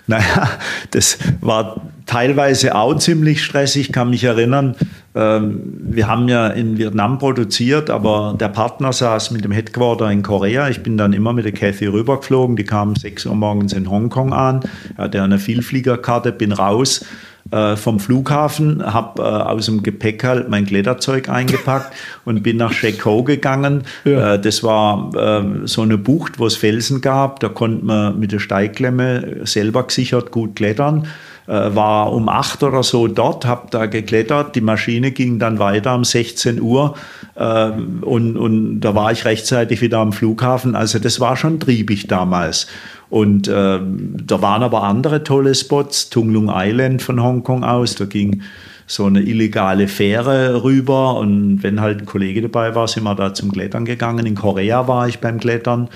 Naja, 0.08 0.48
das 0.90 1.18
war 1.42 1.82
teilweise 2.06 2.74
auch 2.74 2.94
ziemlich 2.96 3.44
stressig. 3.44 3.88
Ich 3.88 3.92
kann 3.92 4.08
mich 4.08 4.24
erinnern, 4.24 4.74
ähm, 5.14 5.60
wir 5.80 6.08
haben 6.08 6.28
ja 6.28 6.48
in 6.48 6.78
Vietnam 6.78 7.18
produziert, 7.18 7.90
aber 7.90 8.34
der 8.40 8.48
Partner 8.48 8.92
saß 8.92 9.30
mit 9.32 9.44
dem 9.44 9.52
Headquarter 9.52 10.10
in 10.10 10.22
Korea. 10.22 10.70
Ich 10.70 10.82
bin 10.82 10.96
dann 10.96 11.12
immer 11.12 11.34
mit 11.34 11.44
der 11.44 11.52
Cathy 11.52 11.86
rübergeflogen. 11.86 12.56
Die 12.56 12.64
kam 12.64 12.96
6 12.96 13.26
Uhr 13.26 13.34
morgens 13.34 13.74
in 13.74 13.90
Hongkong 13.90 14.32
an. 14.32 14.60
Hatte 14.96 15.22
eine 15.22 15.38
Vielfliegerkarte, 15.38 16.32
bin 16.32 16.52
raus 16.52 17.04
äh, 17.50 17.76
vom 17.76 18.00
Flughafen, 18.00 18.84
habe 18.84 19.22
äh, 19.22 19.24
aus 19.24 19.66
dem 19.66 19.82
Gepäck 19.82 20.24
halt 20.24 20.48
mein 20.48 20.66
Kletterzeug 20.66 21.28
eingepackt 21.28 21.92
und 22.24 22.42
bin 22.42 22.56
nach 22.56 22.72
Sheko 22.72 23.22
gegangen. 23.22 23.84
Ja. 24.04 24.34
Äh, 24.34 24.40
das 24.40 24.62
war 24.62 25.10
äh, 25.14 25.66
so 25.66 25.82
eine 25.82 25.98
Bucht, 25.98 26.38
wo 26.38 26.46
es 26.46 26.56
Felsen 26.56 27.00
gab. 27.00 27.40
Da 27.40 27.48
konnte 27.48 27.84
man 27.84 28.18
mit 28.18 28.32
der 28.32 28.38
Steigklemme 28.38 29.40
selber 29.44 29.84
gesichert 29.84 30.30
gut 30.30 30.56
klettern 30.56 31.08
war 31.52 32.12
um 32.12 32.28
acht 32.28 32.62
oder 32.62 32.82
so 32.82 33.08
dort, 33.08 33.46
habe 33.46 33.68
da 33.70 33.86
geklettert. 33.86 34.54
Die 34.54 34.60
Maschine 34.60 35.12
ging 35.12 35.38
dann 35.38 35.58
weiter 35.58 35.94
um 35.94 36.04
16 36.04 36.60
Uhr 36.60 36.94
äh, 37.36 37.70
und, 38.02 38.36
und 38.36 38.80
da 38.80 38.94
war 38.94 39.12
ich 39.12 39.24
rechtzeitig 39.24 39.80
wieder 39.80 39.98
am 39.98 40.12
Flughafen. 40.12 40.74
Also 40.74 40.98
das 40.98 41.20
war 41.20 41.36
schon 41.36 41.58
triebig 41.58 42.06
damals. 42.06 42.66
Und 43.10 43.48
äh, 43.48 43.80
da 43.80 44.42
waren 44.42 44.62
aber 44.62 44.82
andere 44.82 45.24
tolle 45.24 45.54
Spots, 45.54 46.10
Tunglung 46.10 46.50
Island 46.52 47.00
von 47.00 47.22
Hongkong 47.22 47.64
aus, 47.64 47.94
da 47.94 48.04
ging 48.04 48.42
so 48.86 49.04
eine 49.04 49.20
illegale 49.20 49.86
Fähre 49.86 50.64
rüber 50.64 51.18
und 51.18 51.62
wenn 51.62 51.80
halt 51.80 52.00
ein 52.00 52.06
Kollege 52.06 52.42
dabei 52.42 52.74
war, 52.74 52.88
sind 52.88 53.04
wir 53.04 53.14
da 53.14 53.34
zum 53.34 53.52
Klettern 53.52 53.84
gegangen. 53.84 54.24
In 54.26 54.34
Korea 54.34 54.88
war 54.88 55.06
ich 55.08 55.18
beim 55.18 55.38
Klettern 55.38 55.88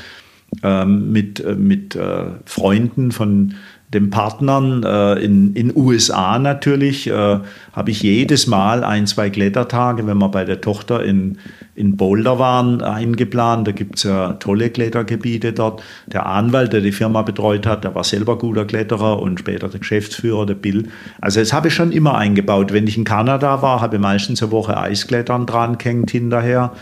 ähm, 0.63 1.11
mit, 1.11 1.41
äh, 1.41 1.55
mit 1.55 1.97
äh, 1.97 2.25
Freunden 2.45 3.11
von 3.11 3.55
den 3.95 4.11
Partnern 4.11 4.83
äh, 4.85 5.15
in 5.15 5.55
in 5.55 5.77
USA 5.77 6.39
natürlich 6.39 7.09
äh, 7.09 7.39
habe 7.73 7.91
ich 7.91 8.03
jedes 8.03 8.47
Mal 8.47 8.85
ein, 8.85 9.07
zwei 9.07 9.31
Klettertage, 9.31 10.07
wenn 10.07 10.19
wir 10.19 10.29
bei 10.29 10.45
der 10.45 10.61
Tochter 10.61 11.05
in, 11.05 11.39
in 11.75 11.97
Boulder 11.97 12.39
waren, 12.39 12.83
eingeplant. 12.83 13.67
Da 13.67 13.73
gibt 13.73 13.97
es 13.97 14.05
ja 14.05 14.35
tolle 14.35 14.71
Klettergebiete 14.71 15.53
dort. 15.53 15.83
Der 16.07 16.27
Anwalt, 16.27 16.73
der 16.73 16.81
die 16.81 16.93
Firma 16.93 17.23
betreut 17.23 17.67
hat, 17.67 17.85
der 17.85 17.95
war 17.95 18.05
selber 18.05 18.39
guter 18.39 18.65
Kletterer 18.65 19.21
und 19.21 19.41
später 19.41 19.69
der 19.69 19.81
Geschäftsführer, 19.81 20.47
der 20.47 20.55
Bill. 20.55 20.89
Also 21.21 21.41
das 21.41 21.53
habe 21.53 21.69
ich 21.69 21.75
schon 21.75 21.93
immer 21.93 22.17
eingebaut. 22.17 22.73
Wenn 22.73 22.87
ich 22.87 22.97
in 22.97 23.05
Kanada 23.05 23.63
war, 23.63 23.81
habe 23.81 23.97
ich 23.97 24.03
meistens 24.03 24.43
eine 24.43 24.53
Woche 24.53 24.77
Eisklettern 24.77 25.47
dran 25.47 25.79
gehängt 25.79 26.11
hinterher. 26.11 26.73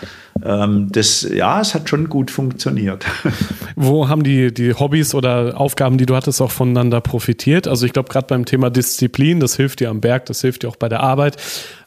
Ähm, 0.45 0.89
das, 0.91 1.23
ja, 1.23 1.61
es 1.61 1.75
hat 1.75 1.89
schon 1.89 2.09
gut 2.09 2.31
funktioniert. 2.31 3.05
Wo 3.77 4.09
haben 4.09 4.23
die, 4.23 4.53
die 4.53 4.75
Hobbys 4.75 5.15
oder 5.15 5.61
Aufgaben, 5.61 5.99
die 5.99 6.07
du 6.07 6.17
hattest, 6.17 6.41
auch 6.41 6.51
voneinander 6.51 7.01
profitiert? 7.01 7.69
Also 7.69 7.87
ich 7.87 7.93
glaube, 7.93 8.09
gerade 8.09 8.27
beim 8.27 8.45
Thema 8.45 8.71
Disziplin, 8.71 9.41
das 9.41 9.57
hilft 9.57 9.81
dir 9.81 9.91
am 9.91 10.01
Berg, 10.01 10.27
das 10.27 10.41
hilft 10.41 10.63
dir 10.63 10.69
auch 10.69 10.77
bei 10.77 10.89
der 10.89 11.01
Arbeit. 11.01 11.37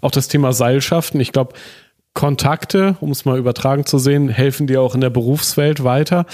Auch 0.02 0.12
das 0.12 0.28
Thema 0.28 0.54
Seilschaften. 0.54 1.20
Ich 1.20 1.32
glaube, 1.32 1.54
Kontakte, 2.14 2.96
um 3.02 3.10
es 3.10 3.26
mal 3.26 3.39
übertragen 3.39 3.86
zu 3.86 3.98
sehen, 3.98 4.30
helfen 4.30 4.68
dir 4.68 4.82
auch 4.82 4.94
in 4.94 5.02
der 5.02 5.10
Berufswelt 5.10 5.84
weiter. 5.84 6.26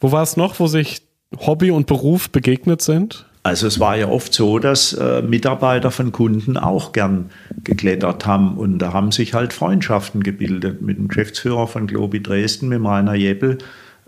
Wo 0.00 0.10
war 0.10 0.22
es 0.22 0.36
noch, 0.36 0.58
wo 0.58 0.66
sich 0.66 1.02
Hobby 1.36 1.70
und 1.70 1.86
Beruf 1.86 2.30
begegnet 2.30 2.82
sind? 2.82 3.26
Also 3.42 3.66
es 3.66 3.80
war 3.80 3.96
ja 3.96 4.08
oft 4.08 4.34
so, 4.34 4.58
dass 4.58 4.92
äh, 4.92 5.22
Mitarbeiter 5.22 5.90
von 5.90 6.12
Kunden 6.12 6.56
auch 6.56 6.92
gern 6.92 7.30
geklettert 7.64 8.26
haben 8.26 8.56
und 8.58 8.78
da 8.78 8.92
haben 8.92 9.12
sich 9.12 9.34
halt 9.34 9.52
Freundschaften 9.52 10.22
gebildet 10.22 10.82
mit 10.82 10.98
dem 10.98 11.08
Geschäftsführer 11.08 11.66
von 11.66 11.86
Globi 11.86 12.22
Dresden, 12.22 12.68
mit 12.68 12.84
Rainer 12.84 13.14
Jeppel. 13.14 13.58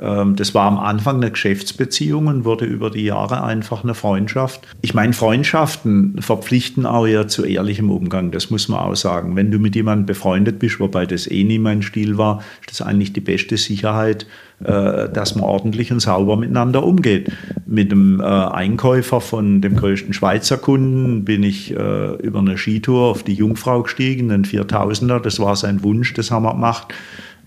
Ähm, 0.00 0.36
das 0.36 0.54
war 0.54 0.66
am 0.66 0.78
Anfang 0.78 1.16
eine 1.16 1.30
Geschäftsbeziehung 1.30 2.26
und 2.26 2.44
wurde 2.44 2.64
über 2.64 2.90
die 2.90 3.04
Jahre 3.04 3.44
einfach 3.44 3.84
eine 3.84 3.94
Freundschaft. 3.94 4.66
Ich 4.80 4.94
meine, 4.94 5.12
Freundschaften 5.12 6.20
verpflichten 6.20 6.86
auch 6.86 7.06
ja 7.06 7.28
zu 7.28 7.44
ehrlichem 7.44 7.90
Umgang, 7.90 8.30
das 8.30 8.50
muss 8.50 8.68
man 8.68 8.80
auch 8.80 8.96
sagen. 8.96 9.36
Wenn 9.36 9.50
du 9.50 9.58
mit 9.58 9.76
jemandem 9.76 10.06
befreundet 10.06 10.58
bist, 10.58 10.80
wobei 10.80 11.06
das 11.06 11.30
eh 11.30 11.44
nie 11.44 11.58
mein 11.58 11.82
Stil 11.82 12.18
war, 12.18 12.42
ist 12.60 12.70
das 12.70 12.86
eigentlich 12.86 13.12
die 13.12 13.20
beste 13.20 13.56
Sicherheit, 13.56 14.26
dass 14.60 15.34
man 15.34 15.44
ordentlich 15.44 15.90
und 15.90 16.00
sauber 16.00 16.36
miteinander 16.36 16.84
umgeht. 16.84 17.32
Mit 17.66 17.90
dem 17.90 18.20
äh, 18.20 18.24
Einkäufer 18.24 19.20
von 19.20 19.60
dem 19.62 19.76
größten 19.76 20.12
Schweizer 20.12 20.58
Kunden 20.58 21.24
bin 21.24 21.42
ich 21.42 21.74
äh, 21.74 22.14
über 22.16 22.40
eine 22.40 22.58
Skitour 22.58 23.08
auf 23.08 23.22
die 23.22 23.34
Jungfrau 23.34 23.82
gestiegen, 23.82 24.30
einen 24.30 24.44
4000er, 24.44 25.20
das 25.20 25.40
war 25.40 25.56
sein 25.56 25.82
Wunsch, 25.82 26.12
das 26.14 26.30
haben 26.30 26.42
wir 26.42 26.52
gemacht. 26.52 26.92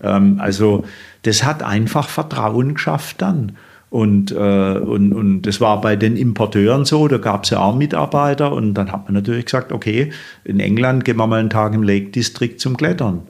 Ähm, 0.02 0.36
also 0.40 0.84
das 1.22 1.44
hat 1.44 1.62
einfach 1.62 2.08
Vertrauen 2.08 2.74
geschafft 2.74 3.22
dann. 3.22 3.52
Und, 3.90 4.32
äh, 4.32 4.34
und, 4.34 5.12
und 5.12 5.42
das 5.42 5.60
war 5.60 5.80
bei 5.80 5.94
den 5.94 6.16
Importeuren 6.16 6.84
so, 6.84 7.06
da 7.06 7.18
gab 7.18 7.44
es 7.44 7.50
ja 7.50 7.60
auch 7.60 7.76
Mitarbeiter 7.76 8.52
und 8.52 8.74
dann 8.74 8.90
hat 8.90 9.04
man 9.04 9.14
natürlich 9.14 9.44
gesagt, 9.44 9.70
okay, 9.70 10.10
in 10.42 10.58
England 10.58 11.04
gehen 11.04 11.16
wir 11.16 11.28
mal 11.28 11.38
einen 11.38 11.50
Tag 11.50 11.74
im 11.74 11.84
Lake 11.84 12.10
District 12.10 12.56
zum 12.58 12.76
Klettern. 12.76 13.22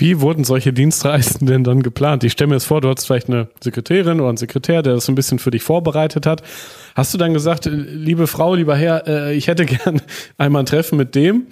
Wie 0.00 0.22
wurden 0.22 0.44
solche 0.44 0.72
Dienstreisen 0.72 1.46
denn 1.46 1.62
dann 1.62 1.82
geplant? 1.82 2.24
Ich 2.24 2.32
stelle 2.32 2.48
mir 2.48 2.54
jetzt 2.54 2.64
vor, 2.64 2.80
du 2.80 2.88
hast 2.88 3.04
vielleicht 3.04 3.28
eine 3.28 3.48
Sekretärin 3.62 4.18
oder 4.18 4.30
einen 4.30 4.38
Sekretär, 4.38 4.82
der 4.82 4.94
das 4.94 5.08
ein 5.08 5.14
bisschen 5.14 5.38
für 5.38 5.50
dich 5.50 5.62
vorbereitet 5.62 6.24
hat. 6.24 6.42
Hast 6.94 7.12
du 7.12 7.18
dann 7.18 7.34
gesagt, 7.34 7.66
liebe 7.70 8.26
Frau, 8.26 8.54
lieber 8.54 8.76
Herr, 8.76 9.06
äh, 9.06 9.34
ich 9.34 9.46
hätte 9.46 9.66
gern 9.66 10.00
einmal 10.38 10.62
ein 10.62 10.66
Treffen 10.66 10.96
mit 10.96 11.14
dem 11.14 11.48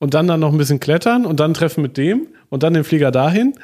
und 0.00 0.12
dann 0.12 0.26
dann 0.26 0.40
noch 0.40 0.50
ein 0.50 0.58
bisschen 0.58 0.80
klettern 0.80 1.24
und 1.24 1.38
dann 1.38 1.52
ein 1.52 1.54
Treffen 1.54 1.82
mit 1.82 1.96
dem 1.96 2.26
und 2.50 2.64
dann 2.64 2.74
den 2.74 2.82
Flieger 2.82 3.12
dahin? 3.12 3.54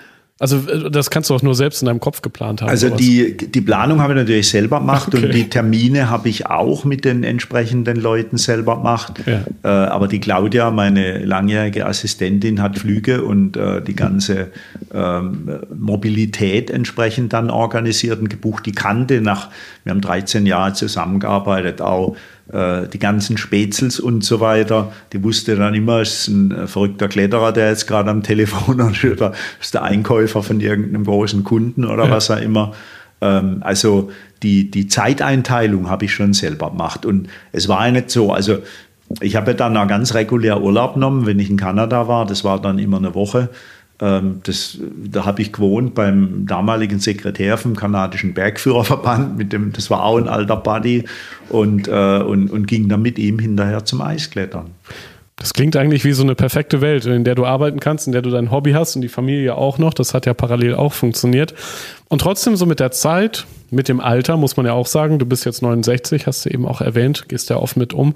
Also 0.40 0.56
äh, 0.56 0.90
das 0.90 1.10
kannst 1.10 1.28
du 1.30 1.34
auch 1.34 1.42
nur 1.42 1.54
selbst 1.54 1.82
in 1.82 1.86
deinem 1.86 2.00
Kopf 2.00 2.22
geplant 2.22 2.62
haben. 2.62 2.70
Also 2.70 2.88
die, 2.88 3.36
die 3.36 3.60
Planung 3.60 4.00
habe 4.00 4.14
ich 4.14 4.18
natürlich 4.18 4.48
selber 4.48 4.80
gemacht 4.80 5.14
okay. 5.14 5.26
und 5.26 5.34
die 5.34 5.48
Termine 5.48 6.08
habe 6.08 6.30
ich 6.30 6.46
auch 6.46 6.84
mit 6.84 7.04
den 7.04 7.22
entsprechenden 7.22 8.00
Leuten 8.00 8.38
selber 8.38 8.78
gemacht. 8.78 9.22
Ja. 9.26 9.44
Äh, 9.62 9.68
aber 9.68 10.08
die 10.08 10.18
Claudia, 10.18 10.70
meine 10.70 11.18
langjährige 11.24 11.86
Assistentin, 11.86 12.62
hat 12.62 12.78
Flüge 12.78 13.22
und 13.22 13.58
äh, 13.58 13.82
die 13.82 13.94
ganze 13.94 14.48
ähm, 14.94 15.60
Mobilität 15.78 16.70
entsprechend 16.70 17.34
dann 17.34 17.50
organisiert 17.50 18.18
und 18.18 18.30
gebucht. 18.30 18.64
Die 18.64 18.72
kannte 18.72 19.20
nach, 19.20 19.50
wir 19.84 19.90
haben 19.90 20.00
13 20.00 20.46
Jahre 20.46 20.72
zusammengearbeitet, 20.72 21.82
auch 21.82 22.16
die 22.52 22.98
ganzen 22.98 23.36
Spätzels 23.36 24.00
und 24.00 24.24
so 24.24 24.40
weiter. 24.40 24.92
Die 25.12 25.22
wusste 25.22 25.56
dann 25.56 25.74
immer, 25.74 26.00
es 26.00 26.22
ist 26.22 26.28
ein 26.28 26.50
äh, 26.50 26.66
verrückter 26.66 27.08
Kletterer, 27.08 27.52
der 27.52 27.68
jetzt 27.68 27.86
gerade 27.86 28.10
am 28.10 28.22
Telefon 28.22 28.80
ist, 28.90 29.04
oder 29.04 29.32
ist 29.60 29.74
der 29.74 29.84
Einkäufer 29.84 30.42
von 30.42 30.60
irgendeinem 30.60 31.04
großen 31.04 31.44
Kunden 31.44 31.84
oder 31.84 32.06
ja. 32.06 32.10
was 32.10 32.30
auch 32.30 32.40
immer. 32.40 32.72
Ähm, 33.20 33.58
also 33.60 34.10
die, 34.42 34.70
die 34.70 34.88
Zeiteinteilung 34.88 35.88
habe 35.88 36.06
ich 36.06 36.12
schon 36.12 36.32
selber 36.32 36.70
gemacht. 36.70 37.06
Und 37.06 37.28
es 37.52 37.68
war 37.68 37.86
ja 37.86 37.92
nicht 37.92 38.10
so, 38.10 38.32
also 38.32 38.58
ich 39.20 39.36
habe 39.36 39.54
dann 39.54 39.76
auch 39.76 39.88
ganz 39.88 40.14
regulär 40.14 40.60
Urlaub 40.60 40.94
genommen, 40.94 41.26
wenn 41.26 41.38
ich 41.38 41.50
in 41.50 41.56
Kanada 41.56 42.08
war. 42.08 42.26
Das 42.26 42.44
war 42.44 42.60
dann 42.60 42.78
immer 42.78 42.98
eine 42.98 43.14
Woche. 43.14 43.48
Ähm, 44.00 44.40
das, 44.44 44.78
da 45.04 45.26
habe 45.26 45.42
ich 45.42 45.52
gewohnt 45.52 45.94
beim 45.94 46.46
damaligen 46.46 47.00
Sekretär 47.00 47.58
vom 47.58 47.76
kanadischen 47.76 48.32
Bergführerverband, 48.32 49.36
mit 49.36 49.52
dem, 49.52 49.72
das 49.72 49.90
war 49.90 50.04
auch 50.04 50.16
ein 50.16 50.28
alter 50.28 50.56
Buddy, 50.56 51.04
und, 51.50 51.88
äh, 51.88 52.22
und, 52.22 52.50
und 52.50 52.66
ging 52.66 52.88
dann 52.88 53.02
mit 53.02 53.18
ihm 53.18 53.38
hinterher 53.38 53.84
zum 53.84 54.00
Eisklettern. 54.00 54.70
Das 55.40 55.54
klingt 55.54 55.74
eigentlich 55.74 56.04
wie 56.04 56.12
so 56.12 56.22
eine 56.22 56.34
perfekte 56.34 56.82
Welt, 56.82 57.06
in 57.06 57.24
der 57.24 57.34
du 57.34 57.46
arbeiten 57.46 57.80
kannst, 57.80 58.06
in 58.06 58.12
der 58.12 58.20
du 58.20 58.28
dein 58.28 58.50
Hobby 58.50 58.72
hast 58.72 58.94
und 58.94 59.00
die 59.00 59.08
Familie 59.08 59.56
auch 59.56 59.78
noch. 59.78 59.94
Das 59.94 60.12
hat 60.12 60.26
ja 60.26 60.34
parallel 60.34 60.74
auch 60.74 60.92
funktioniert. 60.92 61.54
Und 62.10 62.20
trotzdem 62.20 62.56
so 62.56 62.66
mit 62.66 62.78
der 62.78 62.90
Zeit, 62.90 63.46
mit 63.70 63.88
dem 63.88 64.00
Alter, 64.00 64.36
muss 64.36 64.58
man 64.58 64.66
ja 64.66 64.74
auch 64.74 64.86
sagen, 64.86 65.18
du 65.18 65.24
bist 65.24 65.46
jetzt 65.46 65.62
69, 65.62 66.26
hast 66.26 66.44
du 66.44 66.50
eben 66.50 66.66
auch 66.66 66.82
erwähnt, 66.82 67.30
gehst 67.30 67.48
ja 67.48 67.56
oft 67.56 67.78
mit 67.78 67.94
um. 67.94 68.14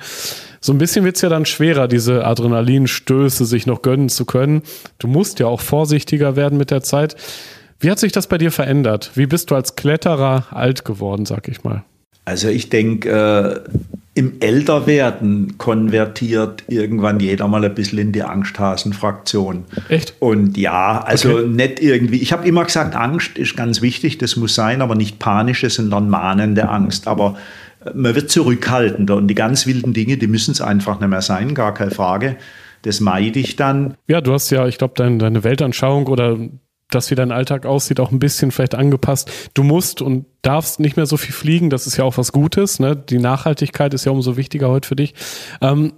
So 0.60 0.74
ein 0.74 0.78
bisschen 0.78 1.06
wird 1.06 1.16
es 1.16 1.22
ja 1.22 1.30
dann 1.30 1.46
schwerer, 1.46 1.88
diese 1.88 2.26
Adrenalinstöße 2.26 3.46
sich 3.46 3.66
noch 3.66 3.80
gönnen 3.80 4.10
zu 4.10 4.26
können. 4.26 4.60
Du 4.98 5.08
musst 5.08 5.38
ja 5.38 5.46
auch 5.46 5.62
vorsichtiger 5.62 6.36
werden 6.36 6.58
mit 6.58 6.70
der 6.70 6.82
Zeit. 6.82 7.16
Wie 7.80 7.90
hat 7.90 7.98
sich 7.98 8.12
das 8.12 8.26
bei 8.26 8.36
dir 8.36 8.52
verändert? 8.52 9.12
Wie 9.14 9.26
bist 9.26 9.50
du 9.50 9.54
als 9.54 9.76
Kletterer 9.76 10.48
alt 10.50 10.84
geworden, 10.84 11.24
sag 11.24 11.48
ich 11.48 11.64
mal? 11.64 11.84
Also 12.26 12.48
ich 12.48 12.68
denke, 12.68 13.64
äh 13.64 13.70
im 14.16 14.34
Älterwerden 14.38 15.58
konvertiert 15.58 16.62
irgendwann 16.68 17.18
jeder 17.18 17.48
mal 17.48 17.64
ein 17.64 17.74
bisschen 17.74 17.98
in 17.98 18.12
die 18.12 18.22
Angsthasen-Fraktion. 18.22 19.64
Echt? 19.88 20.14
Und 20.20 20.56
ja, 20.56 21.00
also 21.00 21.38
okay. 21.38 21.48
nicht 21.48 21.80
irgendwie. 21.80 22.18
Ich 22.18 22.32
habe 22.32 22.46
immer 22.46 22.64
gesagt, 22.64 22.94
Angst 22.94 23.38
ist 23.38 23.56
ganz 23.56 23.82
wichtig, 23.82 24.18
das 24.18 24.36
muss 24.36 24.54
sein, 24.54 24.82
aber 24.82 24.94
nicht 24.94 25.18
panische, 25.18 25.68
sondern 25.68 26.08
mahnende 26.08 26.68
Angst. 26.68 27.08
Aber 27.08 27.36
äh, 27.84 27.90
man 27.92 28.14
wird 28.14 28.30
zurückhaltender 28.30 29.16
und 29.16 29.26
die 29.26 29.34
ganz 29.34 29.66
wilden 29.66 29.92
Dinge, 29.92 30.16
die 30.16 30.28
müssen 30.28 30.52
es 30.52 30.60
einfach 30.60 31.00
nicht 31.00 31.10
mehr 31.10 31.22
sein, 31.22 31.52
gar 31.54 31.74
keine 31.74 31.90
Frage. 31.90 32.36
Das 32.82 33.00
meide 33.00 33.40
ich 33.40 33.56
dann. 33.56 33.94
Ja, 34.06 34.20
du 34.20 34.32
hast 34.32 34.50
ja, 34.50 34.68
ich 34.68 34.78
glaube, 34.78 34.94
dein, 34.96 35.18
deine 35.18 35.42
Weltanschauung 35.42 36.06
oder 36.06 36.38
das, 36.91 37.11
wie 37.11 37.14
dein 37.14 37.32
Alltag 37.32 37.66
aussieht, 37.66 38.01
auch 38.01 38.12
ein 38.12 38.18
bisschen 38.18 38.51
vielleicht 38.51 38.74
angepasst. 38.74 39.30
Du 39.55 39.62
musst 39.62 40.03
und 40.03 40.26
darfst 40.43 40.80
nicht 40.80 40.97
mehr 40.97 41.07
so 41.07 41.16
viel 41.16 41.35
fliegen, 41.35 41.70
das 41.70 41.87
ist 41.87 41.97
ja 41.97 42.05
auch 42.05 42.18
was 42.18 42.32
Gutes. 42.32 42.78
Ne? 42.78 42.95
Die 42.97 43.18
Nachhaltigkeit 43.18 43.95
ist 43.95 44.05
ja 44.05 44.12
umso 44.12 44.37
wichtiger 44.37 44.68
heute 44.68 44.89
für 44.89 44.97
dich. 44.97 45.14
Ähm, 45.61 45.93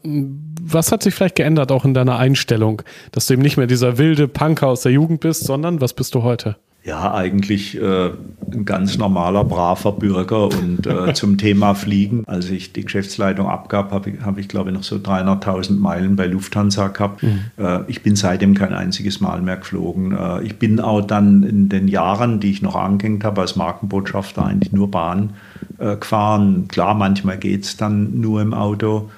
was 0.60 0.92
hat 0.92 1.02
sich 1.02 1.14
vielleicht 1.14 1.36
geändert 1.36 1.72
auch 1.72 1.84
in 1.84 1.94
deiner 1.94 2.18
Einstellung, 2.18 2.82
dass 3.12 3.26
du 3.26 3.34
eben 3.34 3.42
nicht 3.42 3.56
mehr 3.56 3.66
dieser 3.66 3.98
wilde 3.98 4.28
Punker 4.28 4.68
aus 4.68 4.82
der 4.82 4.92
Jugend 4.92 5.20
bist, 5.20 5.44
sondern 5.44 5.80
was 5.80 5.92
bist 5.92 6.14
du 6.14 6.22
heute? 6.22 6.56
Ja, 6.86 7.12
eigentlich 7.12 7.76
äh, 7.82 8.10
ein 8.52 8.64
ganz 8.64 8.96
normaler, 8.96 9.42
braver 9.42 9.90
Bürger. 9.90 10.44
Und 10.44 10.86
äh, 10.86 11.12
zum 11.14 11.36
Thema 11.36 11.74
Fliegen, 11.74 12.22
als 12.28 12.48
ich 12.48 12.72
die 12.72 12.82
Geschäftsleitung 12.82 13.48
abgab, 13.48 13.90
habe 13.90 14.10
ich, 14.10 14.20
hab 14.20 14.38
ich 14.38 14.46
glaube 14.46 14.70
ich, 14.70 14.76
noch 14.76 14.84
so 14.84 14.94
300.000 14.94 15.80
Meilen 15.80 16.14
bei 16.14 16.26
Lufthansa 16.26 16.86
gehabt. 16.88 17.24
Mhm. 17.24 17.40
Äh, 17.56 17.80
ich 17.88 18.04
bin 18.04 18.14
seitdem 18.14 18.54
kein 18.54 18.72
einziges 18.72 19.20
Mal 19.20 19.42
mehr 19.42 19.56
geflogen. 19.56 20.16
Äh, 20.16 20.44
ich 20.44 20.60
bin 20.60 20.78
auch 20.78 21.00
dann 21.00 21.42
in 21.42 21.68
den 21.68 21.88
Jahren, 21.88 22.38
die 22.38 22.52
ich 22.52 22.62
noch 22.62 22.76
angehängt 22.76 23.24
habe 23.24 23.40
als 23.40 23.56
Markenbotschafter, 23.56 24.46
eigentlich 24.46 24.72
nur 24.72 24.88
Bahn 24.88 25.30
äh, 25.78 25.96
gefahren. 25.96 26.68
Klar, 26.68 26.94
manchmal 26.94 27.38
geht 27.38 27.64
es 27.64 27.76
dann 27.76 28.20
nur 28.20 28.40
im 28.40 28.54
Auto. 28.54 29.10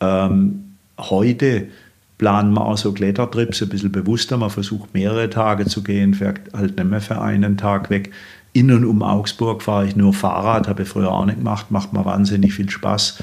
Ähm, 0.00 0.74
heute 0.98 1.68
planen 2.18 2.52
wir 2.52 2.64
auch 2.64 2.78
so 2.78 2.92
Klettertrips 2.92 3.62
ein 3.62 3.68
bisschen 3.68 3.92
bewusster. 3.92 4.36
Man 4.36 4.50
versucht 4.50 4.94
mehrere 4.94 5.28
Tage 5.30 5.66
zu 5.66 5.82
gehen, 5.82 6.14
fährt 6.14 6.40
halt 6.52 6.76
nicht 6.76 6.88
mehr 6.88 7.00
für 7.00 7.20
einen 7.20 7.56
Tag 7.56 7.90
weg. 7.90 8.12
In 8.52 8.70
und 8.70 8.84
um 8.84 9.02
Augsburg 9.02 9.62
fahre 9.62 9.86
ich 9.86 9.96
nur 9.96 10.12
Fahrrad, 10.12 10.68
habe 10.68 10.82
ich 10.82 10.88
früher 10.88 11.10
auch 11.10 11.24
nicht 11.24 11.38
gemacht, 11.38 11.70
macht 11.70 11.92
mir 11.92 12.04
wahnsinnig 12.04 12.52
viel 12.52 12.68
Spaß. 12.68 13.22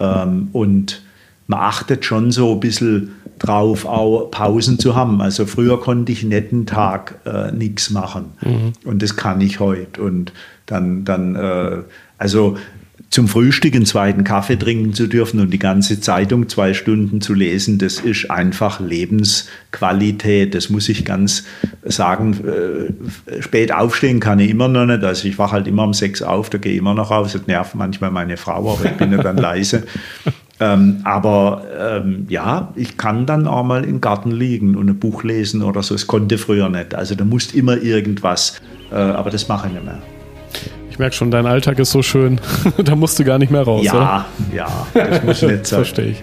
Ähm, 0.00 0.48
und 0.52 1.02
man 1.46 1.60
achtet 1.60 2.04
schon 2.04 2.32
so 2.32 2.52
ein 2.52 2.60
bisschen 2.60 3.12
drauf, 3.38 3.84
auch 3.84 4.30
Pausen 4.30 4.78
zu 4.78 4.94
haben. 4.94 5.20
Also 5.20 5.46
früher 5.46 5.80
konnte 5.80 6.12
ich 6.12 6.24
einen 6.24 6.66
Tag 6.66 7.20
äh, 7.24 7.52
nichts 7.52 7.90
machen. 7.90 8.32
Mhm. 8.40 8.72
Und 8.84 9.02
das 9.02 9.16
kann 9.16 9.40
ich 9.40 9.60
heute. 9.60 10.02
Und 10.02 10.32
dann, 10.66 11.04
dann 11.04 11.34
äh, 11.34 11.82
also 12.18 12.56
zum 13.10 13.28
Frühstück 13.28 13.74
einen 13.74 13.86
zweiten 13.86 14.24
Kaffee 14.24 14.56
trinken 14.56 14.92
zu 14.92 15.06
dürfen 15.06 15.38
und 15.38 15.50
die 15.50 15.58
ganze 15.58 16.00
Zeitung 16.00 16.48
zwei 16.48 16.74
Stunden 16.74 17.20
zu 17.20 17.32
lesen, 17.32 17.78
das 17.78 18.00
ist 18.00 18.30
einfach 18.30 18.80
Lebensqualität. 18.80 20.54
Das 20.54 20.68
muss 20.68 20.88
ich 20.88 21.04
ganz 21.04 21.44
sagen. 21.84 22.36
Äh, 22.44 23.42
spät 23.42 23.72
aufstehen 23.72 24.18
kann 24.18 24.40
ich 24.40 24.50
immer 24.50 24.68
noch 24.68 24.86
nicht. 24.86 25.04
Also 25.04 25.28
ich 25.28 25.38
wache 25.38 25.52
halt 25.52 25.68
immer 25.68 25.84
um 25.84 25.94
sechs 25.94 26.22
auf, 26.22 26.50
da 26.50 26.58
gehe 26.58 26.72
ich 26.72 26.78
immer 26.78 26.94
noch 26.94 27.10
raus. 27.10 27.32
Das 27.34 27.46
nervt 27.46 27.74
manchmal 27.76 28.10
meine 28.10 28.36
Frau, 28.36 28.72
aber 28.72 28.84
ich 28.86 28.96
bin 28.96 29.12
ja 29.12 29.22
dann 29.22 29.36
leise. 29.36 29.84
Ähm, 30.60 31.00
aber 31.02 31.64
ähm, 31.76 32.26
ja, 32.28 32.72
ich 32.76 32.96
kann 32.96 33.26
dann 33.26 33.48
auch 33.48 33.64
mal 33.64 33.84
im 33.84 34.00
Garten 34.00 34.30
liegen 34.30 34.76
und 34.76 34.88
ein 34.88 34.98
Buch 34.98 35.24
lesen 35.24 35.62
oder 35.62 35.82
so. 35.82 35.96
Es 35.96 36.06
konnte 36.06 36.38
früher 36.38 36.68
nicht. 36.68 36.94
Also 36.94 37.16
da 37.16 37.24
musst 37.24 37.56
immer 37.56 37.76
irgendwas. 37.76 38.60
Äh, 38.92 38.94
aber 38.94 39.30
das 39.30 39.48
mache 39.48 39.66
ich 39.66 39.74
nicht 39.74 39.84
mehr. 39.84 40.00
Ich 40.94 40.98
merke 41.00 41.16
schon, 41.16 41.32
dein 41.32 41.44
Alltag 41.44 41.80
ist 41.80 41.90
so 41.90 42.02
schön. 42.02 42.40
da 42.76 42.94
musst 42.94 43.18
du 43.18 43.24
gar 43.24 43.40
nicht 43.40 43.50
mehr 43.50 43.62
raus, 43.62 43.84
ja, 43.84 43.94
oder? 43.94 44.26
Ja, 44.54 44.86
das 44.94 45.24
muss 45.24 45.42
nicht 45.42 45.66
sein. 45.66 45.78
Verstehe 45.84 46.06
ich. 46.10 46.22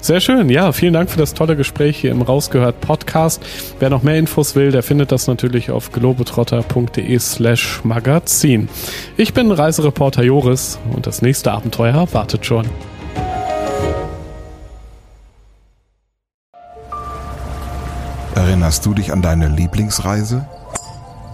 Sehr 0.00 0.20
schön. 0.20 0.48
Ja, 0.48 0.72
vielen 0.72 0.94
Dank 0.94 1.10
für 1.10 1.18
das 1.18 1.34
tolle 1.34 1.56
Gespräch 1.56 1.98
hier 1.98 2.10
im 2.12 2.22
Rausgehört 2.22 2.80
Podcast. 2.80 3.42
Wer 3.80 3.90
noch 3.90 4.02
mehr 4.02 4.16
Infos 4.16 4.56
will, 4.56 4.72
der 4.72 4.82
findet 4.82 5.12
das 5.12 5.26
natürlich 5.26 5.70
auf 5.70 5.92
globetrotter.de 5.92 7.18
slash 7.18 7.80
magazin. 7.84 8.70
Ich 9.18 9.34
bin 9.34 9.52
Reisereporter 9.52 10.22
Joris 10.22 10.78
und 10.96 11.06
das 11.06 11.20
nächste 11.20 11.52
Abenteuer 11.52 12.08
wartet 12.10 12.46
schon. 12.46 12.64
Erinnerst 18.34 18.86
du 18.86 18.94
dich 18.94 19.12
an 19.12 19.20
deine 19.20 19.48
Lieblingsreise? 19.48 20.46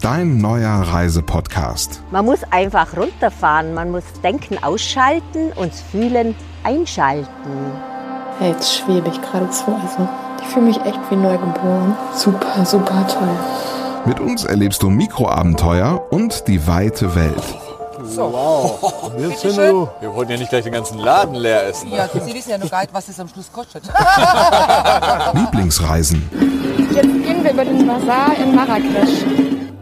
Dein 0.00 0.38
neuer 0.38 0.80
Reisepodcast. 0.80 2.00
Man 2.10 2.24
muss 2.24 2.38
einfach 2.50 2.96
runterfahren, 2.96 3.74
man 3.74 3.90
muss 3.90 4.04
Denken 4.24 4.56
ausschalten 4.62 5.52
und 5.56 5.74
Fühlen 5.74 6.34
einschalten. 6.64 7.28
Ja, 8.40 8.46
jetzt 8.46 8.78
schwebe 8.78 9.10
ich 9.10 9.20
geradezu. 9.20 9.64
Also, 9.66 10.08
ich 10.40 10.46
fühle 10.48 10.66
mich 10.66 10.80
echt 10.86 10.98
wie 11.10 11.16
neugeboren. 11.16 11.94
Super, 12.14 12.64
super 12.64 13.06
toll. 13.08 13.28
Mit 14.06 14.20
uns 14.20 14.44
erlebst 14.44 14.82
du 14.82 14.88
Mikroabenteuer 14.88 16.10
und 16.10 16.48
die 16.48 16.66
weite 16.66 17.14
Welt. 17.14 17.44
So. 18.02 18.32
Wow. 18.32 19.12
Wir, 19.18 19.28
wir 19.28 20.14
wollten 20.14 20.32
ja 20.32 20.38
nicht 20.38 20.48
gleich 20.48 20.64
den 20.64 20.72
ganzen 20.72 20.98
Laden 20.98 21.34
leer 21.34 21.66
essen. 21.66 21.92
Ja, 21.92 22.08
Sie 22.08 22.32
wissen 22.32 22.50
ja 22.50 22.56
noch 22.56 22.70
gar 22.70 22.80
nicht, 22.80 22.94
was 22.94 23.06
es 23.08 23.20
am 23.20 23.28
Schluss 23.28 23.52
kostet. 23.52 23.82
Lieblingsreisen. 25.34 26.26
Jetzt 26.94 27.02
gehen 27.02 27.44
wir 27.44 27.52
über 27.52 27.64
den 27.66 27.86
Bazar 27.86 28.34
in 28.42 28.54
Marrakesch. 28.54 29.49